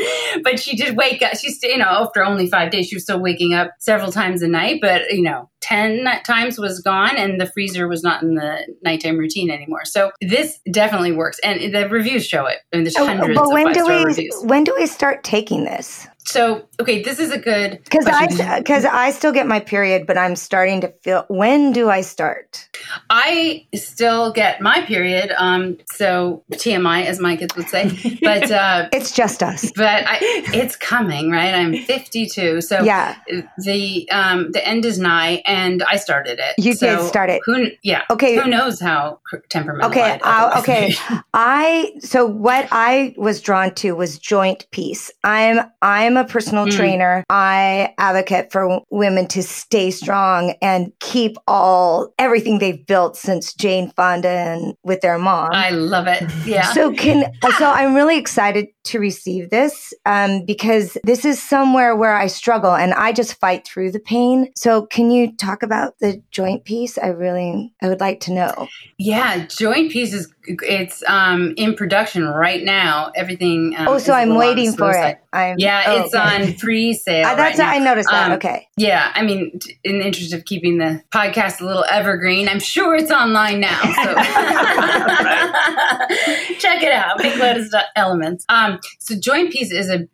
but 0.43 0.59
she 0.59 0.75
did 0.75 0.95
wake 0.95 1.21
up. 1.21 1.35
She's, 1.37 1.61
you 1.63 1.77
know, 1.77 1.85
after 1.85 2.23
only 2.23 2.47
five 2.47 2.71
days, 2.71 2.87
she 2.87 2.95
was 2.95 3.03
still 3.03 3.21
waking 3.21 3.53
up 3.53 3.71
several 3.79 4.11
times 4.11 4.41
a 4.41 4.47
night, 4.47 4.79
but, 4.81 5.11
you 5.11 5.21
know, 5.21 5.49
10 5.61 6.05
times 6.25 6.57
was 6.57 6.79
gone 6.79 7.15
and 7.17 7.39
the 7.39 7.45
freezer 7.45 7.87
was 7.87 8.03
not 8.03 8.23
in 8.23 8.35
the 8.35 8.75
nighttime 8.83 9.17
routine 9.17 9.49
anymore. 9.51 9.85
So 9.85 10.11
this 10.21 10.59
definitely 10.71 11.11
works. 11.11 11.39
And 11.43 11.73
the 11.73 11.87
reviews 11.87 12.25
show 12.25 12.45
it. 12.47 12.57
I 12.73 12.77
mean, 12.77 12.83
there's 12.83 12.95
oh, 12.95 13.05
hundreds 13.05 13.39
but 13.39 13.49
when 13.51 13.67
of 13.67 13.73
do 13.73 13.85
we, 13.85 14.03
reviews. 14.03 14.41
When 14.43 14.63
do 14.63 14.73
we 14.77 14.87
start 14.87 15.23
taking 15.23 15.63
this? 15.65 16.07
So, 16.23 16.67
okay, 16.79 17.01
this 17.01 17.19
is 17.19 17.31
a 17.31 17.37
good 17.37 17.79
because 17.83 18.05
I 18.05 18.59
because 18.59 18.85
I 18.85 19.11
still 19.11 19.31
get 19.31 19.47
my 19.47 19.59
period, 19.59 20.05
but 20.05 20.17
I'm 20.17 20.35
starting 20.35 20.81
to 20.81 20.93
feel. 21.03 21.25
When 21.29 21.71
do 21.71 21.89
I 21.89 22.01
start? 22.01 22.69
I 23.09 23.65
still 23.75 24.31
get 24.31 24.61
my 24.61 24.81
period. 24.81 25.33
Um, 25.37 25.77
so 25.91 26.43
TMI, 26.53 27.05
as 27.05 27.19
my 27.19 27.35
kids 27.35 27.55
would 27.55 27.67
say, 27.67 28.19
but 28.21 28.51
uh, 28.51 28.89
it's 28.93 29.11
just 29.11 29.41
us. 29.41 29.71
But 29.75 30.03
I, 30.07 30.19
it's 30.53 30.75
coming, 30.75 31.31
right? 31.31 31.53
I'm 31.53 31.75
52, 31.75 32.61
so 32.61 32.83
yeah. 32.83 33.17
The 33.57 34.09
um, 34.11 34.51
the 34.51 34.65
end 34.65 34.85
is 34.85 34.99
nigh, 34.99 35.41
and 35.45 35.81
I 35.83 35.95
started 35.95 36.39
it. 36.39 36.63
You 36.63 36.73
so 36.73 36.97
did 36.97 37.07
start 37.07 37.29
it. 37.29 37.41
Who? 37.45 37.67
Yeah. 37.81 38.03
Okay. 38.09 38.35
Who 38.37 38.49
knows 38.49 38.79
how 38.79 39.19
temperamental? 39.49 39.89
Okay. 39.89 40.19
Uh, 40.21 40.59
okay. 40.59 40.93
I 41.33 41.93
so 41.99 42.25
what 42.25 42.67
I 42.71 43.15
was 43.17 43.41
drawn 43.41 43.73
to 43.75 43.95
was 43.95 44.19
joint 44.19 44.67
peace. 44.71 45.11
I'm 45.23 45.59
I'm 45.81 46.10
am 46.11 46.17
a 46.17 46.27
personal 46.27 46.65
mm. 46.65 46.75
trainer. 46.75 47.23
I 47.29 47.93
advocate 47.97 48.51
for 48.51 48.81
women 48.89 49.27
to 49.29 49.41
stay 49.41 49.91
strong 49.91 50.53
and 50.61 50.91
keep 50.99 51.37
all 51.47 52.13
everything 52.19 52.59
they've 52.59 52.85
built 52.85 53.17
since 53.17 53.53
Jane 53.53 53.91
Fonda 53.91 54.29
and 54.29 54.75
with 54.83 55.01
their 55.01 55.17
mom. 55.17 55.49
I 55.53 55.71
love 55.71 56.07
it. 56.07 56.23
Yeah. 56.45 56.71
So 56.73 56.93
can 56.93 57.31
so 57.57 57.69
I'm 57.69 57.95
really 57.95 58.17
excited 58.17 58.67
to 58.83 58.99
receive 58.99 59.49
this 59.49 59.93
um, 60.05 60.45
because 60.45 60.97
this 61.03 61.25
is 61.25 61.41
somewhere 61.41 61.95
where 61.95 62.15
I 62.15 62.27
struggle 62.27 62.73
and 62.75 62.93
I 62.93 63.13
just 63.13 63.39
fight 63.39 63.65
through 63.65 63.91
the 63.91 63.99
pain. 63.99 64.51
So 64.55 64.85
can 64.87 65.11
you 65.11 65.35
talk 65.35 65.63
about 65.63 65.97
the 65.99 66.21
joint 66.31 66.65
peace? 66.65 66.97
I 66.97 67.07
really 67.07 67.73
I 67.81 67.87
would 67.87 67.99
like 67.99 68.19
to 68.21 68.33
know. 68.33 68.67
Yeah, 68.97 69.45
joint 69.45 69.91
peace 69.91 70.13
is 70.13 70.31
it's 70.45 71.03
um, 71.07 71.53
in 71.57 71.75
production 71.75 72.27
right 72.27 72.63
now. 72.63 73.11
Everything. 73.15 73.75
Um, 73.77 73.87
oh, 73.87 73.97
so 73.97 74.13
I'm 74.13 74.35
waiting 74.35 74.73
for 74.73 74.91
it. 74.91 75.17
I'm, 75.33 75.57
yeah, 75.57 75.83
oh, 75.87 76.01
it's 76.01 76.13
okay. 76.13 76.45
on 76.45 76.53
pre-sale. 76.55 77.25
Uh, 77.31 77.35
that's 77.35 77.59
right 77.59 77.81
I 77.81 77.83
noticed 77.83 78.09
that. 78.09 78.31
Um, 78.31 78.33
okay. 78.33 78.67
Yeah, 78.75 79.11
I 79.15 79.21
mean, 79.21 79.57
in 79.83 79.99
the 79.99 80.05
interest 80.05 80.33
of 80.33 80.43
keeping 80.43 80.79
the 80.79 81.01
podcast 81.11 81.61
a 81.61 81.65
little 81.65 81.85
evergreen, 81.89 82.49
I'm 82.49 82.59
sure 82.59 82.95
it's 82.95 83.11
online 83.11 83.61
now. 83.61 83.79
So 83.79 83.91
check 86.59 86.83
it 86.83 86.91
out. 86.91 87.19
Pink 87.19 87.37
Lotus 87.37 87.73
Elements. 87.95 88.45
Um, 88.49 88.79
so 88.99 89.17
Joint 89.17 89.51
Peace 89.51 89.71
is 89.71 89.89
a 89.89 90.07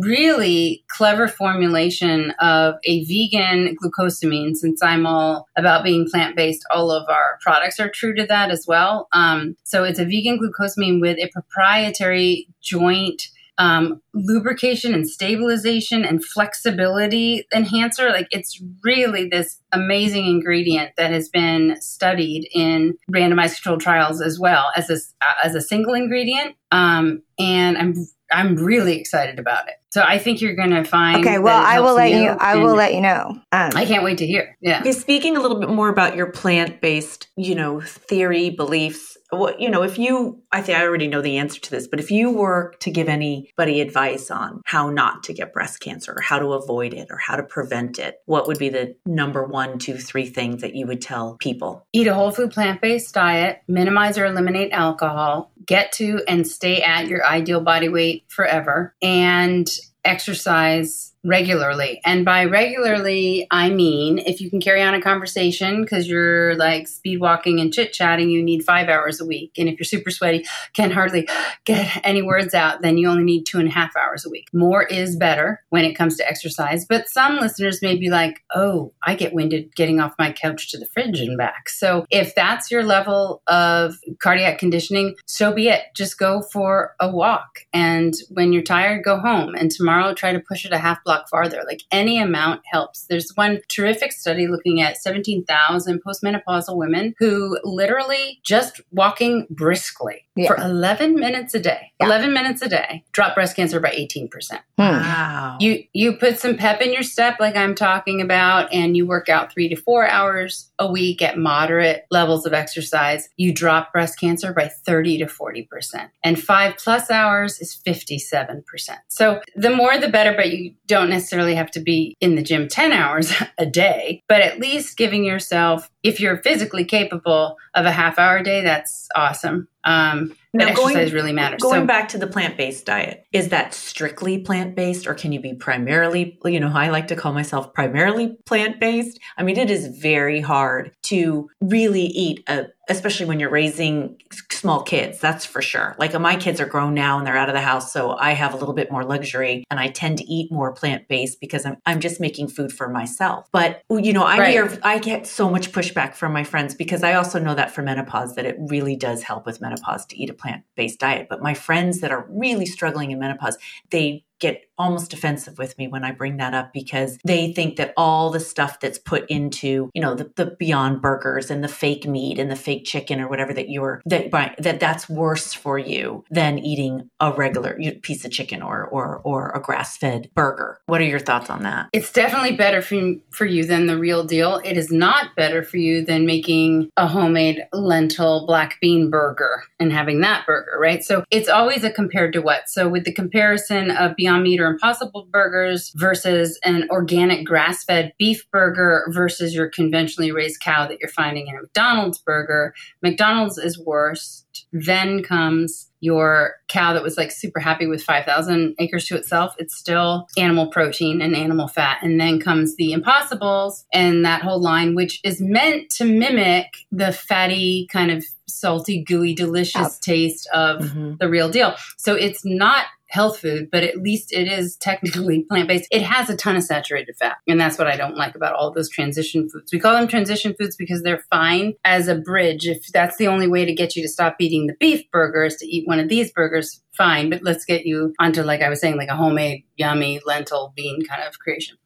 really 0.00 0.84
clever 0.88 1.28
formulation 1.28 2.32
of 2.40 2.74
a 2.84 3.04
vegan 3.04 3.76
glucosamine. 3.82 4.54
Since 4.56 4.82
I'm 4.82 5.06
all 5.06 5.48
about 5.56 5.84
being 5.84 6.08
plant 6.08 6.36
based, 6.36 6.64
all 6.72 6.90
of 6.90 7.08
our 7.08 7.38
products 7.40 7.80
are 7.80 7.90
true 7.90 8.14
to 8.14 8.26
that 8.26 8.50
as 8.50 8.66
well. 8.66 9.08
Um, 9.12 9.56
so 9.64 9.84
it's 9.84 9.98
a 9.98 10.04
vegan 10.04 10.38
glucosamine 10.38 11.00
with 11.00 11.18
a 11.18 11.28
proprietary 11.32 12.48
joint 12.60 13.28
um, 13.58 14.00
lubrication 14.14 14.94
and 14.94 15.08
stabilization 15.08 16.04
and 16.04 16.24
flexibility 16.24 17.44
enhancer. 17.52 18.10
Like 18.10 18.28
it's 18.30 18.62
really 18.84 19.28
this 19.28 19.60
amazing 19.72 20.26
ingredient 20.26 20.92
that 20.96 21.10
has 21.10 21.28
been 21.28 21.76
studied 21.80 22.48
in 22.54 22.96
randomized 23.12 23.56
controlled 23.56 23.80
trials 23.80 24.22
as 24.22 24.38
well 24.38 24.66
as 24.76 24.88
a, 24.90 24.98
as 25.44 25.56
a 25.56 25.60
single 25.60 25.94
ingredient. 25.94 26.54
Um, 26.70 27.22
and 27.38 27.76
I'm 27.76 27.94
I'm 28.30 28.56
really 28.56 28.98
excited 28.98 29.38
about 29.38 29.68
it. 29.68 29.74
So 29.90 30.02
I 30.02 30.18
think 30.18 30.40
you're 30.40 30.54
going 30.54 30.70
to 30.70 30.84
find. 30.84 31.18
Okay, 31.18 31.38
well, 31.38 31.62
I 31.62 31.80
will 31.80 31.94
let 31.94 32.10
you. 32.10 32.28
I 32.28 32.56
will 32.56 32.74
let 32.74 32.94
you 32.94 33.00
know. 33.00 33.30
Um, 33.52 33.70
I 33.74 33.84
can't 33.86 34.04
wait 34.04 34.18
to 34.18 34.26
hear. 34.26 34.56
Yeah. 34.60 34.80
Okay, 34.80 34.92
speaking 34.92 35.36
a 35.36 35.40
little 35.40 35.58
bit 35.58 35.70
more 35.70 35.88
about 35.88 36.14
your 36.16 36.30
plant-based, 36.30 37.28
you 37.36 37.54
know, 37.54 37.80
theory, 37.80 38.50
beliefs. 38.50 39.17
What 39.30 39.60
you 39.60 39.68
know, 39.68 39.82
if 39.82 39.98
you, 39.98 40.42
I 40.50 40.62
think 40.62 40.78
I 40.78 40.84
already 40.84 41.06
know 41.06 41.20
the 41.20 41.38
answer 41.38 41.60
to 41.60 41.70
this, 41.70 41.86
but 41.86 42.00
if 42.00 42.10
you 42.10 42.30
were 42.30 42.74
to 42.80 42.90
give 42.90 43.08
anybody 43.08 43.80
advice 43.80 44.30
on 44.30 44.62
how 44.64 44.90
not 44.90 45.24
to 45.24 45.34
get 45.34 45.52
breast 45.52 45.80
cancer, 45.80 46.14
or 46.16 46.20
how 46.22 46.38
to 46.38 46.54
avoid 46.54 46.94
it, 46.94 47.08
or 47.10 47.18
how 47.18 47.36
to 47.36 47.42
prevent 47.42 47.98
it, 47.98 48.20
what 48.24 48.46
would 48.46 48.58
be 48.58 48.70
the 48.70 48.96
number 49.04 49.44
one, 49.44 49.78
two, 49.78 49.98
three 49.98 50.26
things 50.26 50.62
that 50.62 50.74
you 50.74 50.86
would 50.86 51.02
tell 51.02 51.36
people? 51.40 51.86
Eat 51.92 52.06
a 52.06 52.14
whole 52.14 52.30
food 52.30 52.52
plant-based 52.52 53.12
diet, 53.12 53.60
minimize 53.68 54.16
or 54.16 54.24
eliminate 54.24 54.72
alcohol, 54.72 55.52
get 55.66 55.92
to 55.92 56.22
and 56.26 56.46
stay 56.46 56.82
at 56.82 57.08
your 57.08 57.24
ideal 57.26 57.60
body 57.60 57.88
weight 57.88 58.24
forever, 58.28 58.94
and 59.02 59.68
exercise 60.04 61.12
regularly. 61.24 62.00
And 62.04 62.24
by 62.24 62.44
regularly, 62.44 63.46
I 63.50 63.70
mean 63.70 64.18
if 64.18 64.40
you 64.40 64.50
can 64.50 64.60
carry 64.60 64.82
on 64.82 64.94
a 64.94 65.00
conversation 65.00 65.82
because 65.82 66.08
you're 66.08 66.54
like 66.56 66.88
speed 66.88 67.20
walking 67.20 67.60
and 67.60 67.72
chit 67.72 67.92
chatting, 67.92 68.30
you 68.30 68.42
need 68.42 68.64
five 68.64 68.88
hours 68.88 69.20
a 69.20 69.26
week. 69.26 69.52
And 69.58 69.68
if 69.68 69.78
you're 69.78 69.84
super 69.84 70.10
sweaty, 70.10 70.46
can 70.74 70.90
hardly 70.90 71.28
get 71.64 72.00
any 72.04 72.22
words 72.22 72.54
out, 72.54 72.82
then 72.82 72.98
you 72.98 73.08
only 73.08 73.24
need 73.24 73.44
two 73.44 73.58
and 73.58 73.68
a 73.68 73.72
half 73.72 73.96
hours 73.96 74.24
a 74.24 74.30
week. 74.30 74.48
More 74.52 74.82
is 74.82 75.16
better 75.16 75.62
when 75.70 75.84
it 75.84 75.94
comes 75.94 76.16
to 76.16 76.28
exercise. 76.28 76.86
But 76.86 77.08
some 77.08 77.36
listeners 77.36 77.82
may 77.82 77.96
be 77.96 78.10
like, 78.10 78.42
oh, 78.54 78.92
I 79.02 79.14
get 79.14 79.34
winded 79.34 79.74
getting 79.74 80.00
off 80.00 80.14
my 80.18 80.32
couch 80.32 80.70
to 80.70 80.78
the 80.78 80.86
fridge 80.86 81.20
and 81.20 81.36
back. 81.36 81.68
So 81.68 82.06
if 82.10 82.34
that's 82.34 82.70
your 82.70 82.82
level 82.82 83.42
of 83.46 83.96
cardiac 84.20 84.58
conditioning, 84.58 85.14
so 85.26 85.52
be 85.52 85.68
it. 85.68 85.82
Just 85.94 86.18
go 86.18 86.42
for 86.52 86.94
a 87.00 87.10
walk. 87.10 87.60
And 87.72 88.14
when 88.30 88.52
you're 88.52 88.62
tired, 88.62 89.04
go 89.04 89.18
home. 89.18 89.54
And 89.54 89.70
tomorrow, 89.70 90.14
try 90.14 90.32
to 90.32 90.40
push 90.40 90.64
it 90.64 90.72
a 90.72 90.78
half 90.78 90.98
block 91.08 91.26
farther. 91.30 91.62
Like 91.66 91.84
any 91.90 92.20
amount 92.20 92.60
helps. 92.70 93.06
There's 93.08 93.32
one 93.34 93.60
terrific 93.68 94.12
study 94.12 94.46
looking 94.46 94.82
at 94.82 94.98
17,000 94.98 96.02
postmenopausal 96.04 96.76
women 96.76 97.14
who 97.18 97.58
literally 97.64 98.40
just 98.44 98.82
walking 98.90 99.46
briskly 99.48 100.26
yeah. 100.36 100.48
for 100.48 100.58
11 100.58 101.14
minutes 101.14 101.54
a 101.54 101.60
day 101.60 101.87
Yeah. 102.00 102.06
11 102.06 102.32
minutes 102.32 102.62
a 102.62 102.68
day, 102.68 103.04
drop 103.12 103.34
breast 103.34 103.56
cancer 103.56 103.80
by 103.80 103.90
18%. 103.90 104.30
Hmm. 104.78 104.82
Wow. 104.82 105.56
You 105.60 105.82
you 105.92 106.12
put 106.12 106.38
some 106.38 106.56
pep 106.56 106.80
in 106.80 106.92
your 106.92 107.02
step 107.02 107.40
like 107.40 107.56
I'm 107.56 107.74
talking 107.74 108.20
about 108.20 108.72
and 108.72 108.96
you 108.96 109.06
work 109.06 109.28
out 109.28 109.52
3 109.52 109.68
to 109.70 109.76
4 109.76 110.08
hours 110.08 110.70
a 110.78 110.90
week 110.90 111.22
at 111.22 111.36
moderate 111.36 112.06
levels 112.10 112.46
of 112.46 112.52
exercise, 112.52 113.28
you 113.36 113.52
drop 113.52 113.92
breast 113.92 114.18
cancer 114.20 114.52
by 114.52 114.68
30 114.68 115.18
to 115.18 115.26
40%. 115.26 116.08
And 116.22 116.40
5 116.40 116.76
plus 116.76 117.10
hours 117.10 117.60
is 117.60 117.80
57%. 117.84 118.62
So 119.08 119.40
the 119.56 119.70
more 119.70 119.98
the 119.98 120.08
better, 120.08 120.34
but 120.34 120.50
you 120.50 120.74
don't 120.86 121.10
necessarily 121.10 121.56
have 121.56 121.70
to 121.72 121.80
be 121.80 122.16
in 122.20 122.36
the 122.36 122.42
gym 122.42 122.68
10 122.68 122.92
hours 122.92 123.32
a 123.58 123.66
day, 123.66 124.22
but 124.28 124.40
at 124.40 124.60
least 124.60 124.96
giving 124.96 125.24
yourself 125.24 125.90
if 126.02 126.20
you're 126.20 126.36
physically 126.38 126.84
capable 126.84 127.56
of 127.74 127.86
a 127.86 127.90
half 127.90 128.18
hour 128.18 128.42
day, 128.42 128.62
that's 128.62 129.08
awesome. 129.16 129.68
Um, 129.84 130.34
Now, 130.52 130.72
going- 130.74 130.96
exercise 130.96 131.12
really 131.12 131.32
matters. 131.32 131.60
Going 131.60 131.82
so, 131.82 131.86
back 131.86 132.08
to 132.10 132.18
the 132.18 132.26
plant 132.26 132.56
based 132.56 132.86
diet, 132.86 133.24
is 133.32 133.48
that 133.48 133.74
strictly 133.74 134.38
plant 134.38 134.74
based 134.76 135.06
or 135.06 135.14
can 135.14 135.32
you 135.32 135.40
be 135.40 135.54
primarily, 135.54 136.38
you 136.44 136.60
know, 136.60 136.70
I 136.72 136.90
like 136.90 137.08
to 137.08 137.16
call 137.16 137.32
myself 137.32 137.72
primarily 137.74 138.36
plant 138.46 138.80
based? 138.80 139.18
I 139.36 139.42
mean, 139.42 139.58
it 139.58 139.70
is 139.70 139.86
very 139.86 140.40
hard 140.40 140.92
to 141.08 141.48
really 141.60 142.02
eat 142.02 142.42
a, 142.48 142.66
especially 142.88 143.26
when 143.26 143.38
you're 143.40 143.50
raising 143.50 144.16
small 144.50 144.82
kids, 144.82 145.20
that's 145.20 145.44
for 145.44 145.62
sure. 145.62 145.94
Like 145.98 146.18
my 146.18 146.36
kids 146.36 146.60
are 146.60 146.66
grown 146.66 146.94
now 146.94 147.18
and 147.18 147.26
they're 147.26 147.36
out 147.36 147.48
of 147.48 147.54
the 147.54 147.60
house, 147.60 147.92
so 147.92 148.12
I 148.12 148.32
have 148.32 148.54
a 148.54 148.56
little 148.56 148.74
bit 148.74 148.90
more 148.90 149.04
luxury 149.04 149.64
and 149.70 149.78
I 149.78 149.88
tend 149.88 150.18
to 150.18 150.24
eat 150.24 150.50
more 150.50 150.72
plant 150.72 151.08
based 151.08 151.40
because 151.40 151.64
I'm, 151.64 151.76
I'm 151.86 152.00
just 152.00 152.20
making 152.20 152.48
food 152.48 152.72
for 152.72 152.88
myself. 152.88 153.48
But, 153.52 153.82
you 153.90 154.12
know, 154.12 154.24
I 154.24 154.38
Right. 154.38 154.50
hear, 154.50 154.78
I 154.82 154.98
get 154.98 155.26
so 155.26 155.50
much 155.50 155.72
pushback 155.72 156.14
from 156.14 156.32
my 156.32 156.44
friends 156.44 156.74
because 156.74 157.02
I 157.02 157.14
also 157.14 157.38
know 157.38 157.54
that 157.54 157.70
for 157.70 157.82
menopause 157.82 158.34
that 158.34 158.46
it 158.46 158.56
really 158.58 158.96
does 158.96 159.22
help 159.22 159.46
with 159.46 159.60
menopause 159.60 160.06
to 160.06 160.16
eat 160.16 160.30
a 160.30 160.34
plant-based 160.34 160.98
diet. 160.98 161.26
But 161.28 161.42
my 161.42 161.54
friends 161.54 162.00
that 162.00 162.10
are 162.10 162.26
really 162.28 162.66
struggling 162.66 163.10
in 163.10 163.18
menopause, 163.18 163.58
they 163.90 164.24
get 164.40 164.62
almost 164.78 165.10
defensive 165.10 165.58
with 165.58 165.76
me 165.78 165.88
when 165.88 166.04
I 166.04 166.12
bring 166.12 166.36
that 166.38 166.54
up 166.54 166.72
because 166.72 167.18
they 167.24 167.52
think 167.52 167.76
that 167.76 167.92
all 167.96 168.30
the 168.30 168.40
stuff 168.40 168.80
that's 168.80 168.98
put 168.98 169.28
into, 169.28 169.90
you 169.94 170.00
know, 170.02 170.14
the, 170.14 170.30
the 170.36 170.56
beyond 170.58 171.02
burgers 171.02 171.50
and 171.50 171.62
the 171.62 171.68
fake 171.68 172.06
meat 172.06 172.38
and 172.38 172.50
the 172.50 172.56
fake 172.56 172.84
chicken 172.84 173.20
or 173.20 173.28
whatever 173.28 173.52
that 173.52 173.68
you're 173.68 174.00
that 174.06 174.30
that 174.58 174.80
that's 174.80 175.08
worse 175.08 175.52
for 175.52 175.78
you 175.78 176.24
than 176.30 176.58
eating 176.58 177.10
a 177.20 177.32
regular 177.32 177.78
piece 178.02 178.24
of 178.24 178.30
chicken 178.30 178.62
or 178.62 178.84
or 178.86 179.20
or 179.24 179.50
a 179.50 179.60
grass-fed 179.60 180.30
burger. 180.34 180.80
What 180.86 181.00
are 181.00 181.04
your 181.04 181.18
thoughts 181.18 181.50
on 181.50 181.62
that? 181.62 181.88
It's 181.92 182.12
definitely 182.12 182.56
better 182.56 182.82
for, 182.82 183.14
for 183.30 183.46
you 183.46 183.64
than 183.64 183.86
the 183.86 183.98
real 183.98 184.24
deal. 184.24 184.60
It 184.64 184.76
is 184.76 184.90
not 184.90 185.34
better 185.36 185.62
for 185.62 185.76
you 185.76 186.04
than 186.04 186.26
making 186.26 186.90
a 186.96 187.06
homemade 187.06 187.64
lentil 187.72 188.46
black 188.46 188.78
bean 188.80 189.10
burger 189.10 189.64
and 189.80 189.92
having 189.92 190.20
that 190.20 190.46
burger, 190.46 190.78
right? 190.78 191.02
So 191.02 191.24
it's 191.30 191.48
always 191.48 191.84
a 191.84 191.90
compared 191.90 192.32
to 192.34 192.40
what. 192.40 192.68
So 192.68 192.88
with 192.88 193.04
the 193.04 193.12
comparison 193.12 193.90
of 193.90 194.16
Beyond 194.16 194.42
Meat 194.42 194.60
or 194.60 194.67
Impossible 194.68 195.28
burgers 195.32 195.92
versus 195.96 196.58
an 196.64 196.88
organic 196.90 197.46
grass 197.46 197.84
fed 197.84 198.12
beef 198.18 198.46
burger 198.52 199.06
versus 199.10 199.54
your 199.54 199.68
conventionally 199.68 200.32
raised 200.32 200.60
cow 200.60 200.86
that 200.86 200.98
you're 201.00 201.10
finding 201.10 201.46
in 201.48 201.56
a 201.56 201.62
McDonald's 201.62 202.18
burger, 202.18 202.74
McDonald's 203.02 203.58
is 203.58 203.78
worst. 203.78 204.44
Then 204.72 205.22
comes 205.22 205.90
your 206.00 206.54
cow 206.68 206.92
that 206.92 207.02
was 207.02 207.16
like 207.16 207.30
super 207.32 207.58
happy 207.60 207.86
with 207.86 208.02
5,000 208.02 208.74
acres 208.78 209.06
to 209.06 209.16
itself. 209.16 209.54
It's 209.58 209.76
still 209.76 210.26
animal 210.36 210.68
protein 210.68 211.20
and 211.20 211.34
animal 211.34 211.68
fat. 211.68 211.98
And 212.02 212.20
then 212.20 212.38
comes 212.40 212.76
the 212.76 212.92
impossibles 212.92 213.84
and 213.92 214.24
that 214.24 214.42
whole 214.42 214.60
line, 214.60 214.94
which 214.94 215.20
is 215.24 215.40
meant 215.40 215.90
to 215.96 216.04
mimic 216.04 216.66
the 216.92 217.12
fatty, 217.12 217.88
kind 217.90 218.10
of 218.10 218.24
salty, 218.48 219.02
gooey, 219.02 219.34
delicious 219.34 219.98
taste 219.98 220.48
of 220.54 220.80
Mhm. 220.80 221.18
the 221.18 221.28
real 221.28 221.48
deal. 221.50 221.74
So 221.98 222.14
it's 222.14 222.44
not 222.44 222.86
health 223.08 223.38
food, 223.38 223.68
but 223.70 223.82
at 223.82 223.98
least 223.98 224.32
it 224.32 224.48
is 224.48 224.76
technically 224.76 225.42
plant 225.48 225.68
based. 225.68 225.88
It 225.90 226.02
has 226.02 226.28
a 226.28 226.36
ton 226.36 226.56
of 226.56 226.62
saturated 226.62 227.16
fat. 227.18 227.38
And 227.46 227.60
that's 227.60 227.78
what 227.78 227.86
I 227.86 227.96
don't 227.96 228.16
like 228.16 228.34
about 228.34 228.54
all 228.54 228.72
those 228.72 228.90
transition 228.90 229.48
foods. 229.48 229.72
We 229.72 229.80
call 229.80 229.94
them 229.94 230.08
transition 230.08 230.54
foods 230.58 230.76
because 230.76 231.02
they're 231.02 231.24
fine 231.30 231.74
as 231.84 232.08
a 232.08 232.16
bridge. 232.16 232.66
If 232.66 232.86
that's 232.92 233.16
the 233.16 233.28
only 233.28 233.48
way 233.48 233.64
to 233.64 233.74
get 233.74 233.96
you 233.96 234.02
to 234.02 234.08
stop 234.08 234.36
eating 234.38 234.66
the 234.66 234.76
beef 234.78 235.10
burgers, 235.10 235.56
to 235.56 235.66
eat 235.66 235.86
one 235.86 235.98
of 235.98 236.08
these 236.08 236.32
burgers, 236.32 236.82
fine. 236.98 237.30
But 237.30 237.42
let's 237.42 237.64
get 237.64 237.86
you 237.86 238.12
onto, 238.18 238.42
like 238.42 238.60
I 238.60 238.68
was 238.68 238.80
saying, 238.80 238.98
like 238.98 239.08
a 239.08 239.16
homemade, 239.16 239.64
yummy 239.76 240.20
lentil 240.26 240.74
bean 240.76 241.06
kind 241.06 241.22
of 241.22 241.38
creation. 241.38 241.78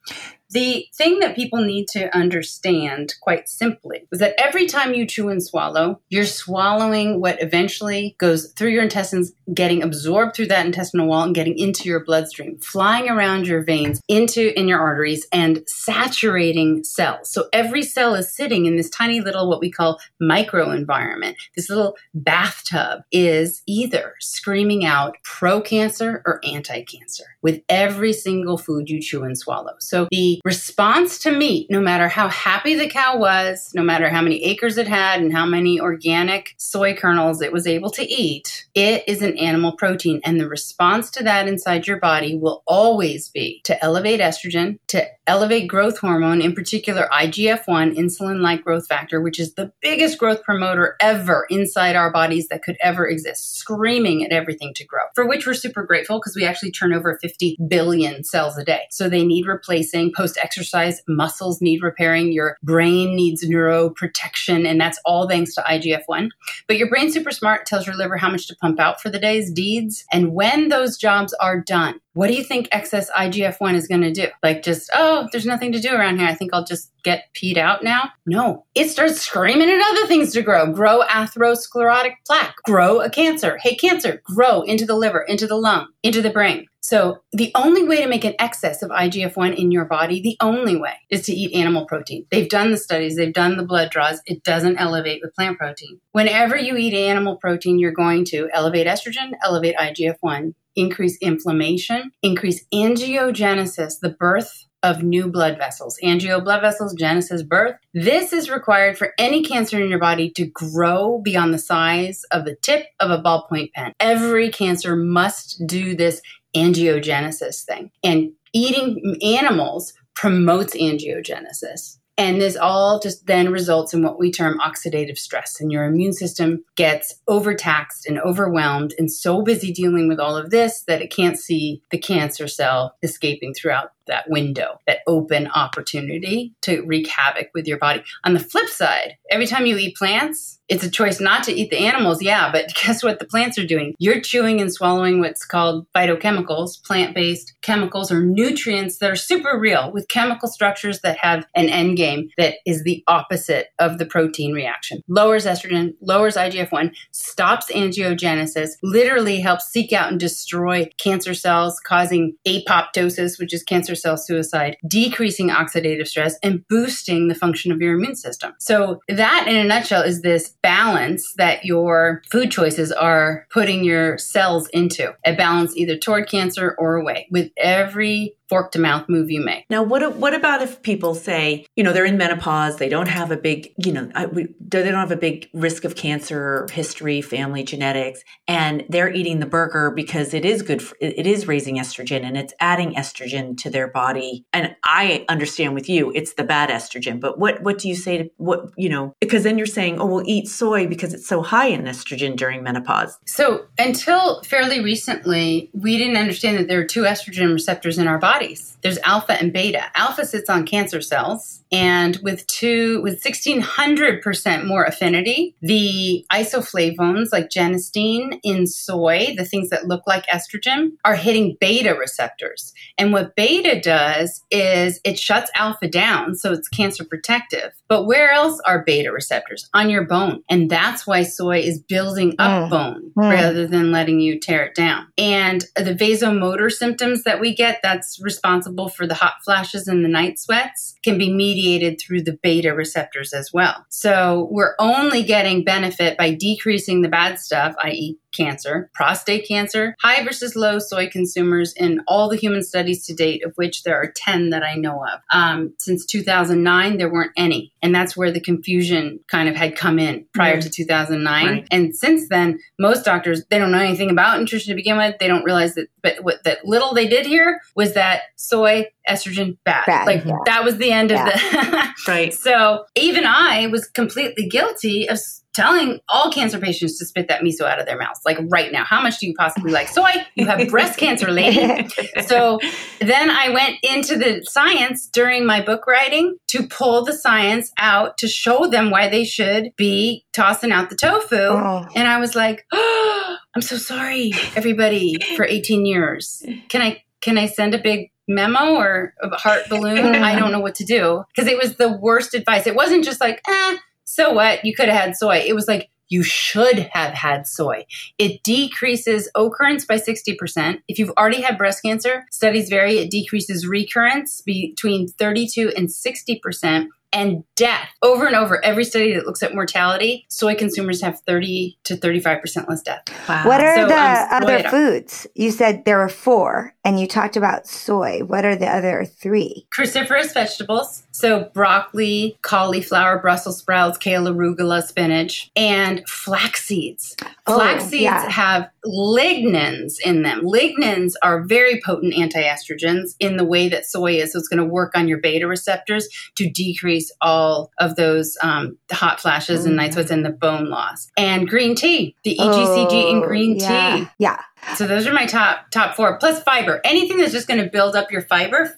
The 0.51 0.87
thing 0.95 1.21
that 1.21 1.35
people 1.35 1.65
need 1.65 1.89
to 1.93 2.15
understand 2.15 3.15
quite 3.23 3.49
simply 3.49 4.07
is 4.13 4.19
that 4.19 4.35
every 4.37 4.67
time 4.67 4.93
you 4.93 5.07
chew 5.07 5.31
and 5.31 5.43
swallow, 5.43 6.03
you're 6.11 6.27
swallowing 6.27 7.23
what 7.23 7.43
eventually 7.43 8.17
goes 8.19 8.53
through 8.53 8.69
your 8.69 8.83
intestines, 8.83 9.33
getting 9.55 9.83
absorbed 9.83 10.37
through 10.37 10.49
that 10.49 10.67
intestinal 10.67 11.07
wall 11.07 11.23
and 11.23 11.35
getting 11.35 11.57
into 11.57 11.89
your 11.89 12.05
bloodstream, 12.05 12.59
flying 12.59 13.09
around 13.09 13.47
your 13.47 13.65
veins, 13.65 14.03
into 14.09 14.59
in 14.59 14.69
your 14.69 14.79
arteries 14.79 15.27
and 15.33 15.63
saturating 15.67 16.85
cells. 16.85 17.33
So 17.33 17.49
every 17.55 17.83
cell 17.83 18.15
is 18.15 18.35
sitting 18.35 18.67
in 18.67 18.77
this 18.77 18.91
tiny 18.91 19.23
little 19.23 19.49
what 19.49 19.61
we 19.61 19.71
call 19.71 20.01
microenvironment. 20.23 21.37
This 21.57 21.71
little 21.71 21.97
bathtub 22.13 23.05
is 23.11 23.63
either 23.67 24.17
screaming 24.21 24.85
out 24.85 25.02
pro-cancer 25.25 26.23
or 26.25 26.41
anti-cancer 26.45 27.25
with 27.43 27.63
every 27.69 28.13
single 28.13 28.57
food 28.57 28.89
you 28.89 29.01
chew 29.01 29.25
and 29.25 29.37
swallow. 29.37 29.75
So 29.81 30.07
the 30.11 30.41
response 30.45 31.19
to 31.21 31.33
meat, 31.33 31.69
no 31.71 31.81
matter 31.81 32.09
how 32.09 32.29
happy 32.29 32.75
the 32.75 32.89
cow 32.89 33.17
was, 33.17 33.73
no 33.75 33.83
matter 33.83 34.09
how 34.09 34.23
many 34.23 34.45
acres 34.45 34.79
it 34.79 34.87
had 34.87 35.21
and 35.21 35.33
how 35.33 35.47
many 35.47 35.81
organic 35.81 36.55
soy 36.57 36.95
kernels 36.95 37.43
it 37.43 37.53
was 37.53 37.67
able 37.67 37.91
to 37.91 38.09
eat, 38.09 38.67
it 38.75 39.05
is 39.07 39.23
an 39.23 39.37
animal 39.39 39.73
protein. 39.73 40.21
And 40.25 40.41
the 40.41 40.49
response 40.49 41.11
to 41.13 41.25
that 41.25 41.49
inside 41.49 41.87
your 41.87 41.99
body 41.99 42.37
will 42.37 42.63
always 42.67 43.29
be 43.29 43.61
to 43.65 43.83
elevate 43.85 44.21
estrogen, 44.21 44.79
to 44.89 45.07
elevate 45.27 45.69
growth 45.69 45.99
hormone, 45.99 46.43
in 46.43 46.55
particular 46.55 47.09
IGF 47.13 47.67
1, 47.67 47.95
insulin 47.95 48.41
like 48.41 48.65
growth 48.65 48.87
factor, 48.87 49.21
which 49.21 49.39
is 49.39 49.55
the 49.55 49.73
biggest 49.81 50.19
growth 50.19 50.43
promoter 50.43 50.97
ever 51.01 51.47
inside 51.51 51.97
our 51.97 52.11
bodies 52.13 52.49
that 52.49 52.63
could 52.63 52.77
ever 52.81 53.09
exist, 53.09 53.57
screaming 53.57 54.25
at 54.25 54.33
everything 54.33 54.73
to 54.75 54.82
grow, 54.87 55.03
for 55.15 55.27
which 55.27 55.47
we're 55.47 55.55
super 55.55 55.85
grateful 55.85 56.19
because 56.19 56.37
we 56.37 56.45
actually 56.45 56.71
turn 56.71 56.93
over 56.93 57.19
50 57.21 57.57
billion 57.69 58.25
cells 58.25 58.57
a 58.59 58.65
day. 58.65 58.83
So 58.91 59.09
they 59.09 59.25
need 59.25 59.47
replacing 59.47 60.13
post 60.17 60.39
exercise, 60.43 61.03
muscles 61.09 61.61
need 61.61 61.83
repairing, 61.83 62.33
your 62.33 62.57
brain 62.63 63.15
needs 63.17 63.45
neuroprotection, 63.45 64.67
and 64.67 64.81
that's 64.81 65.01
all 65.05 65.29
thanks 65.29 65.55
to 65.55 65.63
IGF 65.63 66.03
1. 66.07 66.31
But 66.67 66.79
your 66.79 66.89
brain 66.89 67.11
super 67.11 67.31
smart 67.31 67.67
tells 67.67 67.87
your 67.87 67.97
liver 67.97 68.17
how 68.17 68.31
much 68.31 68.47
to 68.49 68.57
pump 68.57 68.81
out 68.81 69.01
for 69.01 69.11
the 69.11 69.19
day's 69.19 69.51
deeds. 69.51 70.05
And 70.13 70.33
when 70.33 70.69
those 70.69 70.97
jobs 70.97 71.35
are 71.35 71.61
done, 71.61 72.01
what 72.15 72.29
do 72.29 72.35
you 72.35 72.45
think 72.45 72.69
excess 72.73 73.11
IGF 73.11 73.59
1 73.59 73.75
is 73.75 73.89
going 73.89 74.03
to 74.03 74.13
do? 74.13 74.29
Like, 74.43 74.63
just, 74.63 74.91
oh, 74.95 75.29
there's 75.33 75.47
nothing 75.47 75.73
to 75.73 75.81
do 75.81 75.95
around 75.95 76.19
here. 76.19 76.29
I 76.29 76.35
think 76.35 76.53
I'll 76.53 76.65
just 76.65 76.91
get 77.03 77.25
peed 77.35 77.57
out 77.57 77.83
now. 77.83 78.11
No, 78.27 78.67
it 78.75 78.91
starts 78.91 79.21
screaming 79.21 79.71
at 79.71 79.81
other 79.81 80.07
things 80.07 80.33
to 80.33 80.43
grow. 80.43 80.73
Grow 80.73 81.03
atherosclerotic 81.03 82.15
plaque, 82.27 82.55
grow 82.65 83.01
a 83.01 83.11
cancer. 83.11 83.59
Hey, 83.63 83.75
cancer, 83.75 84.21
grow 84.25 84.63
into 84.63 84.87
the 84.87 84.95
liver, 84.95 85.23
into 85.23 85.47
the 85.47 85.57
lung, 85.57 85.89
into 86.03 86.23
the 86.23 86.31
brain. 86.31 86.67
So, 86.85 87.23
the 87.33 87.53
only 87.55 87.85
way 87.85 88.03
to 88.03 88.09
make 88.09 88.25
an 88.25 88.35
excess 88.41 88.83
of 88.83 88.91
IGF 88.91 89.37
1 89.37 89.53
in 89.53 89.71
your 89.71 89.85
body, 89.85 90.21
the 90.21 90.37
only 90.41 90.77
way, 90.77 90.95
is 91.11 91.23
to 91.27 91.33
eat 91.33 91.55
animal 91.55 91.87
protein. 91.87 92.27
They've 92.31 92.49
done 92.49 92.73
the 92.73 92.77
studies, 92.77 93.15
they've 93.15 93.33
done 93.33 93.57
the 93.57 93.65
blood 93.65 93.91
draws. 93.91 94.21
It 94.27 94.43
doesn't 94.43 94.79
elevate 94.79 95.21
with 95.23 95.35
plant 95.35 95.59
protein. 95.59 96.01
Whenever 96.11 96.57
you 96.57 96.77
eat 96.77 96.93
animal 96.93 97.37
protein, 97.37 97.79
you're 97.79 97.93
going 97.93 98.25
to 98.27 98.49
elevate 98.53 98.89
estrogen, 98.89 99.31
elevate 99.45 99.77
IGF 99.77 100.17
1, 100.21 100.55
increase 100.77 101.19
inflammation, 101.19 102.11
increase 102.23 102.65
angiogenesis, 102.73 104.01
the 104.01 104.11
birth 104.19 104.67
of 104.83 105.03
new 105.03 105.29
blood 105.29 105.59
vessels. 105.59 105.99
Angio 106.03 106.43
blood 106.43 106.61
vessels, 106.61 106.95
genesis, 106.95 107.43
birth. 107.43 107.77
This 107.95 108.33
is 108.33 108.51
required 108.51 108.99
for 108.99 109.13
any 109.19 109.43
cancer 109.43 109.81
in 109.81 109.89
your 109.89 109.99
body 109.99 110.31
to 110.31 110.47
grow 110.47 111.21
beyond 111.23 111.55
the 111.55 111.59
size 111.59 112.25
of 112.33 112.45
the 112.45 112.57
tip 112.57 112.87
of 113.01 113.11
a 113.11 113.23
ballpoint 113.23 113.73
pen. 113.73 113.93
Every 114.01 114.51
cancer 114.51 114.97
must 114.97 115.63
do 115.67 115.95
this 115.95 116.21
angiogenesis 116.57 117.65
thing. 117.65 117.91
And 118.03 118.33
eating 118.53 119.17
animals 119.23 119.95
promotes 120.15 120.75
angiogenesis. 120.77 121.99
And 122.19 122.41
this 122.41 122.57
all 122.57 123.01
just 123.01 123.27
then 123.27 123.51
results 123.51 123.95
in 123.95 124.03
what 124.03 124.19
we 124.19 124.31
term 124.31 124.59
oxidative 124.59 125.19
stress. 125.19 125.61
And 125.61 125.73
your 125.73 125.85
immune 125.85 126.13
system 126.13 126.65
gets 126.77 127.15
overtaxed 127.27 128.07
and 128.07 128.21
overwhelmed 128.21 128.95
and 128.99 129.11
so 129.11 129.43
busy 129.43 129.73
dealing 129.73 130.09
with 130.09 130.21
all 130.21 130.37
of 130.37 130.51
this 130.51 130.83
that 130.83 131.01
it 131.01 131.11
can't 131.11 131.39
see 131.39 131.83
the 131.91 131.99
cancer 131.99 132.49
cell 132.49 132.97
escaping 133.03 133.55
throughout 133.55 133.93
that 134.07 134.29
window, 134.29 134.79
that 134.87 135.01
open 135.07 135.49
opportunity 135.49 136.55
to 136.63 136.83
wreak 136.83 137.09
havoc 137.09 137.51
with 137.55 137.67
your 137.67 137.79
body. 137.79 138.03
On 138.25 138.35
the 138.35 138.41
flip 138.41 138.69
side, 138.69 139.17
every 139.31 139.47
time 139.47 139.67
you 139.67 139.77
eat 139.77 139.97
plants, 139.97 140.59
it's 140.69 140.85
a 140.85 140.91
choice 140.91 141.21
not 141.21 141.45
to 141.45 141.53
eat 141.53 141.71
the 141.71 141.79
animals, 141.79 142.23
yeah, 142.23 142.51
but 142.51 142.73
guess 142.83 143.03
what 143.03 143.19
the 143.19 143.27
plants 143.27 143.59
are 143.59 143.67
doing? 143.67 143.95
You're 143.99 144.21
chewing 144.21 144.61
and 144.61 144.73
swallowing 144.73 145.21
what's 145.21 145.45
called 145.45 145.87
phytochemicals, 145.95 146.83
plant 146.83 147.15
based 147.15 147.53
chemicals 147.61 148.11
or 148.11 148.23
nutrients 148.23 148.99
that 148.99 149.11
are 149.11 149.17
super 149.17 149.59
real 149.59 149.93
with 149.93 150.09
chemical 150.09 150.49
structures 150.49 151.01
that 151.01 151.19
have 151.19 151.45
an 151.55 151.69
end 151.69 151.97
game 151.97 152.31
that 152.39 152.55
is 152.65 152.85
the 152.85 153.05
opposite 153.07 153.69
of 153.79 153.99
the 153.99 154.07
protein 154.07 154.53
reaction. 154.53 155.03
Lowers 155.09 155.45
estrogen, 155.45 155.95
lowers 156.01 156.37
IGF 156.37 156.73
1, 156.73 156.93
stops 157.11 157.71
angiogenesis, 157.71 158.71
literally 158.83 159.41
helps 159.41 159.67
seek 159.67 159.93
out 159.93 160.11
and 160.11 160.19
destroy 160.19 160.89
cancer 160.97 161.35
cells, 161.35 161.79
causing 161.85 162.35
apoptosis, 162.47 163.39
which 163.39 163.53
is 163.53 163.63
cancer 163.63 163.92
cell 163.95 164.17
suicide, 164.17 164.77
decreasing 164.87 165.49
oxidative 165.49 166.07
stress, 166.07 166.37
and 166.43 166.67
boosting 166.69 167.29
the 167.29 167.35
function 167.35 167.73
of 167.73 167.81
your 167.81 167.95
immune 167.95 168.17
system. 168.17 168.53
So, 168.59 169.01
that 169.09 169.47
in 169.49 169.57
a 169.57 169.65
nutshell 169.65 170.03
is 170.03 170.23
this 170.23 170.51
balance 170.63 171.35
that 171.35 171.65
your 171.65 172.23
food 172.31 172.51
choices 172.51 172.93
are 172.93 173.47
putting 173.51 173.85
your 173.85 174.19
cells 174.19 174.69
into 174.69 175.15
a 175.25 175.35
balance 175.35 175.77
either 175.77 175.97
toward 175.97 176.29
cancer 176.29 176.75
or 176.79 176.97
away 176.97 177.27
with 177.31 177.51
every 177.57 178.37
fork 178.53 178.71
to 178.71 178.79
mouth 178.79 179.09
move 179.09 179.31
you 179.31 179.43
make. 179.43 179.65
Now, 179.71 179.83
what 179.83 180.17
what 180.17 180.35
about 180.35 180.61
if 180.61 180.83
people 180.83 181.15
say, 181.15 181.65
you 181.75 181.83
know, 181.83 181.95
they're 181.95 182.05
in 182.05 182.19
menopause, 182.19 182.77
they 182.77 182.91
don't 182.91 183.09
have 183.09 183.31
a 183.31 183.37
big, 183.39 183.73
you 183.83 183.93
know, 183.93 184.11
we, 184.31 184.49
they 184.61 184.83
don't 184.83 184.93
have 184.93 185.11
a 185.11 185.17
big 185.17 185.49
risk 185.55 185.85
of 185.85 185.97
cancer 185.97 186.67
history, 186.71 187.23
family 187.23 187.63
genetics, 187.63 188.23
and 188.47 188.85
they're 188.91 189.11
eating 189.11 189.41
the 189.41 189.47
burger 189.47 189.91
because 189.91 190.35
it 190.35 190.45
is 190.45 190.61
good, 190.61 190.83
for, 190.83 190.95
it 191.01 191.27
is 191.27 191.49
raising 191.49 191.77
estrogen 191.77 192.25
and 192.25 192.37
it's 192.37 192.53
adding 192.61 192.95
estrogen 192.95 193.57
to 193.57 193.71
their 193.71 193.82
body. 193.89 194.45
And 194.53 194.75
I 194.85 195.25
understand 195.29 195.75
with 195.75 195.89
you, 195.89 196.13
it's 196.15 196.35
the 196.35 196.45
bad 196.45 196.71
estrogen. 196.71 197.21
But 197.21 197.39
what 197.39 197.63
what 197.63 197.79
do 197.79 197.89
you 197.89 197.95
say 197.95 198.19
to 198.19 198.31
what 198.37 198.71
you 198.77 198.89
know? 198.89 199.15
Because 199.21 199.45
then 199.45 199.59
you're 199.59 199.67
saying, 199.67 200.01
oh, 200.01 200.07
we'll 200.07 200.29
eat 200.29 200.49
soy 200.49 200.87
because 200.87 201.15
it's 201.15 201.27
so 201.27 201.43
high 201.43 201.67
in 201.67 201.85
estrogen 201.85 202.37
during 202.37 202.63
menopause. 202.63 203.19
So 203.27 203.67
until 203.79 204.43
fairly 204.43 204.81
recently, 204.81 205.71
we 205.73 205.99
didn't 205.99 206.17
understand 206.17 206.59
that 206.59 206.69
there 206.69 206.81
are 206.81 206.85
two 206.85 207.03
estrogen 207.03 207.53
receptors 207.53 207.99
in 207.99 208.07
our 208.07 208.19
bodies. 208.19 208.77
There's 208.83 208.99
alpha 209.05 209.33
and 209.33 209.53
beta. 209.53 209.85
Alpha 209.95 210.25
sits 210.25 210.51
on 210.51 210.67
cancer 210.67 211.01
cells, 211.01 211.63
and 211.71 212.17
with 212.23 212.47
two 212.47 213.03
with 213.03 213.23
1600% 213.23 214.67
more 214.67 214.85
affinity, 214.85 215.55
the 215.63 216.27
isoflavones 216.33 217.33
like 217.33 217.49
genistein 217.49 218.41
in 218.43 218.67
soy, 218.67 219.35
the 219.37 219.45
things 219.45 219.71
that 219.71 219.87
look 219.87 220.07
like 220.07 220.27
estrogen, 220.27 220.93
are 221.05 221.15
hitting 221.15 221.57
beta 221.61 221.95
receptors. 221.95 222.73
And 222.99 223.13
what 223.13 223.37
beta 223.37 223.72
does 223.81 224.43
is 224.51 225.01
it 225.05 225.19
shuts 225.19 225.51
alpha 225.55 225.89
down, 225.89 226.35
so 226.35 226.53
it's 226.53 226.69
cancer 226.69 227.05
protective. 227.05 227.73
But 227.89 228.05
where 228.05 228.33
else 228.33 228.61
are 228.67 228.85
beta 228.85 229.13
receptors? 229.13 229.69
On 229.75 229.91
your 229.91 230.05
bone. 230.05 230.43
And 230.49 230.71
that's 230.71 231.07
why 231.07 231.23
soy 231.23 231.61
is 231.61 231.81
building 231.81 232.35
up 232.39 232.69
mm. 232.69 232.71
bone 232.71 233.13
mm. 233.17 233.31
rather 233.31 233.67
than 233.67 233.93
letting 233.93 234.21
you 234.21 234.41
tear 234.41 234.65
it 234.65 234.75
down. 234.75 235.07
And 235.17 235.65
the 235.77 235.95
vasomotor 235.95 236.71
symptoms 236.71 237.25
that 237.25 237.41
we 237.41 237.55
get, 237.55 237.81
that's 237.83 238.19
responsible 238.23 238.89
for 238.89 239.07
the 239.07 239.15
hot 239.15 239.35
flashes 239.45 239.89
and 239.89 240.05
the 240.05 240.09
night 240.09 240.39
sweats 240.39 240.95
can 241.03 241.19
be 241.19 241.33
mediated 241.33 242.01
through 242.01 242.23
the 242.23 242.39
beta 242.43 242.75
receptors 242.75 243.33
as 243.33 243.53
well. 243.53 243.85
So 243.89 244.49
we're 244.51 244.75
only 244.79 245.23
getting 245.23 245.65
benefit 245.65 246.17
by 246.17 246.35
decreasing 246.35 247.03
the 247.03 247.09
bad 247.09 247.39
stuff, 247.39 247.75
i.e., 247.85 248.19
cancer, 248.33 248.91
prostate 248.95 249.47
cancer, 249.47 249.95
high 250.01 250.25
versus 250.25 250.57
low 250.57 250.79
soy 250.79 251.09
consumers 251.09 251.73
in 251.75 252.01
all 252.07 252.29
the 252.29 252.37
human 252.37 252.63
studies 252.63 253.07
to 253.07 253.15
date, 253.15 253.45
of 253.45 253.53
which 253.57 253.83
there 253.83 253.97
are 253.97 254.13
10 254.15 254.51
that 254.51 254.63
I 254.63 254.75
know 254.75 255.05
of. 255.05 255.21
Um, 255.33 255.75
since 255.79 256.05
2009, 256.07 256.97
there 256.97 257.11
weren't 257.11 257.33
any. 257.37 257.73
And 257.83 257.95
that's 257.95 258.17
where 258.17 258.31
the 258.31 258.41
confusion 258.41 259.21
kind 259.29 259.49
of 259.49 259.57
had 259.57 259.77
come 259.77 259.99
in 259.99 260.27
prior 260.33 260.59
mm. 260.59 260.63
to 260.63 260.71
2009. 260.71 261.47
Right. 261.47 261.69
And 261.71 261.95
since 261.95 262.29
then, 262.29 262.61
most 262.79 263.05
doctors, 263.05 263.45
they 263.51 263.59
don't 263.59 263.73
know 263.73 263.79
anything 263.79 264.11
about 264.11 264.39
nutrition 264.39 264.71
to 264.71 264.77
begin 264.77 264.97
with. 264.97 265.19
They 265.19 265.29
don't 265.29 265.45
realize 265.45 265.75
that, 265.75 265.89
but 266.03 266.23
what 266.23 266.45
that 266.45 266.65
little 266.65 266.95
they 266.95 267.09
did 267.09 267.27
hear 267.27 267.61
was 267.75 267.95
that 267.95 268.23
soy, 268.37 268.87
estrogen, 269.09 269.57
bad. 269.65 269.85
bad 269.87 270.07
like 270.07 270.25
yeah. 270.25 270.37
that 270.47 270.65
was 270.65 270.79
the 270.79 270.91
end 270.91 271.11
yeah. 271.11 271.27
of 271.27 271.33
the. 271.33 271.89
right. 272.09 272.35
So 272.35 272.85
even 272.95 273.25
I 273.27 273.67
was 273.69 273.87
completely 273.87 274.49
guilty 274.49 275.09
of 275.09 275.19
telling 275.53 276.01
all 276.09 276.33
cancer 276.33 276.59
patients 276.59 276.99
to 276.99 277.05
spit 277.05 277.29
that 277.29 277.43
miso 277.43 277.63
out 277.63 277.79
of 277.79 277.87
their 277.87 277.99
mouths, 277.99 278.21
like 278.25 278.39
right 278.49 278.73
now. 278.73 278.85
How 278.85 279.03
much 279.03 279.19
do 279.19 279.27
you 279.27 279.35
possibly 279.35 279.71
like 279.71 279.89
soy? 279.89 280.11
You 280.35 280.47
have 280.47 280.69
breast 280.69 280.99
cancer, 280.99 281.31
lady. 281.31 281.89
So 282.27 282.59
then 283.01 283.31
I 283.31 283.51
went 283.51 283.77
into 283.83 284.17
the 284.17 284.43
science 284.45 285.07
during 285.09 285.45
my 285.45 285.61
book 285.61 285.87
writing 285.87 286.37
to 286.49 286.67
pull 286.67 287.05
the 287.05 287.13
science 287.13 287.71
out 287.79 288.17
to 288.19 288.29
show 288.29 288.67
them 288.67 288.91
why 288.91 289.09
they 289.09 289.25
should 289.25 289.73
be 289.77 290.25
tossing 290.33 290.73
out 290.73 290.89
the 290.89 290.97
tofu. 290.97 291.37
Oh. 291.37 291.87
And 291.95 292.09
I 292.09 292.19
was 292.19 292.35
like, 292.35 292.65
oh, 292.73 293.37
I'm 293.55 293.63
so 293.63 293.77
sorry, 293.77 294.33
everybody, 294.57 295.19
for 295.37 295.45
18 295.45 295.85
years. 295.85 296.43
Can 296.69 296.81
I 296.81 297.03
can 297.21 297.39
I 297.39 297.47
send 297.47 297.75
a 297.75 297.79
big 297.79 298.12
memo 298.35 298.75
or 298.75 299.15
a 299.23 299.29
heart 299.37 299.69
balloon? 299.69 300.17
I 300.17 300.35
don't 300.39 300.53
know 300.53 300.61
what 300.61 300.77
to 300.77 300.85
do 300.85 301.25
because 301.35 301.51
it 301.51 301.59
was 301.59 301.77
the 301.77 301.91
worst 301.91 302.35
advice. 302.35 302.67
It 302.67 302.75
wasn't 302.75 303.05
just 303.05 303.21
like, 303.21 303.41
eh 303.49 303.77
so 304.13 304.33
what? 304.33 304.65
You 304.65 304.75
could 304.75 304.91
have 304.91 305.01
had 305.01 305.17
soy. 305.17 305.43
It 305.47 305.55
was 305.55 305.67
like, 305.67 305.89
you 306.11 306.23
should 306.23 306.79
have 306.93 307.15
had 307.15 307.47
soy. 307.47 307.87
It 308.19 308.43
decreases 308.43 309.31
occurrence 309.35 309.87
by 309.87 309.97
60%. 309.97 310.83
If 310.87 310.99
you've 310.99 311.13
already 311.17 311.41
had 311.41 311.57
breast 311.57 311.83
cancer, 311.83 312.27
studies 312.31 312.69
vary, 312.69 312.99
it 312.99 313.11
decreases 313.11 313.67
recurrence 313.67 314.43
between 314.43 315.09
32 315.09 315.73
and 315.75 315.89
60% 315.89 316.89
and 317.13 317.45
death. 317.57 317.89
Over 318.03 318.27
and 318.27 318.35
over, 318.35 318.65
every 318.65 318.85
study 318.85 319.15
that 319.15 319.27
looks 319.27 319.43
at 319.43 319.55
mortality, 319.55 320.25
soy 320.29 320.55
consumers 320.55 321.01
have 321.03 321.21
30 321.21 321.79
to 321.85 321.97
35% 321.97 322.69
less 322.69 322.83
death. 322.83 323.03
Wow. 323.29 323.47
What 323.47 323.61
are 323.61 323.77
so, 323.77 323.89
the 323.89 323.95
um, 323.95 324.27
other 324.31 324.69
foods? 324.69 325.27
You 325.35 325.51
said 325.51 325.85
there 325.85 326.01
are 326.01 326.09
four, 326.09 326.75
and 326.85 326.99
you 326.99 327.07
talked 327.07 327.37
about 327.37 327.67
soy. 327.67 328.21
What 328.21 328.45
are 328.45 328.57
the 328.57 328.69
other 328.69 329.05
three? 329.05 329.67
Cruciferous 329.77 330.33
vegetables. 330.35 331.03
So 331.13 331.51
broccoli, 331.55 332.39
cauliflower, 332.43 333.19
Brussels 333.19 333.59
sprouts, 333.59 333.99
kale, 333.99 334.25
arugula, 334.25 334.83
spinach, 334.83 335.51
and 335.55 336.07
flax 336.09 336.65
seeds. 336.65 337.17
Oh, 337.47 337.57
flax 337.57 337.85
seeds 337.85 338.03
yeah. 338.03 338.29
have 338.31 338.71
lignans 338.85 339.95
in 340.05 340.23
them. 340.23 340.43
Lignans 340.43 341.13
are 341.23 341.43
very 341.43 341.81
potent 341.85 342.15
anti-estrogens 342.15 343.15
in 343.21 343.37
the 343.37 343.45
way 343.45 343.69
that 343.69 343.87
soy 343.87 344.15
is. 344.15 344.33
So 344.33 344.39
it's 344.39 344.49
going 344.49 344.59
to 344.59 344.65
work 344.65 344.93
on 344.97 345.09
your 345.09 345.19
beta 345.19 345.47
receptors 345.47 346.09
to 346.37 346.49
decrease 346.49 347.02
all 347.21 347.71
of 347.81 347.97
those 347.97 348.37
um, 348.43 348.79
hot 348.91 349.21
flashes 349.21 349.65
and 349.65 349.77
nights 349.77 349.95
sweats 349.95 350.11
and 350.11 350.25
the 350.25 350.31
bone 350.31 350.69
loss. 350.69 351.09
And 351.17 351.49
green 351.49 351.75
tea, 351.75 352.15
the 352.25 352.37
EGCG 352.39 352.93
oh, 352.93 353.11
in 353.11 353.21
green 353.23 353.57
yeah. 353.57 353.97
tea. 353.97 354.09
Yeah. 354.19 354.41
So 354.77 354.87
those 354.87 355.07
are 355.07 355.13
my 355.13 355.27
top 355.27 355.71
top 355.71 355.95
four. 355.95 356.19
Plus 356.19 356.43
fiber. 356.43 356.81
Anything 356.85 357.19
that's 357.19 357.33
just 357.33 357.49
going 357.49 357.63
to 357.63 357.69
build 357.69 357.97
up 357.97 358.11
your 358.11 358.23
fiber 358.23 358.77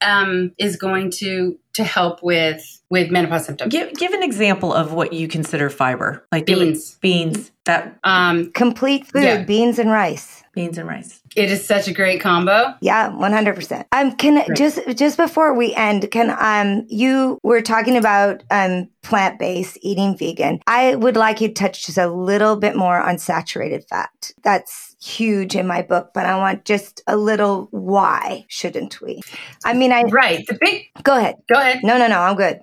um, 0.00 0.52
is 0.58 0.76
going 0.76 1.10
to 1.12 1.58
to 1.74 1.84
help 1.84 2.22
with 2.22 2.80
with 2.88 3.10
menopause 3.10 3.46
symptoms. 3.46 3.72
Give 3.72 3.92
give 3.94 4.12
an 4.12 4.22
example 4.22 4.72
of 4.72 4.92
what 4.92 5.12
you 5.12 5.28
consider 5.28 5.68
fiber, 5.70 6.26
like 6.30 6.46
beans. 6.46 6.96
Beans 6.96 7.50
that 7.64 7.98
um, 8.04 8.52
complete 8.52 9.06
food, 9.06 9.24
yeah. 9.24 9.42
beans 9.42 9.78
and 9.78 9.90
rice. 9.90 10.42
Beans 10.54 10.78
and 10.78 10.88
rice. 10.88 11.20
It 11.34 11.50
is 11.50 11.66
such 11.66 11.88
a 11.88 11.92
great 11.92 12.20
combo. 12.20 12.74
Yeah, 12.80 13.08
one 13.08 13.32
hundred 13.32 13.56
percent. 13.56 13.88
Um, 13.90 14.12
can 14.12 14.36
right. 14.36 14.56
just 14.56 14.78
just 14.96 15.16
before 15.16 15.52
we 15.54 15.74
end, 15.74 16.08
can 16.12 16.30
um 16.38 16.86
you 16.88 17.38
were 17.42 17.60
talking 17.60 17.96
about 17.96 18.44
um 18.52 18.88
plant 19.02 19.40
based 19.40 19.78
eating 19.82 20.16
vegan. 20.16 20.60
I 20.68 20.94
would 20.94 21.16
like 21.16 21.40
you 21.40 21.48
to 21.48 21.54
touch 21.54 21.86
just 21.86 21.98
a 21.98 22.06
little 22.06 22.54
bit 22.54 22.76
more 22.76 23.00
on 23.00 23.18
saturated 23.18 23.84
fat. 23.90 24.30
That's 24.44 24.93
huge 25.04 25.54
in 25.54 25.66
my 25.66 25.82
book, 25.82 26.10
but 26.14 26.26
I 26.26 26.36
want 26.36 26.64
just 26.64 27.02
a 27.06 27.16
little 27.16 27.68
why 27.70 28.46
shouldn't 28.48 29.00
we? 29.00 29.20
I 29.64 29.74
mean, 29.74 29.92
I 29.92 30.02
right 30.02 30.46
the 30.46 30.58
big. 30.60 30.84
Go 31.02 31.16
ahead. 31.16 31.36
Go 31.52 31.58
ahead. 31.58 31.80
No, 31.82 31.98
no, 31.98 32.06
no. 32.06 32.20
I'm 32.20 32.36
good. 32.36 32.60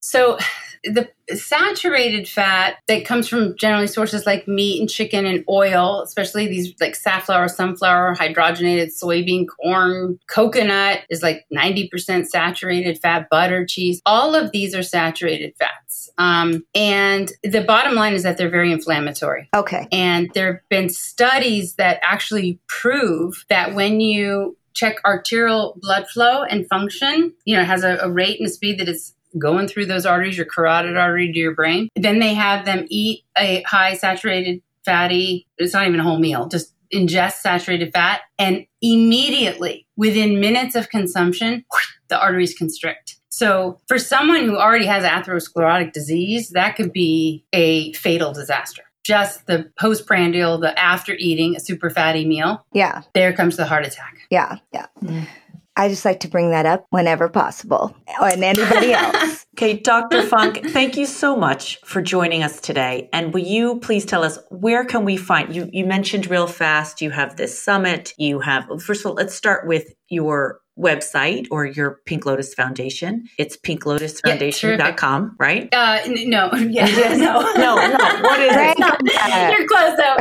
So 0.00 0.38
the 0.84 1.08
saturated 1.32 2.28
fat 2.28 2.76
that 2.88 3.04
comes 3.04 3.28
from 3.28 3.56
generally 3.56 3.86
sources 3.86 4.26
like 4.26 4.48
meat 4.48 4.80
and 4.80 4.90
chicken 4.90 5.26
and 5.26 5.44
oil, 5.48 6.02
especially 6.02 6.48
these 6.48 6.74
like 6.80 6.96
safflower, 6.96 7.48
sunflower, 7.48 8.16
hydrogenated 8.16 8.90
soybean, 9.00 9.46
corn, 9.46 10.18
coconut 10.28 11.00
is 11.08 11.22
like 11.22 11.44
90% 11.54 12.26
saturated 12.26 12.98
fat, 12.98 13.28
butter, 13.30 13.64
cheese. 13.64 14.00
All 14.04 14.34
of 14.34 14.50
these 14.50 14.74
are 14.74 14.82
saturated 14.82 15.54
fats. 15.56 16.01
Um, 16.18 16.64
and 16.74 17.30
the 17.42 17.62
bottom 17.62 17.94
line 17.94 18.14
is 18.14 18.22
that 18.22 18.36
they're 18.36 18.50
very 18.50 18.72
inflammatory. 18.72 19.48
Okay. 19.54 19.88
And 19.90 20.30
there 20.34 20.54
have 20.54 20.68
been 20.68 20.88
studies 20.88 21.74
that 21.74 22.00
actually 22.02 22.58
prove 22.68 23.44
that 23.48 23.74
when 23.74 24.00
you 24.00 24.56
check 24.74 24.96
arterial 25.04 25.78
blood 25.80 26.08
flow 26.08 26.42
and 26.42 26.66
function, 26.68 27.32
you 27.44 27.56
know, 27.56 27.62
it 27.62 27.66
has 27.66 27.84
a, 27.84 27.98
a 27.98 28.10
rate 28.10 28.38
and 28.38 28.48
a 28.48 28.50
speed 28.50 28.78
that 28.78 28.88
is 28.88 29.14
going 29.38 29.68
through 29.68 29.86
those 29.86 30.06
arteries, 30.06 30.36
your 30.36 30.46
carotid 30.46 30.96
artery 30.96 31.32
to 31.32 31.38
your 31.38 31.54
brain. 31.54 31.88
Then 31.96 32.18
they 32.18 32.34
have 32.34 32.64
them 32.64 32.86
eat 32.88 33.24
a 33.36 33.62
high 33.62 33.94
saturated 33.94 34.62
fatty, 34.84 35.46
it's 35.58 35.72
not 35.72 35.86
even 35.86 36.00
a 36.00 36.02
whole 36.02 36.18
meal, 36.18 36.48
just 36.48 36.74
ingest 36.92 37.34
saturated 37.34 37.92
fat 37.92 38.20
and 38.38 38.66
immediately 38.82 39.86
within 39.96 40.40
minutes 40.40 40.74
of 40.74 40.90
consumption, 40.90 41.64
the 42.08 42.20
arteries 42.20 42.56
constrict. 42.56 43.16
So 43.32 43.80
for 43.88 43.98
someone 43.98 44.44
who 44.44 44.58
already 44.58 44.84
has 44.84 45.04
atherosclerotic 45.04 45.92
disease, 45.94 46.50
that 46.50 46.76
could 46.76 46.92
be 46.92 47.46
a 47.54 47.94
fatal 47.94 48.32
disaster. 48.34 48.82
Just 49.04 49.46
the 49.46 49.70
postprandial, 49.80 50.58
the 50.58 50.78
after 50.78 51.14
eating 51.18 51.56
a 51.56 51.60
super 51.60 51.88
fatty 51.88 52.26
meal, 52.26 52.64
Yeah. 52.74 53.02
there 53.14 53.32
comes 53.32 53.56
the 53.56 53.64
heart 53.64 53.86
attack. 53.86 54.18
Yeah. 54.30 54.56
Yeah. 54.72 54.86
Mm. 55.02 55.26
I 55.74 55.88
just 55.88 56.04
like 56.04 56.20
to 56.20 56.28
bring 56.28 56.50
that 56.50 56.66
up 56.66 56.84
whenever 56.90 57.30
possible. 57.30 57.96
And 58.22 58.44
anybody 58.44 58.92
else. 58.92 59.46
Okay, 59.56 59.78
Dr. 59.78 60.22
Funk, 60.22 60.60
thank 60.68 60.98
you 60.98 61.06
so 61.06 61.34
much 61.34 61.78
for 61.86 62.02
joining 62.02 62.42
us 62.42 62.60
today. 62.60 63.08
And 63.14 63.32
will 63.32 63.40
you 63.40 63.78
please 63.80 64.04
tell 64.04 64.22
us 64.22 64.38
where 64.50 64.84
can 64.84 65.06
we 65.06 65.16
find 65.16 65.56
you? 65.56 65.70
You 65.72 65.86
mentioned 65.86 66.28
real 66.28 66.46
fast 66.46 67.00
you 67.00 67.10
have 67.10 67.36
this 67.36 67.58
summit. 67.60 68.12
You 68.18 68.40
have 68.40 68.64
first 68.82 69.00
of 69.00 69.06
all, 69.06 69.14
let's 69.14 69.34
start 69.34 69.66
with 69.66 69.94
your 70.10 70.58
website 70.82 71.46
or 71.50 71.64
your 71.64 72.00
Pink 72.06 72.26
Lotus 72.26 72.52
Foundation. 72.54 73.28
It's 73.38 73.56
pinklotusfoundation.com, 73.56 75.36
right? 75.38 75.68
Uh, 75.72 75.98
n- 76.04 76.28
no, 76.30 76.50
yeah, 76.54 76.86
no, 77.16 77.40
No, 77.56 77.74
no. 77.76 77.98
What 78.22 78.40
is 78.40 78.52
it? 78.54 79.58
You're 79.58 79.68
close 79.68 79.96
though. 79.96 80.16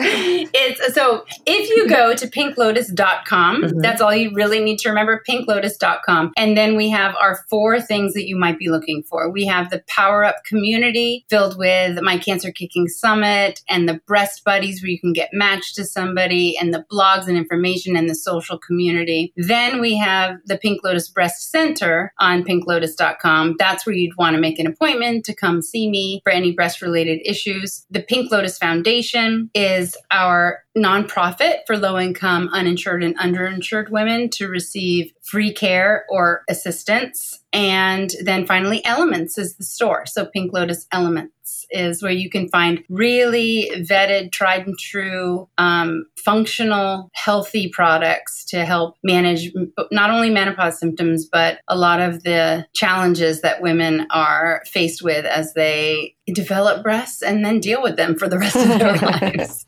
It's 0.54 0.94
so 0.94 1.26
if 1.46 1.70
you 1.70 1.88
go 1.90 2.14
to 2.16 2.28
pinklotus.com, 2.28 3.62
Mhm. 3.64 3.82
that's 3.82 4.02
all 4.02 4.14
you 4.16 4.32
really 4.34 4.60
need 4.60 4.80
to 4.80 4.90
remember 4.90 5.22
pinklotus.com. 5.28 6.32
And 6.38 6.58
then 6.58 6.76
we 6.76 6.90
have 6.90 7.16
our 7.20 7.40
four 7.50 7.80
things 7.82 8.14
that 8.14 8.28
you 8.28 8.36
might 8.36 8.58
be 8.60 8.70
looking 8.70 9.04
for. 9.04 9.30
We 9.32 9.46
have 9.46 9.70
the 9.70 9.84
Power 9.88 10.24
Up 10.24 10.36
community 10.46 11.26
filled 11.30 11.58
with 11.58 12.02
my 12.02 12.18
Cancer 12.18 12.52
Kicking 12.52 12.88
Summit 12.88 13.62
and 13.70 13.88
the 13.88 14.00
Breast 14.08 14.44
Buddies 14.44 14.82
where 14.82 14.90
you 14.90 15.00
can 15.00 15.14
get 15.14 15.30
matched 15.34 15.76
to 15.76 15.86
somebody 15.86 16.58
and 16.58 16.74
the 16.74 16.86
blogs 16.92 17.28
and 17.28 17.38
information 17.38 17.96
and 17.96 18.10
the 18.10 18.16
social 18.16 18.58
community. 18.58 19.34
Then 19.36 19.80
we 19.82 19.98
have 19.98 20.36
the 20.52 20.58
Pink 20.58 20.84
Lotus 20.84 21.08
Breast 21.08 21.50
Center 21.50 22.14
on 22.20 22.44
pinklotus.com. 22.44 23.56
That's 23.58 23.86
where 23.86 23.96
you'd 23.96 24.18
want 24.18 24.36
to 24.36 24.42
make 24.42 24.60
an 24.60 24.68
appointment 24.68 25.24
to 25.26 25.34
come 25.34 25.62
see 25.62 25.90
me 25.90 26.20
for 26.24 26.32
any 26.32 26.52
breast 26.52 26.82
related 26.82 27.22
issues. 27.26 27.86
The 27.90 28.04
Pink 28.04 28.32
Lotus 28.32 28.58
Foundation 28.58 29.50
is 29.56 29.96
our 30.12 30.64
nonprofit 30.78 31.60
for 31.66 31.78
low 31.78 31.98
income, 31.98 32.50
uninsured, 32.52 33.04
and 33.04 33.18
underinsured 33.18 33.90
women 33.90 34.30
to 34.32 34.48
receive 34.48 35.14
free 35.32 35.54
care 35.54 36.06
or 36.10 36.44
assistance. 36.50 37.40
And 37.54 38.12
then 38.22 38.46
finally, 38.46 38.84
Elements 38.84 39.38
is 39.38 39.56
the 39.56 39.64
store. 39.64 40.06
So 40.06 40.26
Pink 40.26 40.52
Lotus 40.52 40.88
Elements 40.92 41.66
is 41.70 42.04
where 42.04 42.12
you 42.12 42.30
can 42.30 42.50
find 42.50 42.84
really 42.90 43.72
vetted, 43.76 44.34
tried 44.34 44.68
and 44.68 44.78
true, 44.78 45.48
um, 45.58 46.06
functional, 46.18 47.10
healthy 47.14 47.70
products 47.70 48.44
to 48.46 48.66
help 48.66 48.98
manage 49.04 49.54
not 49.92 50.10
only 50.10 50.30
menopause 50.30 50.80
symptoms, 50.80 51.26
but 51.26 51.60
a 51.70 51.78
lot 51.78 52.02
of 52.02 52.24
the 52.24 52.66
challenges 52.74 53.42
that 53.42 53.62
women 53.62 54.08
are 54.12 54.62
faced 54.66 55.02
with 55.02 55.26
as 55.26 55.54
they 55.54 56.16
develop 56.28 56.84
breasts 56.84 57.22
and 57.22 57.44
then 57.44 57.60
deal 57.60 57.82
with 57.82 57.96
them 57.98 58.18
for 58.18 58.30
the 58.30 58.38
rest 58.40 58.56
of 58.56 58.68
their 58.68 58.96
lives. 58.98 59.66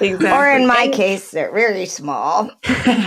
Exactly. 0.00 0.30
Or 0.30 0.48
in 0.50 0.66
my 0.66 0.84
And- 0.84 0.94
case, 0.94 1.30
they're 1.30 1.52
very 1.52 1.86
small. 1.86 2.50
and 2.64 3.04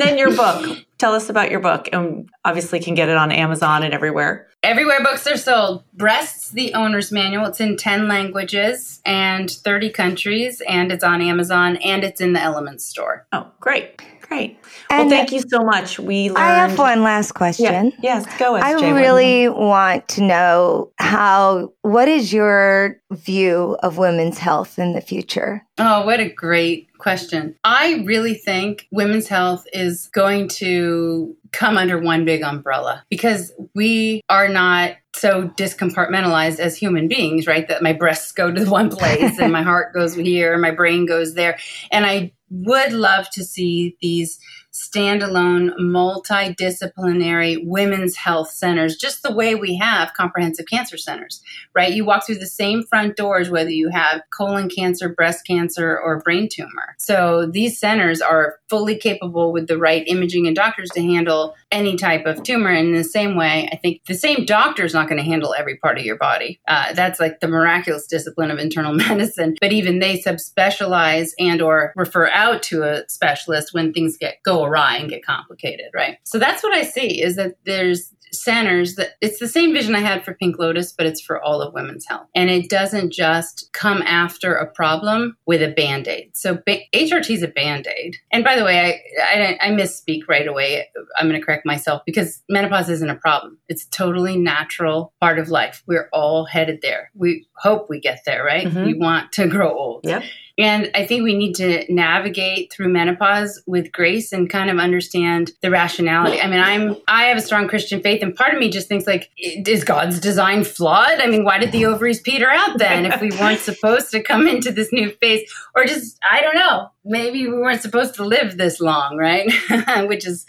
then 0.00 0.18
your 0.18 0.34
book. 0.34 0.78
Tell 0.98 1.14
us 1.14 1.28
about 1.28 1.50
your 1.50 1.60
book. 1.60 1.88
And 1.92 2.28
obviously 2.44 2.80
can 2.80 2.94
get 2.94 3.08
it 3.08 3.16
on 3.16 3.30
Amazon 3.32 3.82
and 3.82 3.92
everywhere. 3.94 4.48
Everywhere 4.62 5.02
books 5.02 5.26
are 5.26 5.36
sold. 5.36 5.84
Breasts, 5.94 6.50
the 6.50 6.74
owner's 6.74 7.12
manual. 7.12 7.46
It's 7.46 7.60
in 7.60 7.76
10 7.76 8.08
languages 8.08 9.00
and 9.04 9.50
30 9.50 9.90
countries, 9.90 10.60
and 10.66 10.90
it's 10.90 11.04
on 11.04 11.22
Amazon 11.22 11.76
and 11.76 12.02
it's 12.02 12.20
in 12.20 12.32
the 12.32 12.40
Elements 12.40 12.84
store. 12.84 13.26
Oh, 13.32 13.50
great. 13.60 14.02
Great. 14.22 14.58
And 14.90 15.08
well, 15.08 15.18
thank 15.18 15.32
you 15.32 15.40
so 15.40 15.62
much. 15.62 15.98
We 15.98 16.28
learned. 16.28 16.38
I 16.38 16.68
have 16.68 16.78
one 16.78 17.02
last 17.02 17.32
question. 17.32 17.92
Yeah. 18.02 18.20
Yes, 18.20 18.38
go. 18.38 18.56
Ahead. 18.56 18.76
I 18.76 18.80
SJ. 18.80 18.94
really 18.94 19.48
want 19.48 20.08
to 20.08 20.22
know 20.22 20.92
how, 20.98 21.72
what 21.82 22.08
is 22.08 22.32
your 22.32 23.00
view 23.10 23.76
of 23.82 23.98
women's 23.98 24.38
health 24.38 24.78
in 24.78 24.92
the 24.92 25.00
future? 25.00 25.64
Oh, 25.78 26.04
what 26.06 26.20
a 26.20 26.28
great 26.28 26.88
question. 26.98 27.56
I 27.64 28.02
really 28.04 28.34
think 28.34 28.88
women's 28.90 29.28
health 29.28 29.66
is 29.72 30.08
going 30.08 30.48
to 30.48 31.36
come 31.52 31.76
under 31.78 31.98
one 31.98 32.24
big 32.24 32.42
umbrella 32.42 33.04
because 33.08 33.52
we 33.74 34.20
are 34.28 34.48
not 34.48 34.96
so 35.14 35.48
discompartmentalized 35.56 36.58
as 36.58 36.76
human 36.76 37.08
beings, 37.08 37.46
right? 37.46 37.66
That 37.68 37.82
my 37.82 37.92
breasts 37.92 38.32
go 38.32 38.52
to 38.52 38.64
one 38.64 38.90
place 38.90 39.38
and 39.38 39.52
my 39.52 39.62
heart 39.70 39.94
goes 39.94 40.14
here, 40.14 40.52
and 40.52 40.62
my 40.62 40.70
brain 40.70 41.06
goes 41.06 41.34
there. 41.34 41.58
And 41.90 42.06
I 42.06 42.32
would 42.50 42.92
love 42.92 43.28
to 43.30 43.44
see 43.44 43.96
these 44.00 44.38
standalone, 44.76 45.70
multidisciplinary 45.78 47.58
women's 47.64 48.16
health 48.16 48.50
centers, 48.50 48.96
just 48.96 49.22
the 49.22 49.32
way 49.32 49.54
we 49.54 49.76
have 49.76 50.12
comprehensive 50.14 50.66
cancer 50.66 50.96
centers, 50.96 51.42
right? 51.74 51.92
You 51.92 52.04
walk 52.04 52.26
through 52.26 52.38
the 52.38 52.46
same 52.46 52.82
front 52.84 53.16
doors, 53.16 53.50
whether 53.50 53.70
you 53.70 53.88
have 53.88 54.22
colon 54.36 54.68
cancer, 54.68 55.08
breast 55.08 55.46
cancer, 55.46 55.98
or 55.98 56.20
brain 56.20 56.48
tumor. 56.50 56.94
So 56.98 57.46
these 57.46 57.78
centers 57.78 58.20
are 58.20 58.58
fully 58.68 58.96
capable 58.96 59.52
with 59.52 59.66
the 59.66 59.78
right 59.78 60.06
imaging 60.06 60.46
and 60.46 60.54
doctors 60.54 60.90
to 60.90 61.02
handle 61.02 61.54
any 61.76 61.94
type 61.94 62.24
of 62.24 62.42
tumor. 62.42 62.72
In 62.72 62.92
the 62.92 63.04
same 63.04 63.36
way, 63.36 63.68
I 63.70 63.76
think 63.76 64.02
the 64.06 64.14
same 64.14 64.46
doctor 64.46 64.82
is 64.82 64.94
not 64.94 65.08
going 65.08 65.18
to 65.18 65.24
handle 65.24 65.54
every 65.56 65.76
part 65.76 65.98
of 65.98 66.04
your 66.04 66.16
body. 66.16 66.58
Uh, 66.66 66.94
that's 66.94 67.20
like 67.20 67.40
the 67.40 67.48
miraculous 67.48 68.06
discipline 68.06 68.50
of 68.50 68.58
internal 68.58 68.94
medicine. 69.08 69.56
But 69.60 69.72
even 69.72 69.98
they 69.98 70.18
subspecialize 70.18 71.30
and 71.38 71.60
or 71.60 71.92
refer 71.94 72.28
out 72.30 72.62
to 72.64 72.82
a 72.82 73.06
specialist 73.08 73.74
when 73.74 73.92
things 73.92 74.16
get 74.16 74.42
go 74.42 74.64
awry 74.64 74.96
and 74.96 75.10
get 75.10 75.24
complicated, 75.24 75.90
right? 75.94 76.16
So 76.24 76.38
that's 76.38 76.62
what 76.62 76.72
I 76.72 76.82
see 76.82 77.22
is 77.22 77.36
that 77.36 77.56
there's 77.64 78.10
centers 78.42 78.94
that 78.96 79.10
it's 79.20 79.38
the 79.38 79.48
same 79.48 79.72
vision 79.72 79.94
I 79.94 80.00
had 80.00 80.24
for 80.24 80.34
Pink 80.34 80.58
Lotus, 80.58 80.92
but 80.92 81.06
it's 81.06 81.20
for 81.20 81.42
all 81.42 81.62
of 81.62 81.74
women's 81.74 82.06
health. 82.06 82.26
And 82.34 82.50
it 82.50 82.68
doesn't 82.68 83.12
just 83.12 83.70
come 83.72 84.02
after 84.02 84.54
a 84.54 84.70
problem 84.70 85.36
with 85.46 85.62
a 85.62 85.72
band 85.72 86.08
aid. 86.08 86.36
So 86.36 86.58
ba- 86.66 86.80
HRT 86.94 87.30
is 87.30 87.42
a 87.42 87.48
band 87.48 87.88
aid. 87.98 88.16
And 88.32 88.44
by 88.44 88.56
the 88.56 88.64
way, 88.64 89.02
I, 89.22 89.58
I, 89.60 89.68
I 89.68 89.70
misspeak 89.70 90.22
right 90.28 90.46
away. 90.46 90.88
I'm 91.18 91.28
going 91.28 91.40
to 91.40 91.44
correct 91.44 91.66
myself 91.66 92.02
because 92.06 92.42
menopause 92.48 92.88
isn't 92.88 93.10
a 93.10 93.16
problem. 93.16 93.58
It's 93.68 93.84
a 93.84 93.90
totally 93.90 94.36
natural 94.36 95.12
part 95.20 95.38
of 95.38 95.48
life. 95.48 95.82
We're 95.86 96.08
all 96.12 96.44
headed 96.44 96.80
there. 96.82 97.10
We 97.14 97.46
hope 97.58 97.88
we 97.88 98.00
get 98.00 98.20
there, 98.26 98.44
right? 98.44 98.66
Mhm. 98.66 98.86
We 98.86 98.94
want 98.94 99.32
to 99.32 99.46
grow 99.46 99.72
old. 99.72 100.02
Yep. 100.04 100.22
And 100.58 100.90
I 100.94 101.04
think 101.04 101.22
we 101.22 101.36
need 101.36 101.54
to 101.56 101.84
navigate 101.92 102.72
through 102.72 102.88
menopause 102.88 103.62
with 103.66 103.92
grace 103.92 104.32
and 104.32 104.48
kind 104.48 104.70
of 104.70 104.78
understand 104.78 105.52
the 105.60 105.70
rationality. 105.70 106.40
I 106.40 106.46
mean, 106.46 106.60
I'm 106.60 106.96
I 107.06 107.24
have 107.24 107.36
a 107.36 107.42
strong 107.42 107.68
Christian 107.68 108.00
faith, 108.00 108.22
and 108.22 108.34
part 108.34 108.54
of 108.54 108.60
me 108.60 108.70
just 108.70 108.88
thinks 108.88 109.06
like, 109.06 109.28
is 109.36 109.84
God's 109.84 110.18
design 110.18 110.64
flawed? 110.64 111.20
I 111.20 111.26
mean, 111.26 111.44
why 111.44 111.58
did 111.58 111.72
the 111.72 111.84
ovaries 111.84 112.20
peter 112.20 112.48
out 112.48 112.78
then 112.78 113.04
if 113.04 113.20
we 113.20 113.30
weren't 113.32 113.60
supposed 113.70 114.10
to 114.12 114.22
come 114.22 114.48
into 114.48 114.72
this 114.72 114.92
new 114.92 115.10
phase? 115.10 115.50
Or 115.74 115.84
just 115.84 116.18
I 116.30 116.40
don't 116.40 116.54
know, 116.56 116.88
maybe 117.04 117.46
we 117.46 117.52
weren't 117.52 117.82
supposed 117.82 118.14
to 118.14 118.24
live 118.24 118.56
this 118.56 118.80
long, 118.80 119.18
right? 119.18 119.52
Which 120.08 120.26
is 120.26 120.46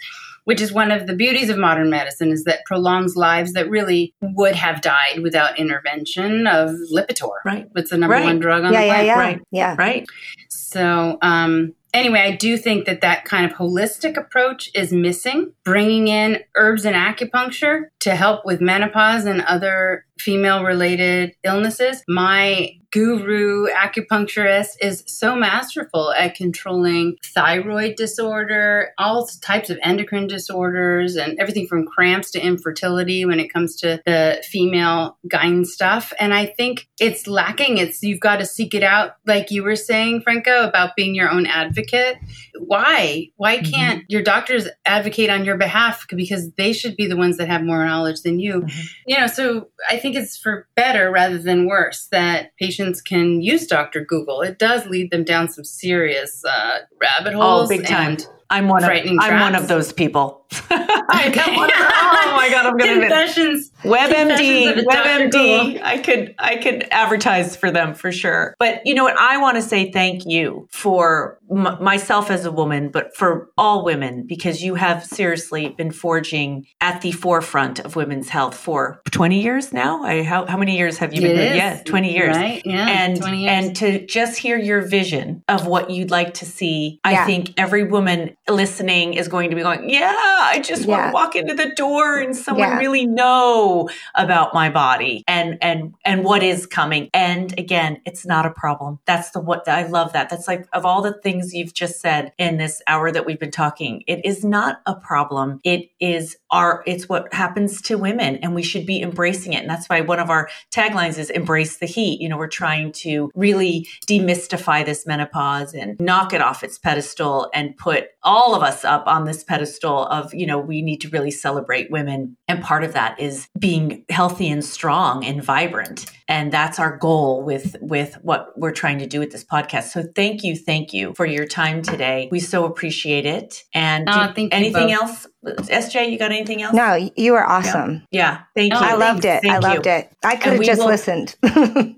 which 0.48 0.62
is 0.62 0.72
one 0.72 0.90
of 0.90 1.06
the 1.06 1.12
beauties 1.12 1.50
of 1.50 1.58
modern 1.58 1.90
medicine 1.90 2.30
is 2.32 2.44
that 2.44 2.64
prolongs 2.64 3.16
lives 3.16 3.52
that 3.52 3.68
really 3.68 4.14
would 4.22 4.54
have 4.54 4.80
died 4.80 5.20
without 5.22 5.58
intervention 5.58 6.46
of 6.46 6.70
Lipitor. 6.90 7.28
Right. 7.44 7.66
What's 7.72 7.90
the 7.90 7.98
number 7.98 8.14
Right. 8.14 8.24
one 8.24 8.38
drug 8.38 8.64
on 8.64 8.72
Yeah, 8.72 8.80
the 8.80 8.86
yeah, 8.86 8.94
planet? 8.94 9.10
yeah. 9.12 9.18
Right. 9.18 9.40
Yeah. 9.50 9.74
Right. 9.76 10.06
So, 10.48 11.18
um, 11.20 11.74
anyway, 11.92 12.20
I 12.20 12.30
do 12.34 12.56
think 12.56 12.86
that 12.86 13.02
that 13.02 13.26
kind 13.26 13.44
of 13.44 13.58
holistic 13.58 14.16
approach 14.16 14.70
is 14.74 14.90
missing. 14.90 15.52
Bringing 15.66 16.08
in 16.08 16.38
herbs 16.56 16.86
and 16.86 16.96
acupuncture 16.96 17.88
to 18.00 18.14
help 18.14 18.46
with 18.46 18.62
menopause 18.62 19.26
and 19.26 19.42
other 19.42 20.06
female 20.18 20.64
related 20.64 21.34
illnesses. 21.44 22.02
My 22.08 22.70
guru 22.90 23.66
acupuncturist 23.68 24.76
is 24.80 25.04
so 25.06 25.36
masterful 25.36 26.12
at 26.12 26.34
controlling 26.34 27.16
thyroid 27.24 27.96
disorder, 27.96 28.90
all 28.98 29.28
types 29.42 29.68
of 29.70 29.78
endocrine 29.82 30.26
disorders, 30.26 31.16
and 31.16 31.38
everything 31.38 31.66
from 31.66 31.86
cramps 31.86 32.30
to 32.30 32.40
infertility 32.40 33.24
when 33.24 33.40
it 33.40 33.52
comes 33.52 33.76
to 33.76 34.00
the 34.06 34.42
female 34.48 35.18
gyne 35.30 35.66
stuff. 35.66 36.12
And 36.18 36.32
I 36.32 36.46
think 36.46 36.88
it's 36.98 37.26
lacking. 37.26 37.78
It's 37.78 38.02
you've 38.02 38.20
got 38.20 38.38
to 38.38 38.46
seek 38.46 38.74
it 38.74 38.82
out, 38.82 39.12
like 39.26 39.50
you 39.50 39.62
were 39.62 39.76
saying, 39.76 40.22
Franco, 40.22 40.66
about 40.66 40.96
being 40.96 41.14
your 41.14 41.30
own 41.30 41.46
advocate. 41.46 42.16
Why? 42.58 43.28
Why 43.36 43.58
Mhm. 43.58 43.72
can't 43.72 44.04
your 44.08 44.22
doctors 44.22 44.66
advocate 44.86 45.30
on 45.30 45.44
your 45.44 45.56
behalf? 45.56 46.06
Because 46.08 46.50
they 46.56 46.72
should 46.72 46.96
be 46.96 47.06
the 47.06 47.16
ones 47.16 47.36
that 47.36 47.48
have 47.48 47.62
more 47.62 47.84
knowledge 47.84 48.22
than 48.22 48.38
you. 48.40 48.62
Mhm. 48.62 48.88
You 49.06 49.18
know, 49.18 49.26
so 49.26 49.68
I 49.90 49.98
think 49.98 50.16
it's 50.16 50.36
for 50.38 50.66
better 50.74 51.10
rather 51.10 51.38
than 51.38 51.66
worse 51.66 52.08
that 52.12 52.50
patients 52.58 52.78
can 53.00 53.40
use 53.40 53.66
Dr. 53.66 54.04
Google. 54.04 54.40
It 54.42 54.58
does 54.58 54.86
lead 54.86 55.10
them 55.10 55.24
down 55.24 55.48
some 55.50 55.64
serious 55.64 56.44
uh, 56.44 56.78
rabbit 57.00 57.34
Oh, 57.34 57.40
holes. 57.40 57.68
big 57.68 57.86
time. 57.86 58.12
And 58.12 58.26
I'm 58.50 58.68
one 58.68 58.82
of 58.84 58.90
I'm 58.90 59.40
one 59.40 59.54
of 59.54 59.68
those 59.68 59.92
people. 59.92 60.46
I 60.70 61.26
Okay. 61.28 61.56
one 61.56 61.68
of- 61.70 61.76
oh 61.78 62.32
my 62.36 62.48
god, 62.50 62.66
I'm 62.66 62.76
gonna. 62.76 63.00
Confessions. 63.00 63.70
WebMD, 63.82 64.08
Confessions 64.08 64.70
of 64.70 64.78
a 64.78 64.82
Dr. 64.82 65.28
WebMD. 65.28 65.82
I 65.82 65.98
could 65.98 66.34
I 66.38 66.56
could 66.56 66.86
advertise 66.90 67.56
for 67.56 67.70
them 67.70 67.94
for 67.94 68.10
sure. 68.12 68.54
But 68.58 68.80
you 68.86 68.94
know 68.94 69.04
what? 69.04 69.16
I 69.18 69.36
want 69.38 69.56
to 69.56 69.62
say 69.62 69.90
thank 69.92 70.24
you 70.26 70.66
for 70.70 71.38
m- 71.50 71.76
myself 71.82 72.30
as 72.30 72.44
a 72.46 72.50
woman, 72.52 72.88
but 72.88 73.14
for 73.14 73.50
all 73.58 73.84
women 73.84 74.24
because 74.26 74.62
you 74.62 74.74
have 74.76 75.04
seriously 75.04 75.68
been 75.70 75.90
forging 75.90 76.66
at 76.80 77.02
the 77.02 77.12
forefront 77.12 77.80
of 77.80 77.96
women's 77.96 78.28
health 78.30 78.56
for 78.56 79.00
20 79.10 79.42
years 79.42 79.72
now. 79.72 80.02
I, 80.02 80.22
how 80.22 80.46
how 80.46 80.56
many 80.56 80.76
years 80.78 80.98
have 80.98 81.12
you 81.14 81.20
been? 81.22 81.38
Is. 81.38 81.56
Yeah, 81.56 81.82
20 81.84 82.12
years. 82.14 82.36
Right? 82.36 82.62
Yeah. 82.64 82.88
And 82.88 83.16
20 83.18 83.38
years. 83.42 83.50
and 83.66 83.76
to 83.76 84.06
just 84.06 84.38
hear 84.38 84.58
your 84.58 84.80
vision 84.82 85.42
of 85.48 85.66
what 85.66 85.90
you'd 85.90 86.10
like 86.10 86.34
to 86.34 86.46
see, 86.46 87.00
I 87.04 87.26
think 87.26 87.52
every 87.58 87.84
woman 87.84 88.34
listening 88.48 89.14
is 89.14 89.28
going 89.28 89.50
to 89.50 89.56
be 89.56 89.62
going, 89.62 89.88
"Yeah, 89.88 90.14
I 90.16 90.60
just 90.64 90.86
want 90.86 91.06
to 91.06 91.12
walk 91.12 91.36
into 91.36 91.54
the 91.54 91.70
door 91.74 92.18
and 92.18 92.36
someone 92.36 92.68
Yeah. 92.68 92.78
really 92.78 93.06
know 93.06 93.88
about 94.14 94.54
my 94.54 94.70
body 94.70 95.24
and 95.26 95.58
and 95.60 95.94
and 96.04 96.24
what 96.24 96.42
is 96.42 96.66
coming." 96.66 97.10
And 97.14 97.56
again, 97.58 98.00
it's 98.04 98.26
not 98.26 98.46
a 98.46 98.50
problem. 98.50 98.98
That's 99.06 99.30
the 99.30 99.40
what 99.40 99.68
I 99.68 99.86
love 99.86 100.12
that. 100.12 100.28
That's 100.30 100.48
like 100.48 100.66
of 100.72 100.84
all 100.84 101.02
the 101.02 101.14
things 101.22 101.54
you've 101.54 101.74
just 101.74 102.00
said 102.00 102.32
in 102.38 102.56
this 102.58 102.82
hour 102.86 103.10
that 103.12 103.26
we've 103.26 103.38
been 103.38 103.50
talking, 103.50 104.02
it 104.06 104.24
is 104.24 104.44
not 104.44 104.80
a 104.86 104.94
problem. 104.94 105.60
It 105.64 105.90
is 106.00 106.36
our 106.50 106.82
it's 106.86 107.08
what 107.08 107.32
happens 107.34 107.82
to 107.82 107.98
women 107.98 108.36
and 108.36 108.54
we 108.54 108.62
should 108.62 108.86
be 108.86 109.02
embracing 109.02 109.52
it. 109.52 109.60
And 109.60 109.70
that's 109.70 109.88
why 109.88 110.00
one 110.00 110.18
of 110.18 110.30
our 110.30 110.48
taglines 110.70 111.18
is 111.18 111.30
embrace 111.30 111.78
the 111.78 111.86
heat. 111.86 112.20
You 112.20 112.28
know, 112.28 112.36
we're 112.36 112.48
trying 112.48 112.92
to 112.92 113.30
really 113.34 113.86
demystify 114.06 114.84
this 114.84 115.06
menopause 115.06 115.74
and 115.74 115.98
knock 116.00 116.32
it 116.32 116.40
off 116.40 116.62
its 116.62 116.78
pedestal 116.78 117.50
and 117.54 117.76
put 117.76 118.08
all 118.22 118.37
of 118.54 118.62
us 118.62 118.84
up 118.84 119.06
on 119.06 119.24
this 119.24 119.44
pedestal 119.44 120.06
of, 120.06 120.32
you 120.34 120.46
know, 120.46 120.58
we 120.58 120.82
need 120.82 121.00
to 121.02 121.08
really 121.08 121.30
celebrate 121.30 121.90
women. 121.90 122.36
And 122.46 122.62
part 122.62 122.84
of 122.84 122.92
that 122.92 123.18
is 123.20 123.48
being 123.58 124.04
healthy 124.08 124.48
and 124.50 124.64
strong 124.64 125.24
and 125.24 125.42
vibrant. 125.42 126.06
And 126.28 126.52
that's 126.52 126.78
our 126.78 126.96
goal 126.96 127.42
with 127.42 127.76
with 127.80 128.14
what 128.22 128.52
we're 128.56 128.72
trying 128.72 128.98
to 128.98 129.06
do 129.06 129.18
with 129.18 129.30
this 129.30 129.44
podcast. 129.44 129.84
So 129.84 130.04
thank 130.14 130.44
you, 130.44 130.56
thank 130.56 130.92
you 130.92 131.14
for 131.14 131.24
your 131.24 131.46
time 131.46 131.82
today. 131.82 132.28
We 132.30 132.40
so 132.40 132.64
appreciate 132.64 133.24
it. 133.24 133.64
And 133.72 134.08
Aw, 134.08 134.28
do- 134.28 134.34
thank 134.34 134.52
you 134.52 134.58
anything 134.58 134.92
else? 134.92 135.26
SJ, 135.44 136.10
you 136.10 136.18
got 136.18 136.32
anything 136.32 136.62
else? 136.62 136.74
No, 136.74 136.94
you 137.16 137.32
were 137.32 137.46
awesome. 137.46 138.02
Yeah, 138.10 138.40
thank 138.56 138.72
you. 138.72 138.78
Oh, 138.78 138.82
I 138.84 138.94
loved 138.94 139.24
it. 139.24 139.42
Thank 139.42 139.52
I 139.54 139.56
you. 139.56 139.74
loved 139.74 139.86
it. 139.86 140.10
I 140.24 140.34
could 140.36 140.54
have 140.54 140.62
just 140.62 140.80
will- 140.80 140.88
listened. 140.88 141.36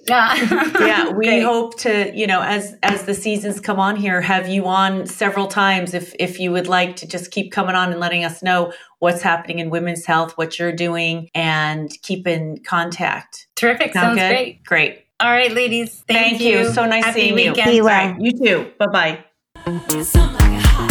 yeah. 0.06 0.34
yeah 0.78 1.10
we 1.10 1.26
Great. 1.26 1.42
hope 1.42 1.78
to 1.80 2.12
you 2.14 2.26
know 2.26 2.42
as 2.42 2.76
as 2.82 3.04
the 3.04 3.14
seasons 3.14 3.58
come 3.60 3.80
on 3.80 3.96
here 3.96 4.20
have 4.20 4.48
you 4.48 4.66
on 4.66 5.06
several 5.06 5.46
times 5.46 5.94
if 5.94 6.14
if 6.18 6.38
you 6.38 6.52
would 6.52 6.66
like 6.68 6.96
to 6.96 7.06
just 7.08 7.30
keep 7.30 7.50
coming 7.52 7.74
on 7.74 7.90
and 7.92 8.00
letting 8.00 8.24
us 8.24 8.42
know 8.42 8.72
what's 8.98 9.22
happening 9.22 9.58
in 9.58 9.70
women's 9.70 10.04
health 10.04 10.36
what 10.36 10.58
you're 10.58 10.72
doing 10.72 11.28
and 11.34 11.90
keep 12.02 12.26
in 12.26 12.58
contact 12.64 13.46
Terrific. 13.56 13.92
Sound 13.92 14.18
Sounds 14.18 14.20
good 14.20 14.28
great. 14.28 14.64
great 14.64 15.04
All 15.20 15.30
right, 15.30 15.52
ladies. 15.52 16.02
Thank, 16.08 16.38
Thank 16.38 16.42
you. 16.42 16.70
So 16.72 16.84
nice 16.86 17.04
Happy 17.04 17.20
seeing 17.20 17.38
you. 17.38 17.50
weekend. 17.50 17.70
Be 17.70 17.80
well. 17.80 18.00
All 18.08 18.12
right, 18.12 18.20
you 18.20 18.32
too 18.38 18.72
bye 18.78 18.86
bye 19.64 20.86